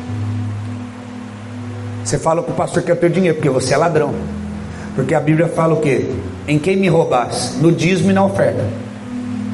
Você 2.11 2.19
fala 2.19 2.43
para 2.43 2.53
o 2.53 2.57
pastor 2.57 2.83
que 2.83 2.91
é 2.91 2.95
teu 2.97 3.09
dinheiro, 3.09 3.37
porque 3.37 3.49
você 3.49 3.73
é 3.73 3.77
ladrão. 3.77 4.13
Porque 4.97 5.15
a 5.15 5.21
Bíblia 5.21 5.47
fala 5.47 5.75
o 5.75 5.81
quê? 5.81 6.11
Em 6.49 6.59
quem 6.59 6.77
me 6.77 6.89
roubasse? 6.89 7.57
No 7.59 7.71
dízimo 7.71 8.11
e 8.11 8.13
na 8.13 8.25
oferta. 8.25 8.65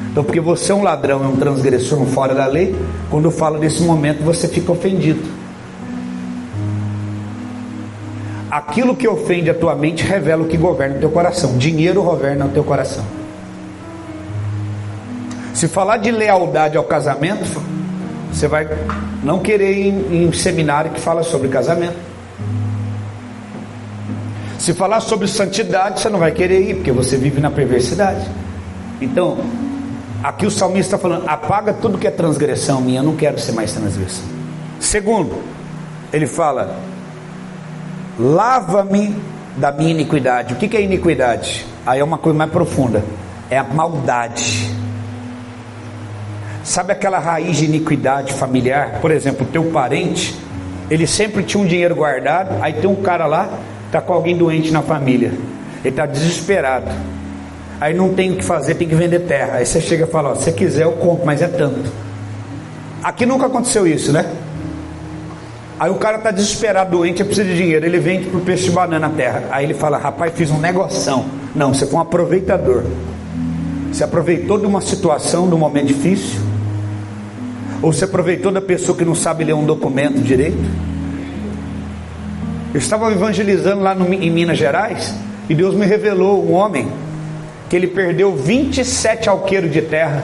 Então, 0.09 0.23
porque 0.23 0.39
você 0.39 0.71
é 0.71 0.75
um 0.75 0.81
ladrão, 0.81 1.23
é 1.23 1.27
um 1.27 1.35
transgressor, 1.35 2.01
um 2.01 2.07
fora 2.07 2.33
da 2.33 2.47
lei, 2.47 2.75
quando 3.11 3.29
fala 3.29 3.59
desse 3.59 3.83
momento, 3.83 4.23
você 4.23 4.47
fica 4.47 4.71
ofendido. 4.71 5.21
Aquilo 8.49 8.95
que 8.95 9.07
ofende 9.07 9.51
a 9.51 9.53
tua 9.53 9.75
mente 9.75 10.03
revela 10.03 10.41
o 10.41 10.47
que 10.47 10.57
governa 10.57 10.95
o 10.95 10.99
teu 10.99 11.11
coração. 11.11 11.59
Dinheiro 11.59 12.01
governa 12.01 12.45
o 12.45 12.49
teu 12.49 12.63
coração. 12.63 13.05
Se 15.53 15.67
falar 15.67 15.97
de 15.97 16.09
lealdade 16.09 16.75
ao 16.75 16.83
casamento, 16.85 17.61
você 18.33 18.47
vai 18.47 18.67
não 19.23 19.37
querer 19.37 19.77
ir 19.77 19.89
em, 19.89 20.23
em 20.25 20.33
seminário 20.33 20.89
que 20.89 20.99
fala 20.99 21.21
sobre 21.21 21.49
casamento. 21.49 22.06
Se 24.57 24.73
falar 24.73 25.01
sobre 25.01 25.27
santidade, 25.27 25.99
você 25.99 26.09
não 26.09 26.19
vai 26.19 26.31
querer 26.31 26.61
ir, 26.61 26.75
porque 26.75 26.91
você 26.91 27.15
vive 27.15 27.39
na 27.39 27.51
perversidade. 27.51 28.27
Então, 28.99 29.37
aqui 30.23 30.45
o 30.45 30.51
salmista 30.51 30.95
está 30.95 30.97
falando: 30.97 31.27
apaga 31.27 31.73
tudo 31.73 31.97
que 31.97 32.07
é 32.07 32.11
transgressão 32.11 32.81
minha, 32.81 32.99
eu 32.99 33.03
não 33.03 33.15
quero 33.15 33.39
ser 33.39 33.51
mais 33.51 33.71
transgressão. 33.71 34.25
Segundo, 34.79 35.41
ele 36.11 36.25
fala: 36.25 36.75
lava-me 38.19 39.15
da 39.57 39.71
minha 39.71 39.91
iniquidade. 39.91 40.53
O 40.53 40.57
que 40.57 40.75
é 40.75 40.81
iniquidade? 40.81 41.65
Aí 41.85 41.99
é 41.99 42.03
uma 42.03 42.17
coisa 42.17 42.37
mais 42.37 42.51
profunda: 42.51 43.03
é 43.49 43.57
a 43.57 43.63
maldade. 43.63 44.75
Sabe 46.63 46.91
aquela 46.91 47.17
raiz 47.17 47.57
de 47.57 47.65
iniquidade 47.65 48.33
familiar? 48.33 48.99
Por 48.99 49.09
exemplo, 49.09 49.47
o 49.47 49.49
teu 49.49 49.63
parente, 49.71 50.35
ele 50.89 51.07
sempre 51.07 51.43
tinha 51.43 51.63
um 51.63 51.65
dinheiro 51.65 51.95
guardado, 51.95 52.61
aí 52.61 52.73
tem 52.73 52.89
um 52.89 52.95
cara 52.95 53.25
lá, 53.25 53.49
está 53.87 53.99
com 53.99 54.13
alguém 54.13 54.37
doente 54.37 54.71
na 54.71 54.81
família, 54.81 55.31
ele 55.79 55.89
está 55.89 56.05
desesperado. 56.05 56.91
Aí 57.79 57.93
não 57.93 58.13
tem 58.13 58.31
o 58.31 58.35
que 58.35 58.43
fazer, 58.43 58.75
tem 58.75 58.87
que 58.87 58.95
vender 58.95 59.19
terra. 59.21 59.57
Aí 59.57 59.65
você 59.65 59.81
chega 59.81 60.05
e 60.05 60.07
fala: 60.07 60.29
ó, 60.29 60.35
se 60.35 60.51
quiser 60.51 60.83
eu 60.83 60.93
compro, 60.93 61.25
mas 61.25 61.41
é 61.41 61.47
tanto. 61.47 61.91
Aqui 63.03 63.25
nunca 63.25 63.45
aconteceu 63.45 63.85
isso, 63.85 64.11
né? 64.11 64.25
Aí 65.79 65.91
o 65.91 65.95
cara 65.95 66.17
está 66.17 66.31
desesperado, 66.31 66.97
doente, 66.97 67.23
precisa 67.23 67.47
de 67.47 67.55
dinheiro. 67.55 67.85
Ele 67.85 67.99
vende 67.99 68.25
para 68.29 68.39
o 68.39 68.41
peixe 68.41 68.71
banana 68.71 69.07
na 69.07 69.13
terra. 69.13 69.43
Aí 69.51 69.65
ele 69.65 69.75
fala: 69.75 69.97
rapaz, 69.97 70.33
fiz 70.35 70.49
um 70.49 70.59
negoção. 70.59 71.25
Não, 71.55 71.73
você 71.73 71.85
foi 71.85 71.99
um 71.99 72.01
aproveitador. 72.01 72.83
Você 73.91 74.03
aproveitou 74.03 74.59
de 74.59 74.65
uma 74.65 74.81
situação, 74.81 75.47
de 75.47 75.53
um 75.53 75.57
momento 75.57 75.87
difícil 75.87 76.47
ou 77.81 77.93
se 77.93 78.03
aproveitou 78.03 78.51
da 78.51 78.61
pessoa 78.61 78.97
que 78.97 79.05
não 79.05 79.15
sabe 79.15 79.43
ler 79.43 79.53
um 79.53 79.65
documento 79.65 80.19
direito? 80.21 80.57
Eu 82.77 82.79
estava 82.79 83.11
evangelizando 83.11 83.81
lá 83.81 83.95
no, 83.95 84.13
em 84.13 84.29
Minas 84.29 84.55
Gerais 84.55 85.11
e 85.49 85.55
Deus 85.55 85.73
me 85.73 85.83
revelou 85.83 86.47
um 86.47 86.53
homem 86.53 86.87
que 87.67 87.75
ele 87.75 87.87
perdeu 87.87 88.35
27 88.35 89.27
alqueiros 89.27 89.71
de 89.71 89.81
terra 89.81 90.23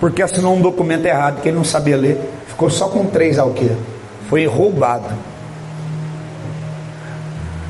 porque 0.00 0.20
assinou 0.20 0.56
um 0.56 0.60
documento 0.60 1.06
errado 1.06 1.40
que 1.40 1.48
ele 1.48 1.56
não 1.56 1.62
sabia 1.62 1.96
ler. 1.96 2.18
Ficou 2.48 2.68
só 2.68 2.88
com 2.88 3.06
três 3.06 3.38
alqueiros. 3.38 3.76
Foi 4.28 4.44
roubado. 4.44 5.14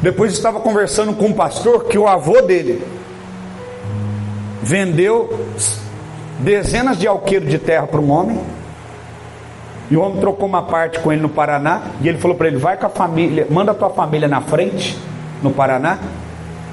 Depois 0.01 0.33
estava 0.33 0.59
conversando 0.59 1.13
com 1.13 1.27
um 1.27 1.33
pastor 1.35 1.85
que 1.85 1.99
o 1.99 2.09
avô 2.09 2.41
dele 2.41 2.83
vendeu 4.63 5.39
dezenas 6.39 6.97
de 6.97 7.07
alqueiros 7.07 7.51
de 7.51 7.59
terra 7.59 7.87
para 7.87 8.01
um 8.01 8.11
homem 8.11 8.41
e 9.95 9.97
o 9.97 10.01
homem 10.01 10.19
trocou 10.19 10.49
uma 10.49 10.63
parte 10.63 10.99
com 10.99 11.13
ele 11.13 11.23
no 11.23 11.29
Paraná. 11.29 11.83
E 12.01 12.09
ele 12.09 12.19
falou 12.19 12.37
para 12.37 12.49
ele: 12.49 12.57
vai 12.57 12.77
com 12.77 12.85
a 12.85 12.89
família, 12.89 13.47
manda 13.49 13.71
a 13.71 13.75
tua 13.75 13.91
família 13.91 14.27
na 14.27 14.41
frente, 14.41 14.99
no 15.41 15.53
Paraná. 15.53 16.01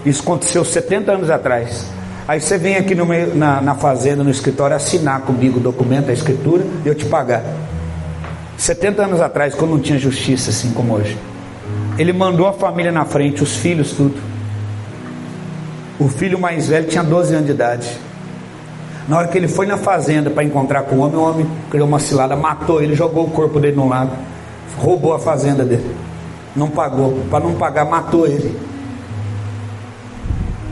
Isso 0.04 0.24
aconteceu 0.24 0.66
70 0.66 1.12
anos 1.12 1.30
atrás. 1.30 1.86
Aí 2.28 2.42
você 2.42 2.58
vem 2.58 2.78
aqui 2.78 2.96
no 2.96 3.06
meio, 3.06 3.36
na, 3.36 3.62
na 3.62 3.76
fazenda, 3.76 4.24
no 4.24 4.32
escritório, 4.32 4.76
assinar 4.76 5.22
comigo 5.22 5.60
o 5.60 5.62
documento, 5.62 6.10
a 6.10 6.14
escritura, 6.14 6.66
e 6.84 6.88
eu 6.88 6.96
te 6.96 7.06
pagar. 7.06 7.44
70 8.58 9.04
anos 9.04 9.22
atrás, 9.22 9.54
quando 9.54 9.70
não 9.70 9.80
tinha 9.80 10.00
justiça 10.00 10.50
assim 10.50 10.72
como 10.72 10.96
hoje. 10.96 11.16
Ele 12.00 12.14
mandou 12.14 12.48
a 12.48 12.54
família 12.54 12.92
na 12.92 13.06
frente, 13.06 13.44
os 13.44 13.56
filhos, 13.56 13.92
tudo. 13.92 14.20
O 16.00 16.10
filho 16.10 16.40
mais 16.40 16.70
velho 16.70 16.88
tinha 16.88 17.04
12 17.04 17.36
anos 17.36 17.46
de 17.46 17.52
idade. 17.52 18.00
Na 19.08 19.18
hora 19.18 19.28
que 19.28 19.38
ele 19.38 19.47
foi 19.47 19.66
na 19.66 19.78
fazenda 19.78 20.30
para 20.30 20.43
encontrar 20.43 20.84
com 20.84 20.95
o 20.95 20.99
homem, 20.99 21.18
o 21.18 21.22
homem 21.22 21.47
criou 21.70 21.88
uma 21.88 21.99
cilada, 21.99 22.36
matou 22.36 22.82
ele, 22.82 22.95
jogou 22.95 23.26
o 23.26 23.32
corpo 23.32 23.60
dele 23.60 23.76
no 23.76 23.88
lago, 23.88 24.16
roubou 24.78 25.14
a 25.14 25.20
fazenda 25.20 25.64
dele. 25.66 25.95
Não 26.56 26.70
pagou, 26.70 27.18
para 27.30 27.43
não 27.43 27.56
pagar, 27.56 27.86
matou 27.86 28.28
ele. 28.28 28.56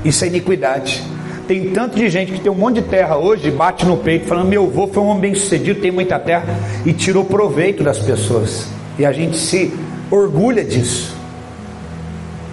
Isso 0.03 0.23
é 0.23 0.27
iniquidade. 0.27 1.03
Tem 1.47 1.71
tanto 1.71 1.97
de 1.97 2.07
gente 2.09 2.31
que 2.31 2.39
tem 2.39 2.51
um 2.51 2.55
monte 2.55 2.75
de 2.75 2.83
terra 2.83 3.17
hoje, 3.17 3.49
bate 3.49 3.85
no 3.85 3.97
peito, 3.97 4.27
falando: 4.27 4.47
Meu 4.47 4.65
avô 4.65 4.87
foi 4.87 5.01
um 5.01 5.07
homem 5.07 5.21
bem 5.21 5.35
sucedido, 5.35 5.81
tem 5.81 5.91
muita 5.91 6.19
terra, 6.19 6.45
e 6.85 6.93
tirou 6.93 7.25
proveito 7.25 7.83
das 7.83 7.97
pessoas. 7.97 8.67
E 8.99 9.05
a 9.05 9.11
gente 9.11 9.37
se 9.37 9.73
orgulha 10.11 10.63
disso. 10.63 11.15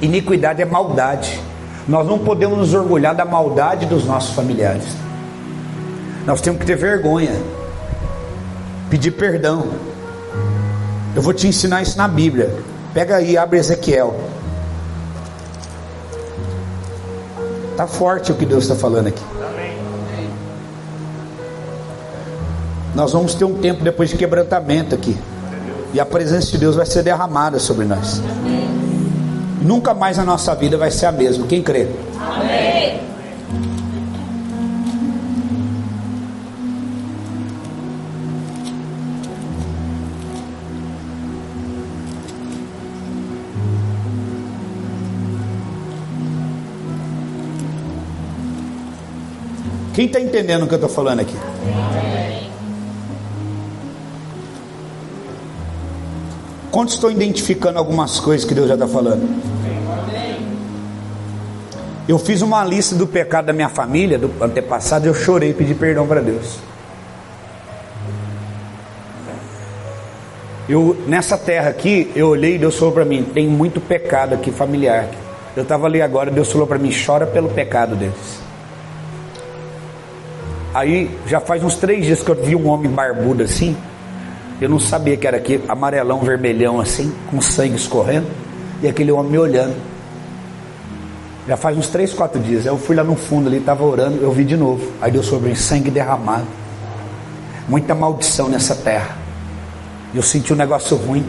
Iniquidade 0.01 0.63
é 0.63 0.65
maldade. 0.65 1.39
Nós 1.87 2.07
não 2.07 2.19
podemos 2.19 2.59
nos 2.59 2.75
orgulhar 2.75 3.15
da 3.15 3.25
maldade 3.25 3.87
dos 3.87 4.05
nossos 4.07 4.35
familiares. 4.35 4.85
Nós 6.27 6.41
temos 6.41 6.59
que 6.61 6.67
ter 6.67 6.77
vergonha, 6.77 7.31
pedir 8.91 9.13
perdão. 9.13 9.69
Eu 11.15 11.23
vou 11.23 11.33
te 11.33 11.47
ensinar 11.47 11.83
isso 11.83 11.97
na 11.97 12.09
Bíblia. 12.09 12.53
Pega 12.93 13.17
aí, 13.17 13.39
abre 13.39 13.59
Ezequiel. 13.61 14.19
Tá 17.77 17.87
forte 17.87 18.33
o 18.33 18.35
que 18.35 18.45
Deus 18.45 18.65
está 18.65 18.75
falando 18.75 19.07
aqui. 19.07 19.23
Nós 22.95 23.13
vamos 23.13 23.35
ter 23.35 23.45
um 23.45 23.59
tempo 23.59 23.85
depois 23.85 24.11
de 24.11 24.17
quebrantamento 24.17 24.95
aqui. 24.95 25.17
E 25.95 26.01
a 26.01 26.07
presença 26.07 26.51
de 26.51 26.59
Deus 26.59 26.75
vai 26.75 26.87
ser 26.87 27.03
derramada 27.03 27.61
sobre 27.61 27.85
nós. 27.85 28.21
Nunca 29.63 29.95
mais 29.95 30.19
a 30.19 30.25
nossa 30.25 30.55
vida 30.55 30.77
vai 30.77 30.91
ser 30.91 31.07
a 31.07 31.13
mesma. 31.13 31.47
Quem 31.47 31.63
crê? 31.63 31.89
Amém. 32.19 33.01
Quem 49.97 50.05
está 50.05 50.21
entendendo 50.21 50.65
o 50.65 50.69
que 50.69 50.75
eu 50.75 50.77
estou 50.77 50.91
falando 50.91 51.21
aqui? 51.21 51.35
Quantos 56.71 56.93
estão 56.93 57.11
identificando 57.11 57.79
algumas 57.79 58.21
coisas 58.21 58.47
que 58.47 58.53
Deus 58.53 58.69
já 58.69 58.75
está 58.75 58.87
falando? 58.87 59.27
Eu 62.07 62.19
fiz 62.19 62.43
uma 62.43 62.63
lista 62.63 62.95
do 62.95 63.07
pecado 63.07 63.47
da 63.47 63.55
minha 63.55 63.71
família, 63.71 64.19
do 64.19 64.31
antepassado, 64.45 65.07
eu 65.07 65.15
chorei 65.15 65.53
e 65.53 65.55
pedi 65.55 65.75
perdão 65.75 66.07
para 66.07 66.21
Deus. 66.21 66.59
Eu, 70.69 70.95
nessa 71.07 71.39
terra 71.39 71.71
aqui, 71.71 72.13
eu 72.15 72.29
olhei 72.29 72.57
e 72.57 72.59
Deus 72.59 72.77
falou 72.77 72.93
para 72.93 73.07
mim: 73.07 73.23
tem 73.23 73.49
muito 73.49 73.81
pecado 73.81 74.35
aqui 74.35 74.53
familiar. 74.53 75.09
Eu 75.57 75.63
estava 75.63 75.87
ali 75.87 76.03
agora, 76.03 76.31
Deus 76.31 76.53
falou 76.53 76.67
para 76.67 76.77
mim: 76.77 76.91
chora 76.93 77.27
pelo 77.27 77.49
pecado 77.49 77.97
deles. 77.97 78.46
Aí 80.77 81.11
já 81.27 81.41
faz 81.41 81.65
uns 81.65 81.77
três 81.77 82.05
dias 82.05 82.23
que 82.23 82.31
eu 82.31 82.35
vi 82.35 82.55
um 82.55 82.69
homem 82.69 82.91
barbudo 82.91 83.43
assim. 83.43 83.75
Eu 84.61 84.69
não 84.69 84.79
sabia 84.79 85.17
que 85.17 85.27
era 85.27 85.39
aqui, 85.39 85.59
amarelão, 85.67 86.21
vermelhão 86.21 86.79
assim, 86.79 87.11
com 87.31 87.41
sangue 87.41 87.77
escorrendo. 87.77 88.27
E 88.83 88.87
aquele 88.87 89.11
homem 89.11 89.33
me 89.33 89.39
olhando. 89.39 89.75
Já 91.49 91.57
faz 91.57 91.79
uns 91.79 91.89
três, 91.89 92.13
quatro 92.13 92.39
dias. 92.39 92.67
Aí 92.67 92.73
eu 92.75 92.77
fui 92.77 92.95
lá 92.95 93.03
no 93.03 93.17
fundo 93.17 93.49
ali, 93.49 93.57
estava 93.57 93.83
orando, 93.85 94.23
eu 94.23 94.31
vi 94.31 94.45
de 94.45 94.55
novo. 94.55 94.93
Aí 95.01 95.11
Deus 95.11 95.25
sobre 95.25 95.57
sangue 95.57 95.91
derramado. 95.91 96.47
Muita 97.67 97.95
maldição 97.95 98.47
nessa 98.47 98.75
terra. 98.75 99.17
Eu 100.15 100.21
senti 100.21 100.53
um 100.53 100.57
negócio 100.57 100.95
ruim. 100.95 101.25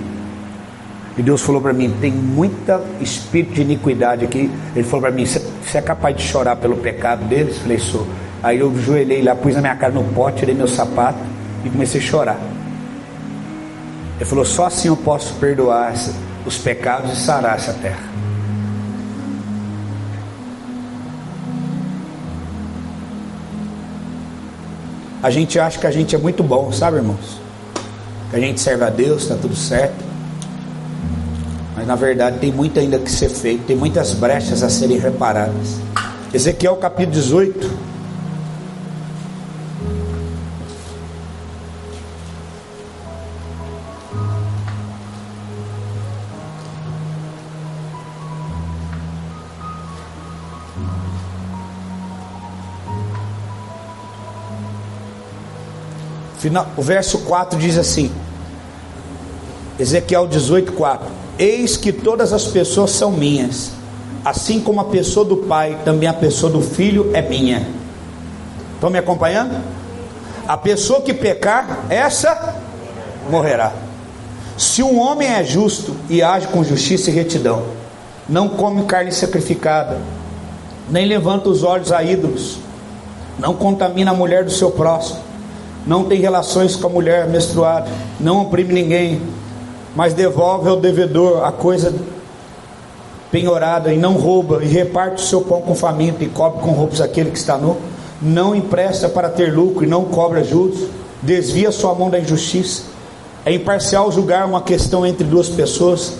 E 1.18 1.22
Deus 1.22 1.42
falou 1.42 1.62
para 1.62 1.72
mim: 1.72 1.90
tem 2.02 2.12
muita 2.12 2.82
espírito 3.00 3.54
de 3.54 3.62
iniquidade 3.62 4.26
aqui. 4.26 4.52
Ele 4.76 4.84
falou 4.84 5.04
para 5.04 5.12
mim: 5.12 5.26
você 5.26 5.78
é 5.78 5.82
capaz 5.82 6.18
de 6.18 6.24
chorar 6.24 6.58
pelo 6.58 6.76
pecado 6.76 7.24
deles? 7.24 7.56
Eu 7.56 7.62
falei: 7.62 7.80
sou. 7.80 8.27
Aí 8.44 8.60
eu 8.60 8.74
joelhei 8.80 9.22
lá, 9.22 9.36
pus 9.36 9.56
a 9.56 9.62
minha 9.62 9.76
cara 9.76 9.94
no 9.94 10.04
pote, 10.14 10.40
tirei 10.40 10.54
meu 10.54 10.68
sapato 10.68 11.20
e 11.66 11.70
comecei 11.70 12.00
a 12.00 12.04
chorar. 12.04 12.40
Ele 14.18 14.26
falou: 14.26 14.46
só 14.46 14.66
assim 14.66 14.88
eu 14.88 14.98
posso 14.98 15.34
perdoar 15.36 15.94
os 16.46 16.58
pecados 16.58 17.12
e 17.14 17.16
sarar 17.16 17.56
essa 17.56 17.74
terra. 17.74 18.18
A 25.22 25.30
gente 25.32 25.60
acha 25.60 25.80
que 25.80 25.88
a 25.88 25.92
gente 25.92 26.16
é 26.16 26.18
muito 26.18 26.44
bom, 26.44 26.72
sabe, 26.72 26.98
irmãos? 26.98 27.42
Que 28.30 28.36
a 28.36 28.40
gente 28.40 28.60
serve 28.62 28.84
a 28.84 28.90
Deus, 28.90 29.24
está 29.24 29.36
tudo 29.36 29.56
certo. 29.56 30.06
Mas 31.76 31.88
na 31.88 31.96
verdade 31.96 32.38
tem 32.40 32.52
muito 32.52 32.80
ainda 32.80 33.00
que 33.00 33.12
ser 33.12 33.30
feito, 33.30 33.66
tem 33.66 33.76
muitas 33.76 34.14
brechas 34.14 34.64
a 34.64 34.70
serem 34.70 35.00
reparadas. 35.00 35.80
Ezequiel 36.34 36.76
capítulo 36.76 37.14
18. 37.14 37.97
O 56.76 56.82
verso 56.82 57.20
4 57.20 57.60
diz 57.60 57.78
assim: 57.78 58.12
Ezequiel 59.80 60.28
18, 60.28 60.72
4: 60.74 61.08
Eis 61.38 61.78
que 61.78 61.92
todas 61.92 62.34
as 62.34 62.46
pessoas 62.46 62.92
são 62.92 63.12
minhas, 63.12 63.72
assim 64.26 64.60
como 64.60 64.82
a 64.82 64.86
pessoa 64.86 65.26
do 65.26 65.38
pai, 65.38 65.78
também 65.86 66.10
a 66.10 66.14
pessoa 66.14 66.52
do 66.52 66.62
filho 66.62 67.12
é 67.14 67.22
minha. 67.22 67.68
Estão 68.74 68.90
me 68.90 68.98
acompanhando? 68.98 69.56
A 70.48 70.58
pessoa 70.58 71.02
que 71.02 71.14
pecar, 71.14 71.86
essa 71.90 72.56
morrerá. 73.30 73.74
Se 74.58 74.82
um 74.82 75.00
homem 75.00 75.28
é 75.28 75.44
justo 75.44 75.96
e 76.10 76.22
age 76.22 76.48
com 76.48 76.64
justiça 76.64 77.12
e 77.12 77.14
retidão, 77.14 77.64
não 78.28 78.50
come 78.50 78.84
carne 78.86 79.12
sacrificada, 79.12 80.00
nem 80.90 81.06
levanta 81.06 81.50
os 81.50 81.64
olhos 81.64 81.92
a 81.92 82.02
ídolos, 82.02 82.58
não 83.38 83.54
contamina 83.54 84.12
a 84.12 84.14
mulher 84.14 84.44
do 84.44 84.52
seu 84.52 84.72
próximo, 84.72 85.20
não 85.88 86.04
tem 86.04 86.20
relações 86.20 86.76
com 86.76 86.88
a 86.88 86.90
mulher 86.90 87.28
menstruada, 87.28 87.90
não 88.20 88.42
oprime 88.42 88.74
ninguém, 88.74 89.22
mas 89.96 90.14
devolve 90.14 90.70
ao 90.70 90.76
devedor 90.76 91.46
a 91.46 91.52
coisa 91.52 91.94
penhorada 93.32 93.94
e 93.94 93.98
não 93.98 94.14
rouba, 94.14 94.64
e 94.64 94.68
reparte 94.68 95.24
o 95.24 95.26
seu 95.26 95.42
pão 95.42 95.62
com 95.62 95.74
faminto 95.74 96.24
e 96.24 96.28
cobre 96.28 96.62
com 96.62 96.72
roupas 96.72 97.00
aquele 97.00 97.32
que 97.32 97.38
está 97.38 97.58
nu, 97.58 97.78
não 98.22 98.54
empresta 98.54 99.08
para 99.08 99.30
ter 99.30 99.54
lucro 99.54 99.86
e 99.86 99.88
não 99.88 100.06
cobra 100.06 100.44
juros, 100.44 100.90
desvia 101.22 101.72
sua 101.72 101.96
mão 101.96 102.10
da 102.10 102.20
injustiça, 102.20 102.84
é 103.46 103.54
imparcial 103.54 104.12
julgar 104.12 104.46
uma 104.46 104.62
questão 104.62 105.06
entre 105.06 105.24
duas 105.24 105.48
pessoas, 105.48 106.14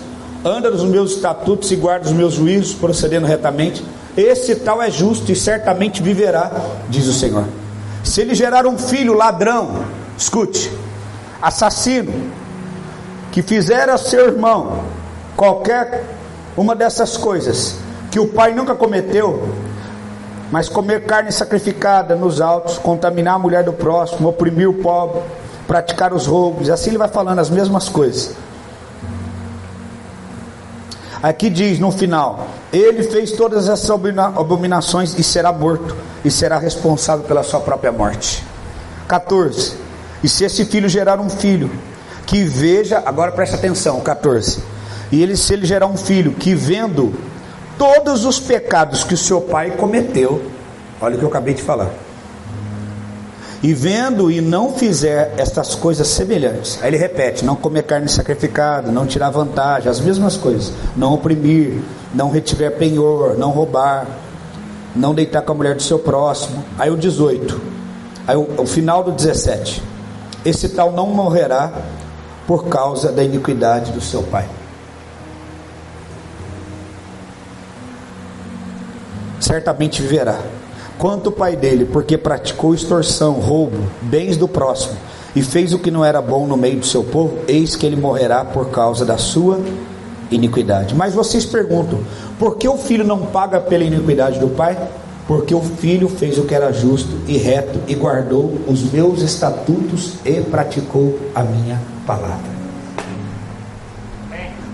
anda 0.44 0.70
nos 0.70 0.84
meus 0.84 1.12
estatutos 1.12 1.70
e 1.70 1.76
guarda 1.76 2.06
os 2.06 2.12
meus 2.12 2.34
juízos, 2.34 2.74
procedendo 2.74 3.26
retamente, 3.26 3.84
esse 4.16 4.56
tal 4.56 4.80
é 4.80 4.90
justo 4.90 5.30
e 5.30 5.36
certamente 5.36 6.02
viverá, 6.02 6.50
diz 6.88 7.06
o 7.06 7.12
Senhor. 7.12 7.44
Se 8.08 8.22
ele 8.22 8.34
gerar 8.34 8.66
um 8.66 8.78
filho 8.78 9.12
ladrão, 9.12 9.84
escute, 10.16 10.72
assassino, 11.42 12.32
que 13.30 13.42
fizer 13.42 13.90
a 13.90 13.98
seu 13.98 14.28
irmão 14.28 14.82
qualquer 15.36 16.06
uma 16.56 16.74
dessas 16.74 17.18
coisas 17.18 17.76
que 18.10 18.18
o 18.18 18.28
pai 18.28 18.54
nunca 18.54 18.74
cometeu, 18.74 19.50
mas 20.50 20.70
comer 20.70 21.04
carne 21.04 21.30
sacrificada 21.30 22.16
nos 22.16 22.40
altos, 22.40 22.78
contaminar 22.78 23.34
a 23.34 23.38
mulher 23.38 23.62
do 23.62 23.74
próximo, 23.74 24.30
oprimir 24.30 24.70
o 24.70 24.74
pobre, 24.74 25.20
praticar 25.66 26.14
os 26.14 26.26
roubos, 26.26 26.70
assim 26.70 26.88
ele 26.88 26.98
vai 26.98 27.08
falando 27.08 27.40
as 27.40 27.50
mesmas 27.50 27.90
coisas. 27.90 28.34
Aqui 31.22 31.50
diz 31.50 31.78
no 31.78 31.90
final: 31.90 32.48
Ele 32.72 33.02
fez 33.02 33.32
todas 33.32 33.68
essas 33.68 33.90
abominações 34.36 35.18
e 35.18 35.22
será 35.22 35.52
morto, 35.52 35.96
e 36.24 36.30
será 36.30 36.58
responsável 36.58 37.24
pela 37.24 37.42
sua 37.42 37.60
própria 37.60 37.92
morte. 37.92 38.44
14. 39.06 39.76
E 40.22 40.28
se 40.28 40.44
esse 40.44 40.64
filho 40.64 40.88
gerar 40.88 41.20
um 41.20 41.30
filho, 41.30 41.70
que 42.26 42.44
veja, 42.44 43.02
agora 43.04 43.32
presta 43.32 43.56
atenção, 43.56 44.00
14. 44.00 44.60
E 45.10 45.22
ele, 45.22 45.36
se 45.36 45.52
ele 45.52 45.64
gerar 45.64 45.86
um 45.86 45.96
filho 45.96 46.32
que 46.32 46.54
vendo 46.54 47.14
todos 47.78 48.24
os 48.24 48.38
pecados 48.38 49.04
que 49.04 49.14
o 49.14 49.18
seu 49.18 49.40
pai 49.40 49.70
cometeu, 49.70 50.42
olha 51.00 51.16
o 51.16 51.18
que 51.18 51.24
eu 51.24 51.28
acabei 51.28 51.54
de 51.54 51.62
falar 51.62 51.90
e 53.62 53.74
vendo 53.74 54.30
e 54.30 54.40
não 54.40 54.72
fizer 54.74 55.34
estas 55.36 55.74
coisas 55.74 56.06
semelhantes, 56.06 56.78
aí 56.80 56.90
ele 56.90 56.96
repete: 56.96 57.44
não 57.44 57.56
comer 57.56 57.82
carne 57.82 58.08
sacrificada, 58.08 58.92
não 58.92 59.06
tirar 59.06 59.30
vantagem, 59.30 59.90
as 59.90 60.00
mesmas 60.00 60.36
coisas, 60.36 60.72
não 60.96 61.14
oprimir, 61.14 61.80
não 62.14 62.30
retiver 62.30 62.76
penhor, 62.76 63.36
não 63.36 63.50
roubar, 63.50 64.06
não 64.94 65.14
deitar 65.14 65.42
com 65.42 65.52
a 65.52 65.54
mulher 65.56 65.74
do 65.74 65.82
seu 65.82 65.98
próximo. 65.98 66.64
Aí 66.78 66.90
o 66.90 66.96
18, 66.96 67.60
aí 68.26 68.36
o, 68.36 68.62
o 68.62 68.66
final 68.66 69.02
do 69.02 69.10
17: 69.10 69.82
esse 70.44 70.68
tal 70.68 70.92
não 70.92 71.08
morrerá 71.08 71.72
por 72.46 72.66
causa 72.68 73.10
da 73.10 73.24
iniquidade 73.24 73.90
do 73.90 74.00
seu 74.00 74.22
pai. 74.22 74.48
Certamente 79.40 80.00
viverá 80.02 80.38
quanto 80.98 81.28
o 81.28 81.32
pai 81.32 81.56
dele, 81.56 81.86
porque 81.86 82.18
praticou 82.18 82.74
extorsão, 82.74 83.34
roubo, 83.34 83.78
bens 84.02 84.36
do 84.36 84.48
próximo, 84.48 84.96
e 85.34 85.42
fez 85.42 85.72
o 85.72 85.78
que 85.78 85.90
não 85.90 86.04
era 86.04 86.20
bom 86.20 86.46
no 86.46 86.56
meio 86.56 86.80
do 86.80 86.86
seu 86.86 87.04
povo, 87.04 87.38
eis 87.46 87.76
que 87.76 87.86
ele 87.86 87.96
morrerá 87.96 88.44
por 88.44 88.70
causa 88.70 89.04
da 89.04 89.16
sua 89.16 89.60
iniquidade. 90.30 90.94
Mas 90.94 91.14
vocês 91.14 91.46
perguntam: 91.46 92.00
por 92.38 92.56
que 92.56 92.68
o 92.68 92.76
filho 92.76 93.04
não 93.04 93.26
paga 93.26 93.60
pela 93.60 93.84
iniquidade 93.84 94.38
do 94.40 94.48
pai? 94.48 94.76
Porque 95.26 95.54
o 95.54 95.60
filho 95.60 96.08
fez 96.08 96.38
o 96.38 96.44
que 96.44 96.54
era 96.54 96.72
justo 96.72 97.10
e 97.26 97.36
reto 97.36 97.78
e 97.86 97.94
guardou 97.94 98.58
os 98.66 98.90
meus 98.90 99.20
estatutos 99.20 100.14
e 100.24 100.40
praticou 100.40 101.18
a 101.34 101.42
minha 101.42 101.78
palavra. 102.06 102.58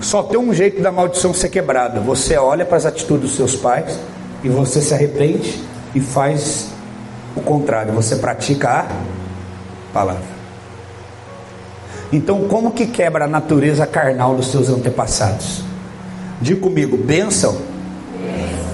Só 0.01 0.23
tem 0.23 0.39
um 0.39 0.55
jeito 0.55 0.81
da 0.81 0.93
maldição 0.93 1.35
ser 1.35 1.49
quebrada. 1.49 1.99
Você 2.01 2.37
olha 2.37 2.65
para 2.65 2.77
as 2.77 2.87
atitudes 2.87 3.31
dos 3.31 3.37
seus 3.37 3.57
pais 3.57 3.99
e 4.45 4.49
você 4.49 4.81
se 4.81 4.95
arrepende 4.95 5.61
e 5.95 6.01
faz 6.01 6.71
o 7.37 7.41
contrário, 7.41 7.93
você 7.93 8.17
pratica 8.17 8.81
a 8.81 8.87
palavra. 9.93 10.35
Então, 12.13 12.47
como 12.49 12.71
que 12.71 12.87
quebra 12.87 13.25
a 13.25 13.29
natureza 13.29 13.87
carnal 13.87 14.37
dos 14.37 14.49
seus 14.49 14.69
antepassados? 14.69 15.63
Diga 16.41 16.61
comigo, 16.61 16.97
bênção 16.97 17.57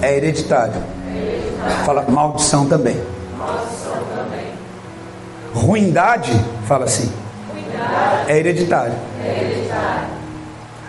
é 0.03 0.17
hereditário. 0.17 0.83
Fala 1.85 2.05
maldição 2.09 2.67
também. 2.67 3.01
Ruindade, 5.55 6.33
fala 6.67 6.85
assim. 6.85 7.11
É 8.29 8.39
hereditário. 8.39 8.95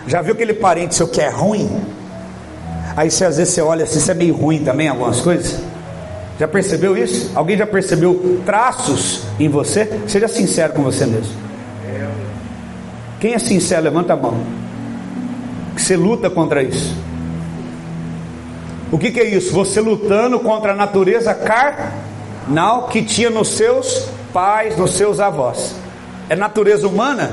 Já 0.06 0.20
viu 0.20 0.34
aquele 0.34 0.54
parente 0.54 0.94
seu 0.94 1.08
que 1.08 1.20
é 1.20 1.28
ruim? 1.28 1.70
Aí 2.96 3.10
você 3.10 3.24
às 3.24 3.36
vezes 3.36 3.54
você 3.54 3.62
olha 3.62 3.84
assim, 3.84 4.00
você 4.00 4.10
é 4.10 4.14
meio 4.14 4.34
ruim 4.34 4.64
também 4.64 4.88
algumas 4.88 5.20
coisas. 5.20 5.60
Já 6.42 6.48
percebeu 6.48 6.98
isso? 6.98 7.30
Alguém 7.36 7.56
já 7.56 7.64
percebeu 7.64 8.40
traços 8.44 9.22
em 9.38 9.48
você? 9.48 9.88
Seja 10.08 10.26
sincero 10.26 10.72
com 10.72 10.82
você 10.82 11.06
mesmo. 11.06 11.32
Quem 13.20 13.34
é 13.34 13.38
sincero, 13.38 13.84
levanta 13.84 14.14
a 14.14 14.16
mão. 14.16 14.36
Você 15.76 15.96
luta 15.96 16.28
contra 16.28 16.60
isso. 16.60 16.96
O 18.90 18.98
que, 18.98 19.12
que 19.12 19.20
é 19.20 19.24
isso? 19.24 19.52
Você 19.52 19.80
lutando 19.80 20.40
contra 20.40 20.72
a 20.72 20.74
natureza 20.74 21.32
carnal 21.32 22.88
que 22.88 23.04
tinha 23.04 23.30
nos 23.30 23.50
seus 23.50 24.08
pais, 24.32 24.76
nos 24.76 24.96
seus 24.96 25.20
avós. 25.20 25.76
É 26.28 26.34
natureza 26.34 26.88
humana? 26.88 27.30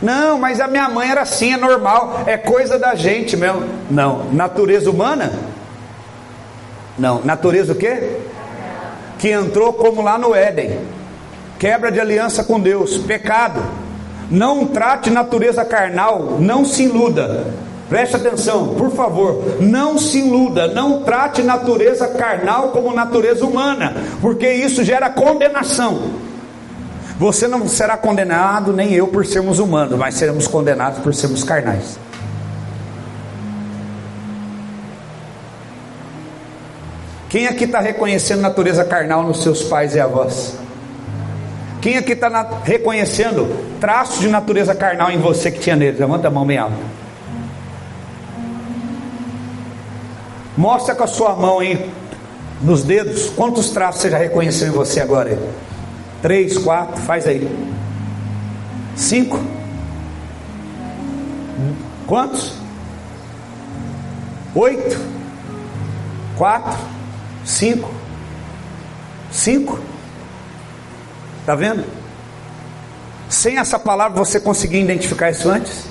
Não, 0.00 0.38
mas 0.38 0.62
a 0.62 0.66
minha 0.66 0.88
mãe 0.88 1.10
era 1.10 1.20
assim, 1.20 1.52
é 1.52 1.58
normal, 1.58 2.22
é 2.26 2.38
coisa 2.38 2.78
da 2.78 2.94
gente 2.94 3.36
mesmo. 3.36 3.66
Não, 3.90 4.32
natureza 4.32 4.90
humana? 4.90 5.30
Não, 6.98 7.20
natureza 7.22 7.74
o 7.74 7.76
quê? 7.76 8.16
Que 9.18 9.30
entrou 9.30 9.72
como 9.72 10.02
lá 10.02 10.18
no 10.18 10.34
Éden. 10.34 10.78
Quebra 11.58 11.90
de 11.90 12.00
aliança 12.00 12.44
com 12.44 12.60
Deus, 12.60 12.98
pecado. 12.98 13.62
Não 14.30 14.66
trate 14.66 15.10
natureza 15.10 15.64
carnal, 15.64 16.38
não 16.40 16.64
se 16.64 16.84
iluda. 16.84 17.46
Preste 17.88 18.16
atenção, 18.16 18.74
por 18.74 18.90
favor, 18.90 19.58
não 19.60 19.96
se 19.96 20.18
iluda, 20.18 20.66
não 20.66 21.04
trate 21.04 21.40
natureza 21.42 22.08
carnal 22.08 22.70
como 22.70 22.92
natureza 22.92 23.46
humana, 23.46 23.94
porque 24.20 24.52
isso 24.52 24.82
gera 24.82 25.08
condenação. 25.08 26.10
Você 27.16 27.46
não 27.46 27.66
será 27.68 27.96
condenado, 27.96 28.72
nem 28.72 28.92
eu, 28.92 29.06
por 29.06 29.24
sermos 29.24 29.60
humanos, 29.60 29.96
mas 29.96 30.16
seremos 30.16 30.48
condenados 30.48 30.98
por 30.98 31.14
sermos 31.14 31.44
carnais. 31.44 31.96
Quem 37.28 37.46
aqui 37.46 37.64
está 37.64 37.80
reconhecendo 37.80 38.40
natureza 38.40 38.84
carnal 38.84 39.22
nos 39.22 39.42
seus 39.42 39.62
pais 39.62 39.94
e 39.94 40.00
avós? 40.00 40.56
Quem 41.80 41.96
aqui 41.96 42.12
está 42.12 42.60
reconhecendo 42.64 43.46
traços 43.80 44.20
de 44.20 44.28
natureza 44.28 44.74
carnal 44.74 45.10
em 45.10 45.18
você 45.18 45.50
que 45.50 45.58
tinha 45.58 45.76
neles? 45.76 46.00
Levanta 46.00 46.28
a 46.28 46.30
mão 46.30 46.46
bem 46.46 46.58
alta. 46.58 46.76
Mostra 50.56 50.94
com 50.94 51.04
a 51.04 51.06
sua 51.06 51.34
mão 51.36 51.58
aí, 51.58 51.90
nos 52.62 52.82
dedos, 52.82 53.28
quantos 53.30 53.70
traços 53.70 54.00
você 54.00 54.10
já 54.10 54.18
reconheceu 54.18 54.68
em 54.68 54.70
você 54.70 55.00
agora? 55.00 55.30
Aí? 55.30 55.38
Três, 56.22 56.56
quatro, 56.56 57.00
faz 57.02 57.26
aí. 57.26 57.46
Cinco? 58.94 59.38
Quantos? 62.06 62.54
Oito? 64.54 64.98
Quatro? 66.38 66.95
Cinco? 67.46 67.88
Cinco? 69.30 69.78
Está 71.40 71.54
vendo? 71.54 71.84
Sem 73.28 73.56
essa 73.56 73.78
palavra 73.78 74.18
você 74.18 74.40
conseguir 74.40 74.80
identificar 74.80 75.30
isso 75.30 75.48
antes? 75.48 75.84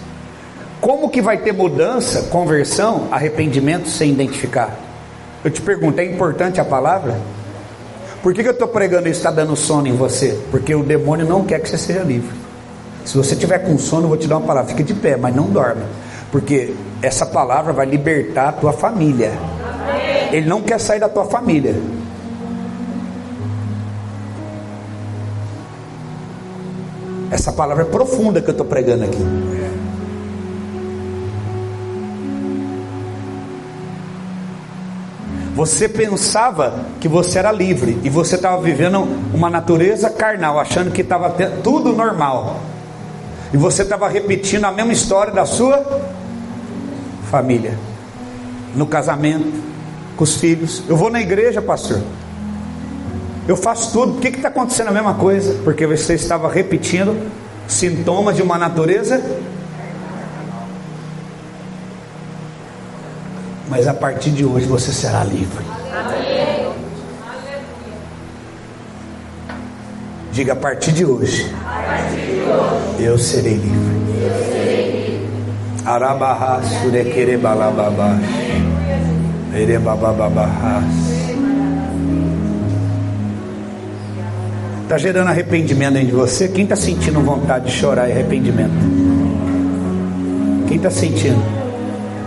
Como 0.82 1.10
que 1.10 1.22
vai 1.22 1.38
ter 1.38 1.54
mudança, 1.54 2.24
conversão, 2.24 3.08
arrependimento 3.10 3.88
sem 3.88 4.12
identificar? 4.12 4.78
Eu 5.44 5.50
te 5.50 5.62
pergunto, 5.62 6.00
é 6.00 6.06
importante 6.06 6.60
a 6.60 6.66
palavra? 6.66 7.18
Por 8.22 8.34
que, 8.34 8.44
que 8.44 8.50
eu 8.50 8.54
estou 8.54 8.68
pregando 8.68 9.08
isso 9.08 9.20
está 9.20 9.32
dando 9.32 9.56
sono 9.56 9.88
em 9.88 9.96
você? 9.96 10.38
Porque 10.52 10.76
o 10.76 10.84
demônio 10.84 11.26
não 11.26 11.46
quer 11.46 11.60
que 11.62 11.70
você 11.70 11.78
seja 11.78 12.04
livre. 12.04 12.36
Se 13.06 13.16
você 13.16 13.36
tiver 13.36 13.60
com 13.60 13.78
sono, 13.78 14.04
eu 14.04 14.10
vou 14.10 14.18
te 14.18 14.28
dar 14.28 14.38
uma 14.38 14.48
palavra, 14.48 14.72
fica 14.72 14.84
de 14.84 14.94
pé, 14.94 15.16
mas 15.16 15.34
não 15.34 15.46
dorme. 15.46 15.84
Porque 16.32 16.74
essa 17.02 17.26
palavra 17.26 17.72
vai 17.72 17.86
libertar 17.86 18.50
a 18.50 18.52
tua 18.52 18.74
família. 18.74 19.32
Ele 20.36 20.50
não 20.50 20.62
quer 20.62 20.82
sair 20.82 21.00
da 21.00 21.08
tua 21.08 21.24
família. 21.24 21.74
Essa 27.32 27.54
palavra 27.54 27.84
é 27.84 27.86
profunda 27.86 28.42
que 28.42 28.50
eu 28.50 28.52
estou 28.52 28.66
pregando 28.66 29.06
aqui. 29.06 29.26
Você 35.56 35.88
pensava 35.88 36.82
que 37.00 37.08
você 37.08 37.40
era 37.40 37.54
livre 37.54 37.98
e 38.04 38.10
você 38.10 38.36
estava 38.36 38.62
vivendo 38.62 39.08
uma 39.34 39.50
natureza 39.50 40.10
carnal, 40.10 40.60
achando 40.60 40.92
que 40.92 41.00
estava 41.00 41.34
tudo 41.64 41.94
normal. 41.94 42.60
E 43.54 43.58
você 43.58 43.84
estava 43.84 44.10
repetindo 44.10 44.66
a 44.66 44.72
mesma 44.74 44.92
história 44.92 45.32
da 45.32 45.46
sua 45.46 45.82
família, 47.32 47.80
no 48.76 48.86
casamento, 48.86 49.75
com 50.16 50.24
os 50.24 50.38
filhos. 50.38 50.84
Eu 50.88 50.96
vou 50.96 51.10
na 51.10 51.22
igreja, 51.22 51.62
pastor. 51.62 52.02
Eu 53.48 53.56
faço 53.56 53.92
tudo. 53.92 54.14
Por 54.14 54.22
que 54.22 54.30
está 54.30 54.48
acontecendo 54.48 54.88
a 54.88 54.92
mesma 54.92 55.16
coisa? 55.16 55.56
Porque 55.64 55.86
você 55.86 56.14
estava 56.16 56.50
repetindo 56.50 57.16
sintomas 57.68 58.36
de 58.36 58.42
uma 58.42 58.58
natureza 58.58 59.22
Mas 63.70 63.88
a 63.88 63.94
partir 63.94 64.32
de 64.32 64.46
hoje 64.46 64.66
você 64.66 64.92
será 64.92 65.24
livre. 65.24 65.66
Diga 70.32 70.54
a 70.54 70.56
partir 70.56 70.92
de 70.92 71.06
hoje. 71.06 71.52
Eu 73.00 73.18
serei 73.18 73.56
livre. 73.56 75.26
Arabarra 75.86 76.62
surekere 76.64 77.38
balababa. 77.38 78.18
Está 84.84 84.98
gerando 84.98 85.30
arrependimento 85.30 85.94
dentro 85.94 86.10
de 86.10 86.14
você? 86.14 86.48
Quem 86.48 86.64
está 86.64 86.76
sentindo 86.76 87.20
vontade 87.22 87.66
de 87.66 87.72
chorar 87.72 88.08
e 88.08 88.12
arrependimento? 88.12 88.74
Quem 90.68 90.78
está 90.78 90.90
sentindo? 90.90 91.42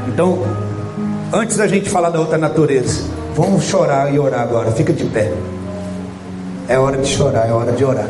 Então, 0.09 0.43
Antes 1.31 1.59
da 1.59 1.67
gente 1.67 1.91
falar 1.91 2.09
da 2.09 2.19
outra 2.19 2.39
natureza, 2.39 3.05
vamos 3.35 3.65
chorar 3.65 4.13
e 4.13 4.19
orar 4.19 4.41
agora. 4.41 4.73
Fica 4.73 4.95
de 4.95 5.05
pé. 5.05 5.31
É 6.67 6.79
hora 6.79 6.97
de 6.97 7.07
chorar, 7.07 7.47
é 7.47 7.53
hora 7.53 7.73
de 7.73 7.85
orar. 7.85 8.09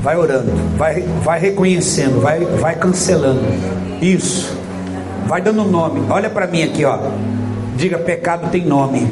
Vai 0.00 0.16
orando, 0.16 0.52
vai, 0.76 1.02
vai 1.24 1.40
reconhecendo, 1.40 2.20
vai, 2.20 2.44
vai 2.44 2.76
cancelando. 2.76 3.40
Isso. 4.00 4.56
Vai 5.26 5.40
dando 5.40 5.64
nome. 5.64 6.02
Olha 6.10 6.28
para 6.28 6.46
mim 6.46 6.62
aqui, 6.62 6.84
ó. 6.84 6.98
Diga: 7.76 7.98
pecado 7.98 8.50
tem 8.50 8.64
nome. 8.64 9.08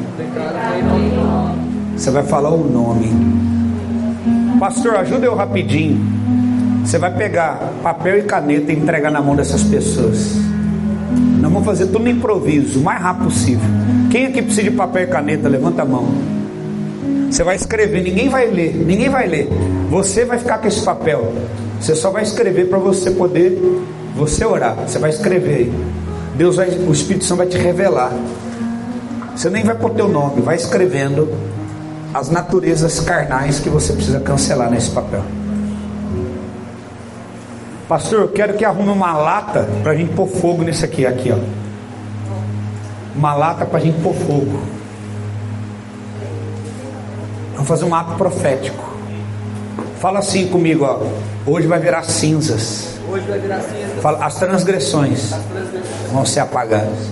Você 1.95 2.11
vai 2.11 2.23
falar 2.23 2.49
o 2.49 2.63
nome. 2.69 3.11
Pastor, 4.59 4.95
ajuda 4.95 5.25
eu 5.25 5.35
rapidinho. 5.35 5.99
Você 6.83 6.97
vai 6.97 7.13
pegar 7.15 7.59
papel 7.81 8.19
e 8.19 8.23
caneta 8.23 8.71
e 8.71 8.75
entregar 8.75 9.11
na 9.11 9.21
mão 9.21 9.35
dessas 9.35 9.63
pessoas. 9.63 10.35
Nós 11.39 11.51
vamos 11.51 11.65
fazer 11.65 11.87
tudo 11.87 11.99
no 11.99 12.09
improviso, 12.09 12.79
o 12.79 12.83
mais 12.83 13.01
rápido 13.01 13.25
possível. 13.25 13.69
Quem 14.09 14.27
aqui 14.27 14.41
precisa 14.41 14.63
de 14.63 14.71
papel 14.71 15.03
e 15.03 15.07
caneta? 15.07 15.49
Levanta 15.49 15.81
a 15.81 15.85
mão. 15.85 16.07
Você 17.29 17.43
vai 17.43 17.55
escrever, 17.55 18.03
ninguém 18.03 18.29
vai 18.29 18.45
ler, 18.47 18.75
ninguém 18.75 19.09
vai 19.09 19.27
ler. 19.27 19.49
Você 19.89 20.23
vai 20.23 20.37
ficar 20.37 20.59
com 20.59 20.67
esse 20.67 20.83
papel. 20.83 21.33
Você 21.79 21.95
só 21.95 22.11
vai 22.11 22.23
escrever 22.23 22.69
para 22.69 22.77
você 22.77 23.11
poder 23.11 23.59
você 24.15 24.45
orar. 24.45 24.75
Você 24.87 24.99
vai 24.99 25.09
escrever 25.09 25.55
aí. 25.55 25.73
Deus 26.35 26.55
vai, 26.55 26.69
o 26.69 26.91
Espírito 26.91 27.25
Santo 27.25 27.39
vai 27.39 27.47
te 27.47 27.57
revelar. 27.57 28.11
Você 29.35 29.49
nem 29.49 29.63
vai 29.63 29.75
pôr 29.75 29.91
teu 29.91 30.07
nome, 30.07 30.41
vai 30.41 30.55
escrevendo 30.55 31.27
as 32.13 32.29
naturezas 32.29 32.99
carnais 32.99 33.59
que 33.59 33.69
você 33.69 33.93
precisa 33.93 34.19
cancelar 34.19 34.69
nesse 34.69 34.91
papel. 34.91 35.23
Pastor, 37.87 38.21
eu 38.21 38.27
quero 38.29 38.53
que 38.53 38.63
arrume 38.63 38.89
uma 38.89 39.13
lata 39.13 39.67
para 39.81 39.91
a 39.91 39.95
gente 39.95 40.13
pôr 40.13 40.27
fogo 40.27 40.63
nesse 40.63 40.85
aqui, 40.85 41.05
aqui, 41.05 41.31
ó. 41.31 41.37
Uma 43.15 43.35
lata 43.35 43.65
para 43.65 43.79
a 43.79 43.81
gente 43.81 44.01
pôr 44.01 44.13
fogo. 44.13 44.59
Vamos 47.53 47.67
fazer 47.67 47.85
um 47.85 47.93
ato 47.93 48.15
profético. 48.15 48.83
Fala 49.99 50.19
assim 50.19 50.47
comigo, 50.47 50.85
ó. 50.85 50.99
Hoje 51.45 51.67
vai 51.67 51.79
virar 51.79 52.03
cinzas. 52.03 52.97
Hoje 53.09 53.25
vai 53.27 53.39
virar 53.39 53.61
cinzas. 53.61 54.01
Fala, 54.01 54.25
as 54.25 54.35
transgressões, 54.35 55.33
as 55.33 55.43
transgressões. 55.45 55.82
Vão 56.13 56.25
ser 56.25 56.41
apagadas. 56.41 57.11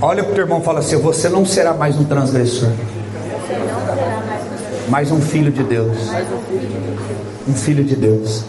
Olha 0.00 0.24
para 0.24 0.32
o 0.32 0.34
teu 0.34 0.44
irmão 0.44 0.60
fala 0.60 0.80
assim: 0.80 0.96
você 0.96 1.28
não 1.28 1.46
será 1.46 1.72
mais 1.72 1.96
um 1.96 2.04
transgressor. 2.04 2.68
Mais 4.88 5.10
um 5.12 5.20
filho 5.20 5.52
de 5.52 5.62
Deus. 5.62 5.96
Um 7.48 7.54
filho 7.54 7.84
de 7.84 7.94
Deus. 7.94 8.44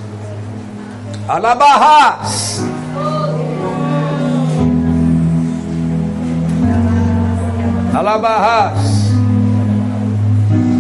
Alabarras. 1.28 2.62
Alabarras. 7.94 8.80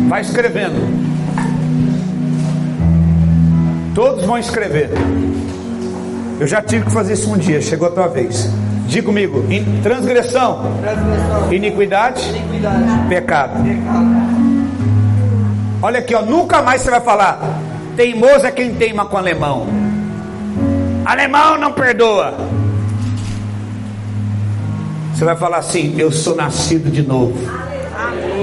Vai 0.10 0.22
escrevendo. 0.22 1.04
Todos 3.94 4.26
vão 4.26 4.40
escrever. 4.40 4.90
Eu 6.40 6.48
já 6.48 6.62
tive 6.62 6.86
que 6.86 6.92
fazer 6.92 7.14
isso 7.14 7.32
um 7.32 7.38
dia, 7.38 7.62
chegou 7.62 7.88
a 7.88 7.92
tua 7.92 8.08
vez. 8.08 8.50
Diga 8.88 9.06
comigo: 9.08 9.44
transgressão, 9.82 10.78
transgressão. 10.82 11.54
Iniquidade, 11.54 12.30
iniquidade, 12.30 13.08
pecado. 13.10 13.64
pecado. 13.64 14.34
Olha 15.82 16.00
aqui, 16.00 16.16
ó, 16.16 16.22
nunca 16.22 16.62
mais 16.62 16.82
você 16.82 16.92
vai 16.92 17.02
falar. 17.02 17.40
Teimoso 17.96 18.46
é 18.46 18.52
quem 18.52 18.74
teima 18.76 19.06
com 19.06 19.18
alemão. 19.18 19.68
Alemão 21.06 21.58
não 21.58 21.74
perdoa. 21.74 22.34
Você 25.14 25.26
vai 25.26 25.36
falar 25.36 25.58
assim: 25.58 25.96
Eu 25.98 26.12
sou 26.12 26.36
nascido 26.36 26.90
de 26.90 27.04
novo. 27.04 27.34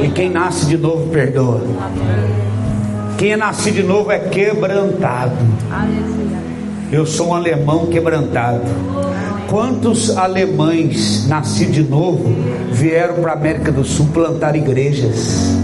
E 0.02 0.08
quem 0.08 0.30
nasce 0.30 0.66
de 0.66 0.76
novo 0.76 1.08
perdoa. 1.08 1.62
Quem 3.18 3.32
é 3.32 3.36
nascido 3.36 3.74
de 3.74 3.82
novo 3.82 4.10
é 4.10 4.18
quebrantado. 4.18 5.36
Eu 6.92 7.06
sou 7.06 7.28
um 7.28 7.34
alemão 7.34 7.86
quebrantado. 7.86 8.62
Quantos 9.50 10.16
alemães 10.16 11.26
nascidos 11.26 11.74
de 11.74 11.82
novo 11.82 12.32
vieram 12.70 13.16
para 13.16 13.32
a 13.32 13.34
América 13.34 13.72
do 13.72 13.84
Sul 13.84 14.08
plantar 14.12 14.54
igrejas? 14.54 15.58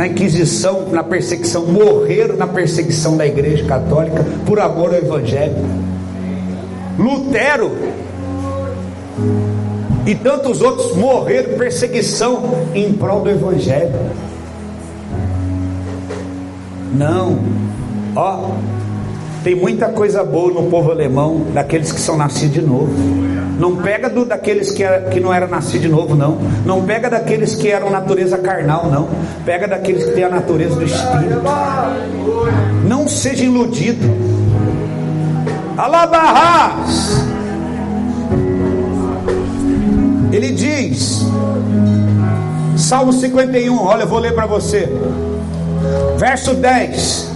na 0.00 0.06
Inquisição, 0.06 0.88
na 0.90 1.02
perseguição, 1.02 1.66
morreram 1.66 2.36
na 2.36 2.46
perseguição 2.46 3.18
da 3.18 3.26
Igreja 3.26 3.66
Católica 3.66 4.24
por 4.46 4.58
amor 4.58 4.94
ao 4.94 4.96
Evangelho. 4.96 5.56
Lutero 6.98 7.70
e 10.06 10.14
tantos 10.14 10.62
outros 10.62 10.96
morreram 10.96 11.58
perseguição 11.58 12.42
em 12.74 12.92
prol 12.94 13.20
do 13.20 13.30
Evangelho. 13.30 13.92
Não, 16.94 17.38
ó, 18.16 18.52
Tem 19.42 19.54
muita 19.54 19.88
coisa 19.88 20.22
boa 20.22 20.52
no 20.52 20.68
povo 20.68 20.90
alemão, 20.90 21.46
daqueles 21.54 21.92
que 21.92 22.00
são 22.00 22.16
nascidos 22.16 22.54
de 22.54 22.62
novo. 22.62 22.92
Não 23.58 23.76
pega 23.76 24.08
do, 24.08 24.24
daqueles 24.24 24.70
que, 24.70 24.82
era, 24.82 25.10
que 25.10 25.18
não 25.18 25.32
eram 25.32 25.48
nascidos 25.48 25.82
de 25.82 25.88
novo, 25.88 26.14
não. 26.14 26.38
Não 26.64 26.82
pega 26.84 27.08
daqueles 27.08 27.54
que 27.54 27.68
eram 27.68 27.90
natureza 27.90 28.36
carnal, 28.38 28.90
não. 28.90 29.08
Pega 29.44 29.66
daqueles 29.66 30.04
que 30.04 30.10
têm 30.12 30.24
a 30.24 30.28
natureza 30.28 30.76
do 30.76 30.84
Espírito. 30.84 31.42
Não 32.86 33.08
seja 33.08 33.44
iludido. 33.44 34.06
Alabarras. 35.76 37.24
Ele 40.32 40.52
diz, 40.52 41.26
Salmo 42.76 43.12
51, 43.12 43.78
olha, 43.78 44.02
eu 44.02 44.08
vou 44.08 44.18
ler 44.18 44.34
para 44.34 44.46
você. 44.46 44.88
Verso 46.18 46.54
10: 46.54 47.29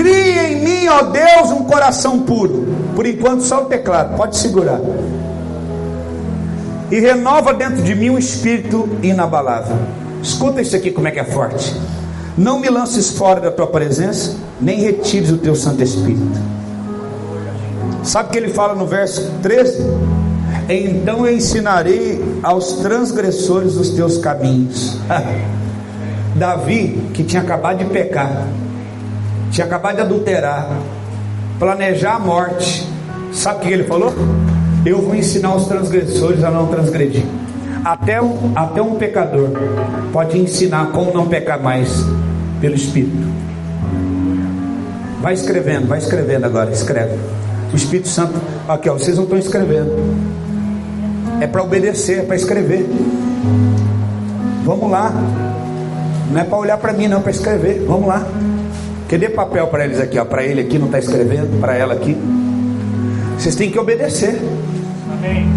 Cria 0.00 0.50
em 0.50 0.64
mim, 0.64 0.88
ó 0.88 1.02
Deus, 1.02 1.50
um 1.50 1.64
coração 1.64 2.20
puro. 2.20 2.66
Por 2.96 3.04
enquanto, 3.04 3.42
só 3.42 3.64
o 3.64 3.66
teclado, 3.66 4.16
pode 4.16 4.38
segurar. 4.38 4.80
E 6.90 6.98
renova 6.98 7.52
dentro 7.52 7.82
de 7.82 7.94
mim 7.94 8.08
um 8.08 8.16
espírito 8.16 8.88
inabalável. 9.02 9.76
Escuta 10.22 10.62
isso 10.62 10.74
aqui, 10.74 10.90
como 10.90 11.06
é 11.06 11.10
que 11.10 11.20
é 11.20 11.24
forte. 11.24 11.78
Não 12.34 12.58
me 12.58 12.70
lances 12.70 13.10
fora 13.10 13.42
da 13.42 13.50
tua 13.50 13.66
presença, 13.66 14.36
nem 14.58 14.80
retires 14.80 15.30
o 15.30 15.36
teu 15.36 15.54
Santo 15.54 15.82
Espírito. 15.82 16.40
Sabe 18.02 18.30
o 18.30 18.32
que 18.32 18.38
ele 18.38 18.54
fala 18.54 18.74
no 18.74 18.86
verso 18.86 19.30
13? 19.42 19.84
Então 20.66 21.26
eu 21.26 21.36
ensinarei 21.36 22.24
aos 22.42 22.72
transgressores 22.76 23.76
os 23.76 23.90
teus 23.90 24.16
caminhos. 24.16 24.96
Davi, 26.36 27.10
que 27.12 27.22
tinha 27.22 27.42
acabado 27.42 27.78
de 27.78 27.84
pecar, 27.84 28.46
tinha 29.50 29.66
acabado 29.66 29.96
de 29.96 30.02
adulterar, 30.02 30.68
planejar 31.58 32.14
a 32.14 32.18
morte, 32.18 32.88
sabe 33.32 33.58
o 33.58 33.60
que 33.60 33.72
ele 33.72 33.84
falou? 33.84 34.14
Eu 34.84 35.02
vou 35.02 35.14
ensinar 35.14 35.54
os 35.54 35.66
transgressores 35.66 36.42
a 36.42 36.50
não 36.50 36.68
transgredir. 36.68 37.24
Até 37.84 38.20
um, 38.20 38.52
até 38.54 38.80
um 38.80 38.94
pecador 38.96 39.50
pode 40.12 40.38
ensinar 40.38 40.92
como 40.92 41.12
não 41.12 41.28
pecar 41.28 41.60
mais 41.60 42.04
pelo 42.60 42.74
Espírito. 42.74 43.28
Vai 45.20 45.34
escrevendo, 45.34 45.86
vai 45.86 45.98
escrevendo 45.98 46.44
agora, 46.44 46.70
escreve. 46.70 47.18
O 47.72 47.76
Espírito 47.76 48.08
Santo, 48.08 48.34
aqui 48.68 48.88
ó, 48.88 48.94
vocês 48.94 49.16
não 49.16 49.24
estão 49.24 49.38
escrevendo. 49.38 49.90
É 51.40 51.46
para 51.46 51.62
obedecer, 51.62 52.20
é 52.20 52.22
para 52.22 52.36
escrever. 52.36 52.86
Vamos 54.64 54.90
lá. 54.90 55.12
Não 56.30 56.40
é 56.40 56.44
para 56.44 56.58
olhar 56.58 56.78
para 56.78 56.92
mim, 56.92 57.08
não, 57.08 57.18
é 57.18 57.20
para 57.20 57.30
escrever. 57.30 57.84
Vamos 57.86 58.08
lá. 58.08 58.26
Que 59.10 59.18
dê 59.18 59.28
papel 59.28 59.66
para 59.66 59.84
eles 59.84 59.98
aqui, 59.98 60.20
ó. 60.20 60.24
Para 60.24 60.44
ele 60.44 60.60
aqui 60.60 60.78
não 60.78 60.86
está 60.86 61.00
escrevendo, 61.00 61.58
para 61.60 61.74
ela 61.74 61.94
aqui. 61.94 62.16
Vocês 63.36 63.56
têm 63.56 63.68
que 63.68 63.76
obedecer. 63.76 64.40
Amém. 65.12 65.50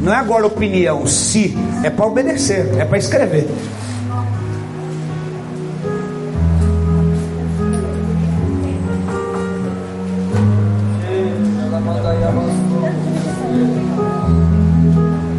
Não 0.00 0.12
é 0.12 0.16
agora 0.16 0.46
opinião, 0.46 1.08
se, 1.08 1.58
é 1.82 1.90
para 1.90 2.06
obedecer, 2.06 2.72
é 2.78 2.84
para 2.84 2.98
escrever. 2.98 3.48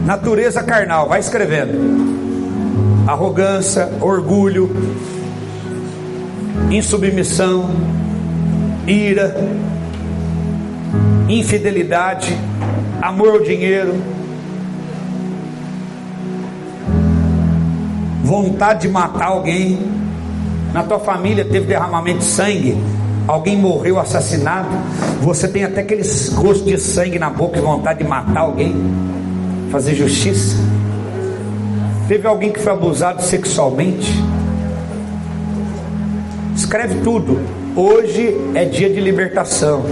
Natureza 0.05 0.61
carnal, 0.61 1.07
vai 1.07 1.21
escrevendo. 1.21 3.07
Arrogância, 3.07 3.89
orgulho, 4.01 4.69
insubmissão, 6.71 7.69
ira, 8.85 9.35
infidelidade, 11.29 12.37
amor 13.01 13.29
ao 13.29 13.39
dinheiro, 13.41 13.95
vontade 18.23 18.81
de 18.81 18.89
matar 18.89 19.27
alguém. 19.27 19.79
Na 20.73 20.83
tua 20.83 20.99
família 20.99 21.45
teve 21.45 21.65
derramamento 21.65 22.19
de 22.19 22.25
sangue, 22.25 22.77
alguém 23.25 23.57
morreu 23.57 23.99
assassinado, 23.99 24.69
você 25.21 25.47
tem 25.47 25.63
até 25.63 25.81
aquele 25.81 26.03
gosto 26.35 26.65
de 26.65 26.77
sangue 26.77 27.17
na 27.17 27.29
boca 27.29 27.57
e 27.57 27.61
vontade 27.61 28.03
de 28.03 28.07
matar 28.07 28.41
alguém, 28.41 28.75
fazer 29.71 29.95
justiça. 29.95 30.57
Teve 32.07 32.27
alguém 32.27 32.51
que 32.51 32.59
foi 32.59 32.71
abusado 32.71 33.21
sexualmente. 33.21 34.13
Escreve 36.57 37.01
tudo. 37.01 37.39
Hoje 37.75 38.35
é 38.55 38.65
dia 38.65 38.89
de 38.89 38.99
libertação. 38.99 39.85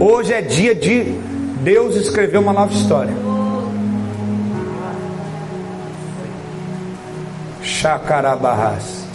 Hoje 0.00 0.32
é 0.32 0.42
dia 0.42 0.74
de 0.74 1.04
Deus 1.62 1.94
escrever 1.94 2.38
uma 2.38 2.52
nova 2.52 2.72
história. 2.72 3.14
Chacarabarras. 7.62 9.06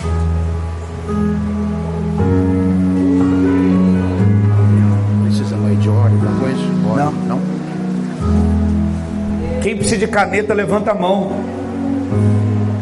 Precisa 5.25 5.57
mais 5.57 5.81
de 5.81 5.89
hora, 5.89 6.11
alguma 6.11 6.39
coisa? 6.39 6.63
Não. 6.95 7.11
Não? 7.11 7.41
Quem 9.61 9.75
precisa 9.75 9.97
de 9.97 10.07
caneta, 10.07 10.53
levanta 10.53 10.91
a 10.91 10.95
mão. 10.95 11.33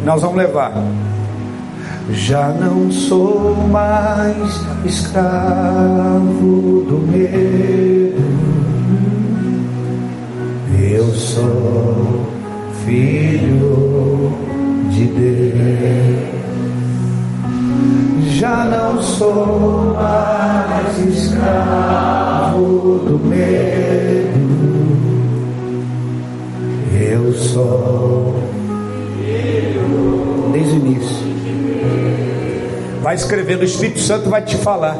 Nós 0.05 0.21
vamos 0.21 0.37
levar. 0.37 0.71
Já 2.11 2.49
não 2.49 2.91
sou 2.91 3.55
mais 3.71 4.61
escravo 4.85 6.83
do 6.87 6.99
medo. 7.09 8.21
Eu 10.81 11.05
sou 11.13 12.27
filho 12.85 14.33
de 14.91 15.05
Deus. 15.05 16.33
Já 18.35 18.65
não 18.65 19.01
sou 19.01 19.93
mais 19.93 20.99
escravo 21.07 22.99
do 23.07 23.17
medo. 23.17 24.43
Eu 26.99 27.33
sou 27.33 28.35
desde 30.51 30.75
o 30.75 30.79
início. 30.85 31.12
Vai 33.03 33.15
escrevendo, 33.15 33.63
o 33.63 33.65
Espírito 33.65 33.99
Santo 33.99 34.29
vai 34.29 34.41
te 34.41 34.55
falar. 34.55 34.97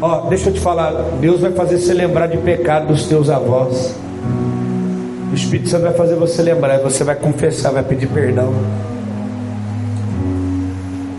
Ó, 0.00 0.28
deixa 0.28 0.48
eu 0.48 0.54
te 0.54 0.60
falar, 0.60 0.92
Deus 1.20 1.40
vai 1.40 1.50
fazer 1.50 1.76
você 1.76 1.92
lembrar 1.92 2.28
de 2.28 2.36
pecado 2.38 2.86
dos 2.86 3.06
teus 3.06 3.28
avós. 3.28 3.96
O 5.28 5.34
Espírito 5.34 5.68
Santo 5.68 5.82
vai 5.82 5.92
fazer 5.92 6.14
você 6.14 6.40
lembrar, 6.40 6.78
você 6.78 7.02
vai 7.02 7.16
confessar, 7.16 7.72
vai 7.72 7.82
pedir 7.82 8.06
perdão. 8.06 8.54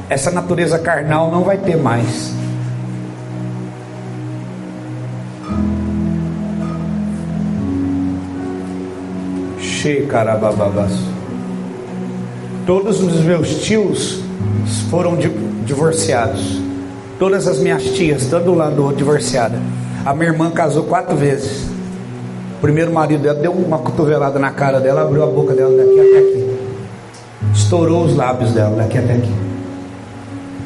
Essa 0.09 0.31
natureza 0.31 0.79
carnal 0.79 1.29
não 1.29 1.43
vai 1.43 1.57
ter 1.57 1.75
mais. 1.75 2.33
Shekarabababas. 9.59 10.93
Todos 12.65 13.01
os 13.01 13.19
meus 13.19 13.55
tios 13.61 14.22
foram 14.93 15.17
divorciados. 15.65 16.61
Todas 17.17 17.47
as 17.47 17.57
minhas 17.57 17.83
tias, 17.83 18.27
tanto 18.27 18.51
um 18.51 18.55
lado 18.55 18.75
do 18.75 18.83
outro, 18.83 18.97
divorciada. 18.97 19.59
A 20.05 20.13
minha 20.13 20.29
irmã 20.29 20.51
casou 20.51 20.83
quatro 20.83 21.15
vezes. 21.15 21.63
O 22.57 22.61
primeiro 22.61 22.93
marido 22.93 23.23
dela 23.23 23.39
deu 23.39 23.51
uma 23.53 23.79
cotovelada 23.79 24.37
na 24.37 24.51
cara 24.51 24.79
dela, 24.79 25.01
abriu 25.01 25.23
a 25.23 25.25
boca 25.25 25.55
dela 25.55 25.75
daqui 25.75 25.99
até 25.99 26.19
aqui. 26.19 26.59
Estourou 27.55 28.05
os 28.05 28.15
lábios 28.15 28.51
dela 28.51 28.75
daqui 28.75 28.99
até 28.99 29.13
aqui. 29.13 29.33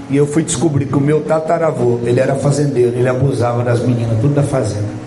E 0.10 0.18
eu 0.18 0.28
fui 0.28 0.44
descobrir 0.44 0.88
que 0.88 0.98
o 0.98 1.02
meu 1.02 1.22
tataravô, 1.22 1.98
ele 2.04 2.20
era 2.20 2.36
fazendeiro, 2.36 2.98
ele 2.98 3.08
abusava 3.08 3.64
das 3.64 3.80
meninas, 3.80 4.20
tudo 4.20 4.34
da 4.34 4.44
fazenda. 4.44 5.07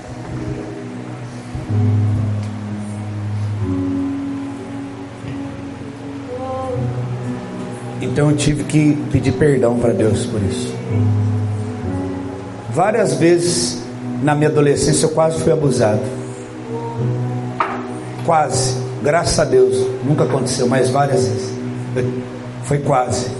Então 8.20 8.32
eu 8.32 8.36
tive 8.36 8.64
que 8.64 8.92
pedir 9.10 9.32
perdão 9.32 9.78
para 9.78 9.94
Deus 9.94 10.26
por 10.26 10.42
isso. 10.42 10.74
Várias 12.70 13.14
vezes 13.14 13.82
na 14.22 14.34
minha 14.34 14.50
adolescência 14.50 15.06
eu 15.06 15.10
quase 15.12 15.40
fui 15.40 15.50
abusado. 15.50 16.02
Quase, 18.26 18.76
graças 19.02 19.38
a 19.38 19.44
Deus, 19.46 19.74
nunca 20.04 20.24
aconteceu, 20.24 20.68
mas 20.68 20.90
várias 20.90 21.26
vezes. 21.26 21.50
Foi 22.64 22.76
quase. 22.80 23.30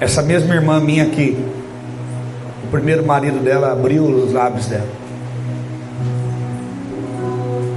Essa 0.00 0.22
mesma 0.22 0.56
irmã 0.56 0.80
minha 0.80 1.04
aqui, 1.04 1.38
o 2.64 2.66
primeiro 2.66 3.06
marido 3.06 3.38
dela 3.44 3.70
abriu 3.70 4.02
os 4.02 4.32
lábios 4.32 4.66
dela. 4.66 4.88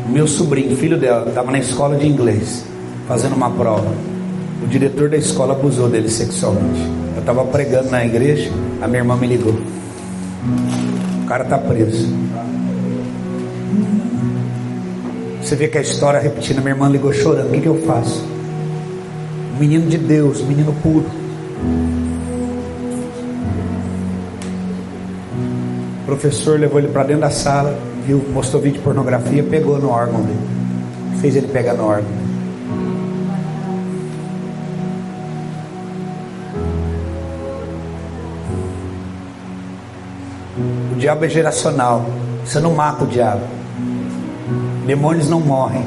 Meu 0.08 0.28
sobrinho, 0.28 0.76
filho 0.76 0.98
dela, 0.98 1.30
estava 1.30 1.52
na 1.52 1.60
escola 1.60 1.96
de 1.96 2.08
inglês 2.08 2.68
fazendo 3.10 3.36
uma 3.36 3.50
prova. 3.50 3.92
O 4.64 4.68
diretor 4.68 5.10
da 5.10 5.18
escola 5.18 5.54
abusou 5.54 5.90
dele 5.90 6.08
sexualmente. 6.10 6.80
Eu 7.16 7.22
estava 7.22 7.44
pregando 7.46 7.90
na 7.90 8.06
igreja, 8.06 8.52
a 8.80 8.88
minha 8.88 9.00
irmã 9.00 9.18
me 9.18 9.26
ligou. 9.26 9.56
O 11.24 11.26
cara 11.26 11.44
está 11.44 11.58
preso. 11.58 12.08
Você 15.42 15.56
vê 15.56 15.68
que 15.68 15.80
a 15.80 15.82
história 15.82 16.20
repetindo, 16.20 16.60
minha 16.60 16.70
irmã 16.70 16.88
ligou 16.88 17.12
chorando. 17.12 17.48
O 17.48 17.52
que, 17.52 17.62
que 17.62 17.68
eu 17.68 17.82
faço? 17.82 18.24
Menino 19.60 19.90
de 19.90 19.98
Deus, 19.98 20.42
menino 20.44 20.72
puro. 20.84 21.06
O 26.04 26.06
professor 26.06 26.60
levou 26.60 26.78
ele 26.78 26.90
para 26.90 27.04
dentro 27.04 27.22
da 27.22 27.32
sala, 27.32 27.76
viu, 28.06 28.24
mostrou 28.32 28.62
vídeo 28.62 28.78
de 28.78 28.84
pornografia, 28.84 29.42
pegou 29.42 29.80
no 29.80 29.90
órgão 29.90 30.22
dele. 30.22 30.40
Fez 31.20 31.36
ele 31.36 31.48
pegar 31.48 31.74
no 31.74 31.86
órgão. 31.86 32.29
Diabo 41.00 41.26
é 41.26 41.30
geracional. 41.30 42.06
Você 42.46 42.60
não 42.60 42.74
mata 42.74 43.06
o 43.06 43.08
diabo. 43.08 43.42
Demônios 44.86 45.30
não 45.30 45.40
morrem. 45.40 45.84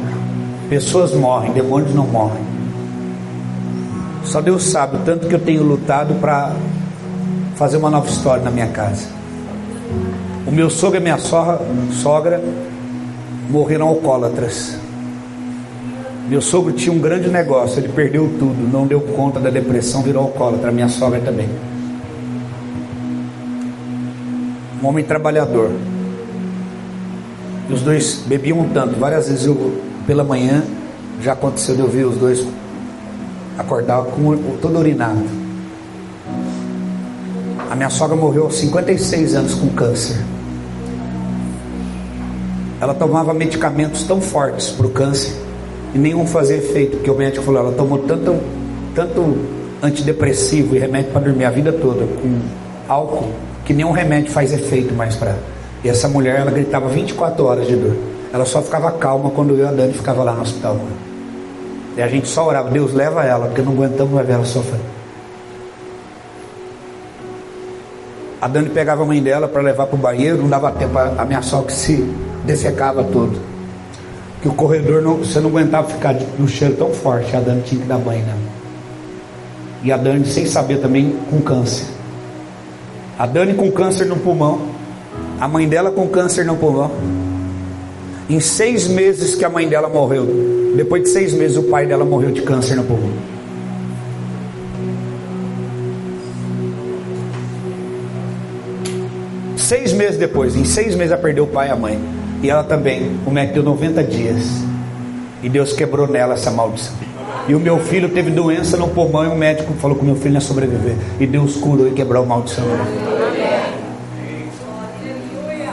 Pessoas 0.68 1.12
morrem, 1.12 1.52
demônios 1.52 1.94
não 1.94 2.06
morrem. 2.06 2.42
Só 4.24 4.40
Deus 4.40 4.64
sabe 4.64 4.96
o 4.96 5.00
tanto 5.00 5.28
que 5.28 5.34
eu 5.34 5.40
tenho 5.40 5.62
lutado 5.62 6.14
para 6.14 6.52
fazer 7.56 7.76
uma 7.76 7.90
nova 7.90 8.08
história 8.08 8.42
na 8.42 8.50
minha 8.50 8.68
casa. 8.68 9.06
O 10.46 10.50
meu 10.50 10.70
sogro 10.70 10.98
e 10.98 11.02
minha 11.02 11.18
sogra, 11.18 11.60
sogra 12.02 12.42
morreram 13.50 13.88
alcoólatras. 13.88 14.78
Meu 16.28 16.40
sogro 16.40 16.72
tinha 16.72 16.94
um 16.94 16.98
grande 16.98 17.28
negócio, 17.28 17.78
ele 17.78 17.88
perdeu 17.88 18.26
tudo, 18.38 18.72
não 18.72 18.86
deu 18.86 19.00
conta 19.00 19.38
da 19.38 19.50
depressão, 19.50 20.02
virou 20.02 20.22
alcoólatra. 20.22 20.72
Minha 20.72 20.88
sogra 20.88 21.20
também. 21.20 21.48
Um 24.82 24.88
homem 24.88 25.04
trabalhador. 25.04 25.70
E 27.68 27.72
os 27.72 27.82
dois 27.82 28.22
bebiam 28.26 28.68
tanto. 28.74 28.98
Várias 28.98 29.28
vezes 29.28 29.46
eu, 29.46 29.80
pela 30.06 30.24
manhã, 30.24 30.64
já 31.20 31.32
aconteceu 31.34 31.76
de 31.76 31.82
eu 31.82 31.88
ver 31.88 32.04
os 32.04 32.16
dois 32.16 32.46
acordar 33.56 34.02
com 34.04 34.36
todo 34.60 34.78
urinado. 34.78 35.22
A 37.70 37.74
minha 37.74 37.90
sogra 37.90 38.16
morreu 38.16 38.44
aos 38.44 38.56
56 38.56 39.34
anos 39.34 39.54
com 39.54 39.68
câncer. 39.68 40.16
Ela 42.80 42.94
tomava 42.94 43.32
medicamentos 43.32 44.02
tão 44.02 44.20
fortes 44.20 44.70
para 44.70 44.86
o 44.86 44.90
câncer 44.90 45.32
e 45.94 45.98
nenhum 45.98 46.26
fazia 46.26 46.56
efeito, 46.56 46.96
porque 46.96 47.10
o 47.10 47.14
médico 47.14 47.44
falou, 47.44 47.60
ela 47.60 47.72
tomou 47.72 47.98
tanto, 47.98 48.40
tanto 48.94 49.38
antidepressivo 49.80 50.74
e 50.74 50.78
remédio 50.78 51.12
para 51.12 51.22
dormir 51.22 51.44
a 51.44 51.50
vida 51.50 51.72
toda 51.72 52.04
com 52.04 52.40
álcool, 52.88 53.30
que 53.64 53.72
nenhum 53.72 53.92
remédio 53.92 54.30
faz 54.30 54.52
efeito 54.52 54.94
mais 54.94 55.14
para 55.14 55.30
ela. 55.30 55.42
E 55.84 55.88
essa 55.88 56.08
mulher, 56.08 56.40
ela 56.40 56.50
gritava 56.50 56.88
24 56.88 57.44
horas 57.44 57.66
de 57.66 57.76
dor. 57.76 57.96
Ela 58.32 58.44
só 58.44 58.62
ficava 58.62 58.90
calma 58.92 59.30
quando 59.30 59.50
eu 59.54 59.64
e 59.64 59.68
a 59.68 59.72
Dani 59.72 59.92
ficava 59.92 60.22
lá 60.22 60.32
no 60.32 60.42
hospital. 60.42 60.78
E 61.96 62.02
a 62.02 62.08
gente 62.08 62.26
só 62.28 62.46
orava, 62.46 62.70
Deus 62.70 62.94
leva 62.94 63.24
ela, 63.24 63.46
porque 63.46 63.60
não 63.60 63.72
aguentamos 63.72 64.12
mais 64.12 64.26
ver 64.26 64.34
ela 64.34 64.44
sofrer. 64.44 64.80
A 68.40 68.48
Dani 68.48 68.70
pegava 68.70 69.02
a 69.02 69.06
mãe 69.06 69.22
dela 69.22 69.46
para 69.46 69.60
levar 69.60 69.86
para 69.86 69.94
o 69.94 69.98
banheiro, 69.98 70.38
não 70.38 70.48
dava 70.48 70.72
tempo, 70.72 70.98
a 70.98 71.24
minha 71.24 71.42
sogra 71.42 71.70
se 71.70 71.96
dessecava 72.44 73.04
todo. 73.04 73.38
Que 74.40 74.48
o 74.48 74.54
corredor, 74.54 75.02
não, 75.02 75.18
você 75.18 75.38
não 75.38 75.50
aguentava 75.50 75.88
ficar 75.88 76.14
no 76.38 76.48
cheiro 76.48 76.74
tão 76.74 76.90
forte, 76.90 77.36
a 77.36 77.40
Dani 77.40 77.62
tinha 77.62 77.80
que 77.82 77.86
dar 77.86 77.98
banho 77.98 78.24
nela. 78.24 78.38
E 79.84 79.92
a 79.92 79.96
Dani, 79.96 80.24
sem 80.24 80.46
saber 80.46 80.78
também, 80.78 81.16
com 81.28 81.40
câncer. 81.40 81.91
A 83.22 83.26
Dani 83.26 83.54
com 83.54 83.70
câncer 83.70 84.06
no 84.06 84.16
pulmão, 84.16 84.62
a 85.38 85.46
mãe 85.46 85.68
dela 85.68 85.92
com 85.92 86.08
câncer 86.08 86.44
no 86.44 86.56
pulmão. 86.56 86.90
Em 88.28 88.40
seis 88.40 88.88
meses 88.88 89.36
que 89.36 89.44
a 89.44 89.48
mãe 89.48 89.68
dela 89.68 89.88
morreu, 89.88 90.26
depois 90.74 91.04
de 91.04 91.10
seis 91.10 91.32
meses 91.32 91.56
o 91.56 91.62
pai 91.62 91.86
dela 91.86 92.04
morreu 92.04 92.32
de 92.32 92.42
câncer 92.42 92.74
no 92.74 92.82
pulmão. 92.82 93.12
Seis 99.56 99.92
meses 99.92 100.18
depois, 100.18 100.56
em 100.56 100.64
seis 100.64 100.96
meses 100.96 101.12
ela 101.12 101.22
perdeu 101.22 101.44
o 101.44 101.46
pai 101.46 101.68
e 101.68 101.70
a 101.70 101.76
mãe. 101.76 102.00
E 102.42 102.50
ela 102.50 102.64
também, 102.64 103.08
o 103.24 103.30
médico 103.30 103.54
deu 103.54 103.62
90 103.62 104.02
dias. 104.02 104.48
E 105.44 105.48
Deus 105.48 105.72
quebrou 105.72 106.08
nela 106.08 106.34
essa 106.34 106.50
maldição. 106.50 106.96
E 107.48 107.54
o 107.54 107.60
meu 107.60 107.78
filho 107.78 108.08
teve 108.08 108.30
doença 108.30 108.76
no 108.76 108.88
pulmão 108.88 109.24
e 109.24 109.28
o 109.28 109.36
médico 109.36 109.72
falou 109.74 109.96
que 109.96 110.02
o 110.02 110.06
meu 110.06 110.16
filho 110.16 110.34
ia 110.34 110.40
sobreviver. 110.40 110.96
E 111.18 111.26
Deus 111.26 111.56
curou 111.56 111.88
e 111.88 111.92
quebrou 111.92 112.22
a 112.22 112.26
maldição. 112.26 112.64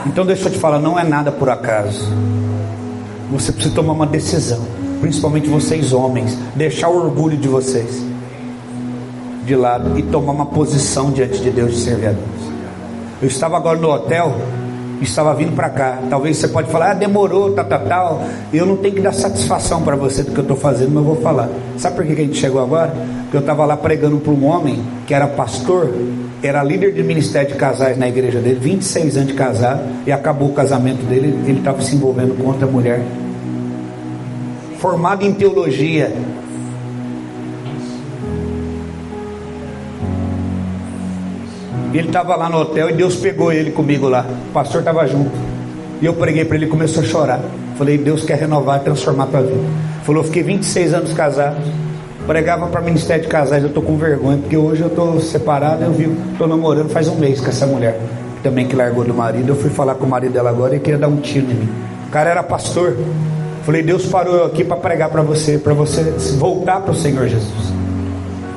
Então 0.06 0.24
deixa 0.24 0.48
eu 0.48 0.52
te 0.52 0.58
falar, 0.58 0.78
não 0.78 0.98
é 0.98 1.04
nada 1.04 1.30
por 1.30 1.48
acaso. 1.48 2.08
Você 3.30 3.52
precisa 3.52 3.74
tomar 3.74 3.92
uma 3.92 4.06
decisão, 4.06 4.60
principalmente 5.00 5.48
vocês 5.48 5.92
homens, 5.92 6.36
deixar 6.54 6.88
o 6.88 6.96
orgulho 6.96 7.36
de 7.36 7.48
vocês 7.48 8.02
de 9.44 9.56
lado 9.56 9.98
e 9.98 10.02
tomar 10.02 10.32
uma 10.32 10.46
posição 10.46 11.10
diante 11.10 11.40
de 11.40 11.50
Deus 11.50 11.72
de 11.72 11.78
servir 11.78 12.08
a 12.08 12.12
Deus. 12.12 12.28
Eu 13.20 13.28
estava 13.28 13.56
agora 13.56 13.78
no 13.78 13.90
hotel, 13.90 14.34
estava 15.00 15.34
vindo 15.34 15.54
para 15.54 15.68
cá. 15.68 15.98
Talvez 16.08 16.36
você 16.36 16.48
pode 16.48 16.70
falar, 16.70 16.92
ah, 16.92 16.94
demorou, 16.94 17.52
tal, 17.52 17.64
tal, 17.64 17.80
tal. 17.80 18.22
Eu 18.52 18.66
não 18.66 18.76
tenho 18.76 18.94
que 18.94 19.00
dar 19.00 19.12
satisfação 19.12 19.82
para 19.82 19.96
você 19.96 20.22
do 20.22 20.32
que 20.32 20.38
eu 20.38 20.42
estou 20.42 20.56
fazendo, 20.56 20.90
mas 20.90 20.96
eu 20.96 21.14
vou 21.14 21.16
falar. 21.16 21.48
Sabe 21.76 21.96
por 21.96 22.06
que 22.06 22.12
a 22.12 22.16
gente 22.16 22.38
chegou 22.38 22.60
agora? 22.60 22.92
Porque 23.22 23.36
eu 23.36 23.40
estava 23.40 23.64
lá 23.64 23.76
pregando 23.76 24.18
para 24.18 24.32
um 24.32 24.44
homem 24.44 24.82
que 25.06 25.14
era 25.14 25.26
pastor, 25.26 25.92
era 26.42 26.62
líder 26.62 26.92
de 26.92 27.02
ministério 27.02 27.48
de 27.48 27.54
casais 27.54 27.98
na 27.98 28.08
igreja 28.08 28.40
dele, 28.40 28.58
26 28.60 29.16
anos 29.16 29.28
de 29.28 29.34
casado, 29.34 29.82
e 30.06 30.12
acabou 30.12 30.48
o 30.48 30.52
casamento 30.52 31.04
dele, 31.06 31.38
ele 31.46 31.58
estava 31.58 31.82
se 31.82 31.94
envolvendo 31.94 32.34
com 32.34 32.48
outra 32.48 32.66
mulher. 32.66 33.02
Formado 34.78 35.24
em 35.24 35.32
teologia, 35.32 36.10
ele 41.92 42.06
estava 42.06 42.34
lá 42.36 42.48
no 42.48 42.58
hotel 42.58 42.88
e 42.88 42.92
Deus 42.94 43.16
pegou 43.16 43.52
ele 43.52 43.72
comigo 43.72 44.08
lá. 44.08 44.24
O 44.48 44.52
pastor 44.52 44.80
estava 44.80 45.06
junto. 45.06 45.32
E 46.00 46.06
eu 46.06 46.14
preguei 46.14 46.46
para 46.46 46.56
ele 46.56 46.64
e 46.64 46.68
começou 46.68 47.02
a 47.02 47.06
chorar. 47.06 47.40
Falei, 47.76 47.98
Deus 47.98 48.24
quer 48.24 48.38
renovar 48.38 48.80
transformar 48.80 49.24
a 49.24 49.26
tua 49.26 49.42
vida. 49.42 49.60
Falou, 50.04 50.24
fiquei 50.24 50.42
26 50.42 50.94
anos 50.94 51.12
casado. 51.12 51.56
Pregava 52.30 52.68
para 52.68 52.80
Ministério 52.80 53.24
de 53.24 53.28
Casais, 53.28 53.60
eu 53.60 53.70
estou 53.70 53.82
com 53.82 53.96
vergonha, 53.96 54.38
porque 54.38 54.56
hoje 54.56 54.82
eu 54.82 54.86
estou 54.86 55.18
separado, 55.18 55.82
eu 55.82 55.90
vivo, 55.90 56.16
estou 56.30 56.46
namorando 56.46 56.88
faz 56.88 57.08
um 57.08 57.16
mês 57.16 57.40
com 57.40 57.48
essa 57.48 57.66
mulher, 57.66 58.00
também 58.40 58.68
que 58.68 58.76
largou 58.76 59.02
do 59.02 59.12
marido. 59.12 59.48
Eu 59.48 59.56
fui 59.56 59.68
falar 59.68 59.96
com 59.96 60.04
o 60.04 60.08
marido 60.08 60.34
dela 60.34 60.48
agora 60.48 60.76
e 60.76 60.78
queria 60.78 60.96
dar 60.96 61.08
um 61.08 61.16
tiro 61.16 61.50
em 61.50 61.54
mim. 61.54 61.68
O 62.06 62.10
cara 62.12 62.30
era 62.30 62.40
pastor. 62.44 62.96
Falei, 63.64 63.82
Deus 63.82 64.06
parou 64.06 64.36
eu 64.36 64.44
aqui 64.44 64.62
para 64.62 64.76
pregar 64.76 65.10
para 65.10 65.22
você, 65.22 65.58
para 65.58 65.74
você 65.74 66.04
voltar 66.38 66.82
para 66.82 66.92
o 66.92 66.94
Senhor 66.94 67.26
Jesus. 67.26 67.72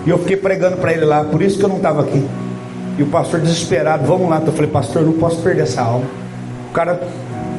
E 0.06 0.10
eu 0.12 0.20
fiquei 0.20 0.38
pregando 0.38 0.78
para 0.78 0.94
ele 0.94 1.06
lá, 1.06 1.24
por 1.24 1.41
isso 1.41 1.58
que 1.58 1.66
eu 1.66 1.70
não 1.70 1.78
estava 1.78 2.04
aqui. 2.04 2.24
E 3.00 3.02
o 3.02 3.08
pastor 3.08 3.40
desesperado, 3.40 4.06
vamos 4.06 4.30
lá. 4.30 4.40
Eu 4.45 4.54
falei, 4.54 4.70
pastor, 4.70 5.02
não 5.02 5.14
posso 5.14 5.41
perder 5.41 5.64
essa 5.64 5.82
alma. 5.82 6.06
O 6.70 6.74
cara 6.74 7.02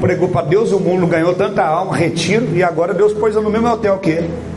pregou 0.01 0.29
para 0.29 0.47
Deus 0.47 0.71
o 0.71 0.79
mundo, 0.79 1.09
ganhou 1.09 1.35
tanta 1.35 1.65
alma, 1.65 1.97
retiro, 1.97 2.55
e 2.55 2.63
agora 2.63 2.95
Deus 2.95 3.13
pôs 3.13 3.35
eu 3.35 3.43
no 3.43 3.51
mesmo 3.51 3.67
hotel 3.67 3.99
que 3.99 4.11
ele. 4.11 4.54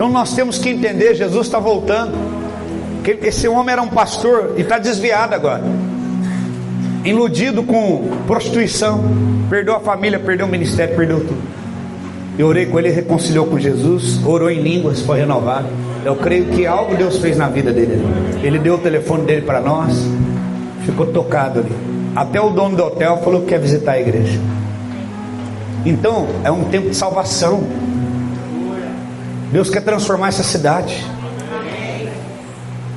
Então 0.00 0.08
nós 0.08 0.32
temos 0.32 0.56
que 0.56 0.70
entender, 0.70 1.14
Jesus 1.14 1.46
está 1.46 1.58
voltando. 1.58 2.16
Esse 3.22 3.46
homem 3.46 3.74
era 3.74 3.82
um 3.82 3.88
pastor 3.88 4.54
e 4.56 4.62
está 4.62 4.78
desviado 4.78 5.34
agora. 5.34 5.62
Iludido 7.04 7.62
com 7.62 8.08
prostituição. 8.26 9.04
Perdeu 9.50 9.76
a 9.76 9.80
família, 9.80 10.18
perdeu 10.18 10.46
o 10.46 10.48
ministério, 10.48 10.96
perdeu 10.96 11.20
tudo. 11.20 11.42
Eu 12.38 12.46
orei 12.46 12.64
com 12.64 12.78
ele, 12.78 12.88
reconciliou 12.88 13.44
com 13.44 13.58
Jesus, 13.58 14.24
orou 14.24 14.50
em 14.50 14.62
línguas, 14.62 15.02
foi 15.02 15.18
renovado. 15.18 15.66
Eu 16.02 16.16
creio 16.16 16.46
que 16.46 16.64
algo 16.64 16.96
Deus 16.96 17.18
fez 17.18 17.36
na 17.36 17.50
vida 17.50 17.70
dele. 17.70 18.02
Ele 18.42 18.58
deu 18.58 18.76
o 18.76 18.78
telefone 18.78 19.26
dele 19.26 19.42
para 19.42 19.60
nós, 19.60 19.94
ficou 20.86 21.08
tocado 21.08 21.58
ali. 21.58 21.76
Até 22.16 22.40
o 22.40 22.48
dono 22.48 22.74
do 22.74 22.84
hotel 22.84 23.18
falou 23.18 23.42
que 23.42 23.48
quer 23.48 23.60
visitar 23.60 23.92
a 23.92 24.00
igreja. 24.00 24.40
Então, 25.84 26.26
é 26.42 26.50
um 26.50 26.64
tempo 26.64 26.88
de 26.88 26.96
salvação. 26.96 27.89
Deus 29.50 29.68
quer 29.68 29.82
transformar 29.82 30.28
essa 30.28 30.42
cidade. 30.42 31.04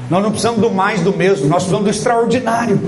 Nós 0.10 0.22
não 0.22 0.30
precisamos 0.30 0.62
do 0.62 0.70
mais 0.70 1.02
do 1.02 1.16
mesmo, 1.16 1.48
nós 1.48 1.64
precisamos 1.64 1.86
do 1.86 1.90
extraordinário. 1.90 2.80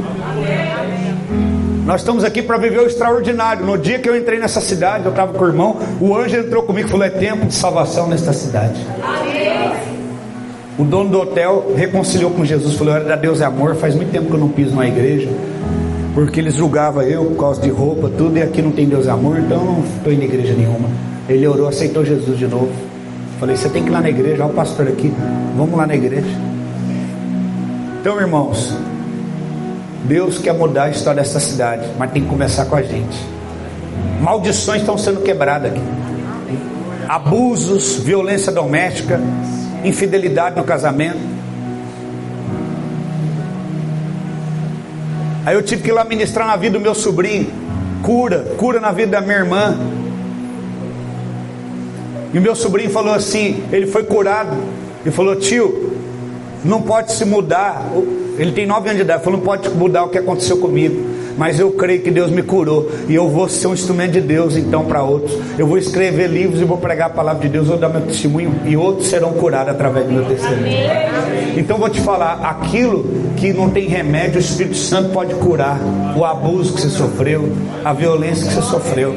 Nós 1.85 2.01
estamos 2.01 2.23
aqui 2.23 2.41
para 2.41 2.57
viver 2.57 2.79
o 2.79 2.87
extraordinário. 2.87 3.65
No 3.65 3.77
dia 3.77 3.99
que 3.99 4.09
eu 4.09 4.17
entrei 4.17 4.39
nessa 4.39 4.59
cidade, 4.61 5.05
eu 5.05 5.11
estava 5.11 5.33
com 5.33 5.43
o 5.43 5.47
irmão, 5.47 5.77
o 5.99 6.15
anjo 6.15 6.35
entrou 6.37 6.63
comigo 6.63 6.87
e 6.87 6.91
falou: 6.91 7.05
É 7.05 7.09
tempo 7.09 7.45
de 7.45 7.53
salvação 7.53 8.07
nesta 8.07 8.33
cidade. 8.33 8.79
O 10.77 10.83
dono 10.83 11.09
do 11.09 11.21
hotel 11.21 11.71
reconciliou 11.75 12.31
com 12.31 12.43
Jesus, 12.43 12.75
falou: 12.75 12.95
Era 12.95 13.15
Deus 13.15 13.41
é 13.41 13.45
amor. 13.45 13.75
Faz 13.75 13.95
muito 13.95 14.11
tempo 14.11 14.27
que 14.27 14.33
eu 14.33 14.39
não 14.39 14.49
piso 14.49 14.71
numa 14.71 14.87
igreja, 14.87 15.29
porque 16.13 16.39
eles 16.39 16.55
julgavam 16.55 17.01
eu 17.03 17.25
por 17.25 17.37
causa 17.37 17.61
de 17.61 17.69
roupa, 17.69 18.11
tudo, 18.15 18.37
e 18.37 18.41
aqui 18.41 18.61
não 18.61 18.71
tem 18.71 18.87
Deus 18.87 19.07
é 19.07 19.11
amor, 19.11 19.39
então 19.39 19.63
não 19.63 19.83
estou 19.83 20.11
indo 20.11 20.23
em 20.23 20.25
igreja 20.25 20.53
nenhuma. 20.53 20.89
Ele 21.29 21.47
orou, 21.47 21.67
aceitou 21.67 22.03
Jesus 22.03 22.37
de 22.37 22.47
novo. 22.47 22.94
Falei, 23.39 23.55
você 23.55 23.69
tem 23.69 23.83
que 23.83 23.89
ir 23.89 23.91
lá 23.91 24.01
na 24.01 24.09
igreja, 24.09 24.43
olha 24.43 24.51
o 24.51 24.55
pastor 24.55 24.87
aqui, 24.87 25.13
vamos 25.57 25.77
lá 25.77 25.85
na 25.85 25.95
igreja. 25.95 26.27
Então, 27.99 28.19
irmãos, 28.19 28.77
Deus 30.05 30.37
quer 30.37 30.53
mudar 30.53 30.83
a 30.83 30.89
história 30.89 31.21
dessa 31.21 31.39
cidade, 31.39 31.89
mas 31.97 32.11
tem 32.11 32.23
que 32.23 32.29
começar 32.29 32.65
com 32.65 32.75
a 32.75 32.81
gente. 32.81 33.17
Maldições 34.21 34.81
estão 34.81 34.97
sendo 34.97 35.21
quebradas 35.21 35.71
aqui. 35.71 35.81
Abusos, 37.09 37.97
violência 37.97 38.51
doméstica, 38.51 39.19
infidelidade 39.83 40.55
no 40.55 40.63
casamento. 40.63 41.19
Aí 45.45 45.55
eu 45.55 45.61
tive 45.61 45.83
que 45.83 45.89
ir 45.89 45.93
lá 45.93 46.03
ministrar 46.03 46.47
na 46.47 46.55
vida 46.55 46.77
do 46.77 46.81
meu 46.81 46.95
sobrinho. 46.95 47.51
Cura, 48.01 48.39
cura 48.57 48.79
na 48.79 48.91
vida 48.91 49.19
da 49.19 49.21
minha 49.21 49.37
irmã. 49.37 49.77
E 52.35 52.37
o 52.37 52.41
meu 52.41 52.53
sobrinho 52.53 52.89
falou 52.89 53.13
assim: 53.13 53.63
ele 53.71 53.87
foi 53.87 54.03
curado. 54.03 54.57
E 55.05 55.09
falou: 55.09 55.37
tio, 55.37 55.93
não 56.65 56.81
pode 56.81 57.13
se 57.13 57.23
mudar. 57.23 57.89
Ele 58.37 58.51
tem 58.51 58.65
nove 58.65 58.89
anos 58.89 58.97
de 58.97 59.03
idade. 59.03 59.23
Falou: 59.23 59.39
não 59.39 59.45
pode 59.45 59.69
mudar 59.69 60.03
o 60.03 60.09
que 60.09 60.17
aconteceu 60.17 60.57
comigo. 60.57 61.15
Mas 61.37 61.61
eu 61.61 61.71
creio 61.71 62.01
que 62.01 62.11
Deus 62.11 62.29
me 62.29 62.43
curou. 62.43 62.91
E 63.07 63.15
eu 63.15 63.29
vou 63.29 63.47
ser 63.47 63.67
um 63.67 63.73
instrumento 63.73 64.11
de 64.11 64.21
Deus 64.21 64.57
então 64.57 64.83
para 64.83 65.01
outros. 65.01 65.33
Eu 65.57 65.65
vou 65.65 65.77
escrever 65.77 66.27
livros 66.27 66.59
e 66.59 66.65
vou 66.65 66.77
pregar 66.77 67.07
a 67.07 67.13
palavra 67.13 67.41
de 67.41 67.47
Deus. 67.47 67.69
Vou 67.69 67.77
dar 67.77 67.87
meu 67.87 68.01
testemunho. 68.01 68.53
E 68.65 68.75
outros 68.75 69.07
serão 69.07 69.31
curados 69.31 69.73
através 69.73 70.05
do 70.05 70.11
meu 70.11 70.25
testemunho. 70.25 70.89
Então 71.55 71.77
vou 71.77 71.89
te 71.89 72.01
falar: 72.01 72.41
aquilo 72.43 73.05
que 73.37 73.53
não 73.53 73.69
tem 73.69 73.87
remédio, 73.87 74.35
o 74.35 74.41
Espírito 74.41 74.75
Santo 74.75 75.11
pode 75.11 75.33
curar. 75.35 75.79
O 76.17 76.25
abuso 76.25 76.73
que 76.73 76.81
você 76.81 76.89
sofreu, 76.89 77.49
a 77.81 77.93
violência 77.93 78.45
que 78.45 78.53
você 78.55 78.61
sofreu. 78.61 79.15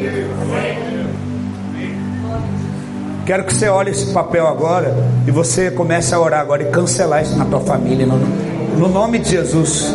Quero 3.28 3.44
que 3.44 3.52
você 3.52 3.68
olhe 3.68 3.90
esse 3.90 4.06
papel 4.06 4.46
agora 4.46 4.96
e 5.26 5.30
você 5.30 5.70
comece 5.70 6.14
a 6.14 6.18
orar 6.18 6.40
agora 6.40 6.62
e 6.62 6.70
cancelar 6.70 7.22
isso 7.22 7.36
na 7.36 7.44
tua 7.44 7.60
família, 7.60 8.06
no, 8.06 8.16
no 8.16 8.88
nome 8.88 9.18
de 9.18 9.32
Jesus. 9.32 9.94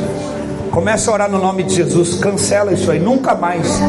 Comece 0.70 1.10
a 1.10 1.14
orar 1.14 1.32
no 1.32 1.40
nome 1.40 1.64
de 1.64 1.74
Jesus, 1.74 2.14
cancela 2.20 2.72
isso 2.72 2.92
aí, 2.92 3.00
nunca 3.00 3.34
mais 3.34 3.82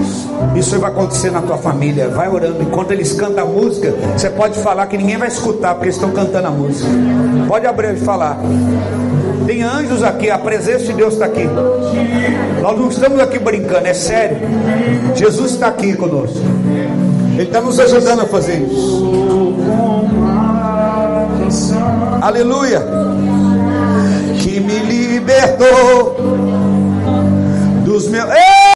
isso 0.57 0.81
vai 0.81 0.91
acontecer 0.91 1.31
na 1.31 1.43
tua 1.43 1.59
família. 1.59 2.09
Vai 2.09 2.27
orando, 2.27 2.63
enquanto 2.63 2.93
eles 2.93 3.13
cantam 3.13 3.45
a 3.45 3.47
música, 3.47 3.93
você 4.17 4.31
pode 4.31 4.59
falar 4.61 4.87
que 4.87 4.97
ninguém 4.97 5.19
vai 5.19 5.29
escutar, 5.29 5.75
porque 5.75 5.89
eles 5.89 5.97
estão 5.97 6.11
cantando 6.13 6.49
a 6.49 6.51
música. 6.51 6.89
Pode 7.47 7.67
abrir 7.67 7.93
e 7.93 7.97
falar. 7.99 8.39
Tem 9.47 9.63
anjos 9.63 10.03
aqui, 10.03 10.31
a 10.31 10.39
presença 10.39 10.87
de 10.87 10.95
Deus 10.95 11.13
está 11.13 11.27
aqui. 11.27 11.47
Nós 12.63 12.79
não 12.79 12.89
estamos 12.89 13.21
aqui 13.21 13.39
brincando, 13.39 13.87
é 13.89 13.93
sério. 13.93 14.39
Jesus 15.15 15.53
está 15.53 15.67
aqui 15.67 15.95
conosco. 15.95 16.41
Ele 17.35 17.43
está 17.43 17.61
nos 17.61 17.79
ajudando 17.81 18.21
a 18.21 18.27
fazer 18.27 18.63
isso. 18.63 19.05
Aleluia. 22.21 22.83
Que 24.41 24.61
me 24.61 24.79
libertou 24.79 26.17
dos 27.85 28.09
meus. 28.09 28.29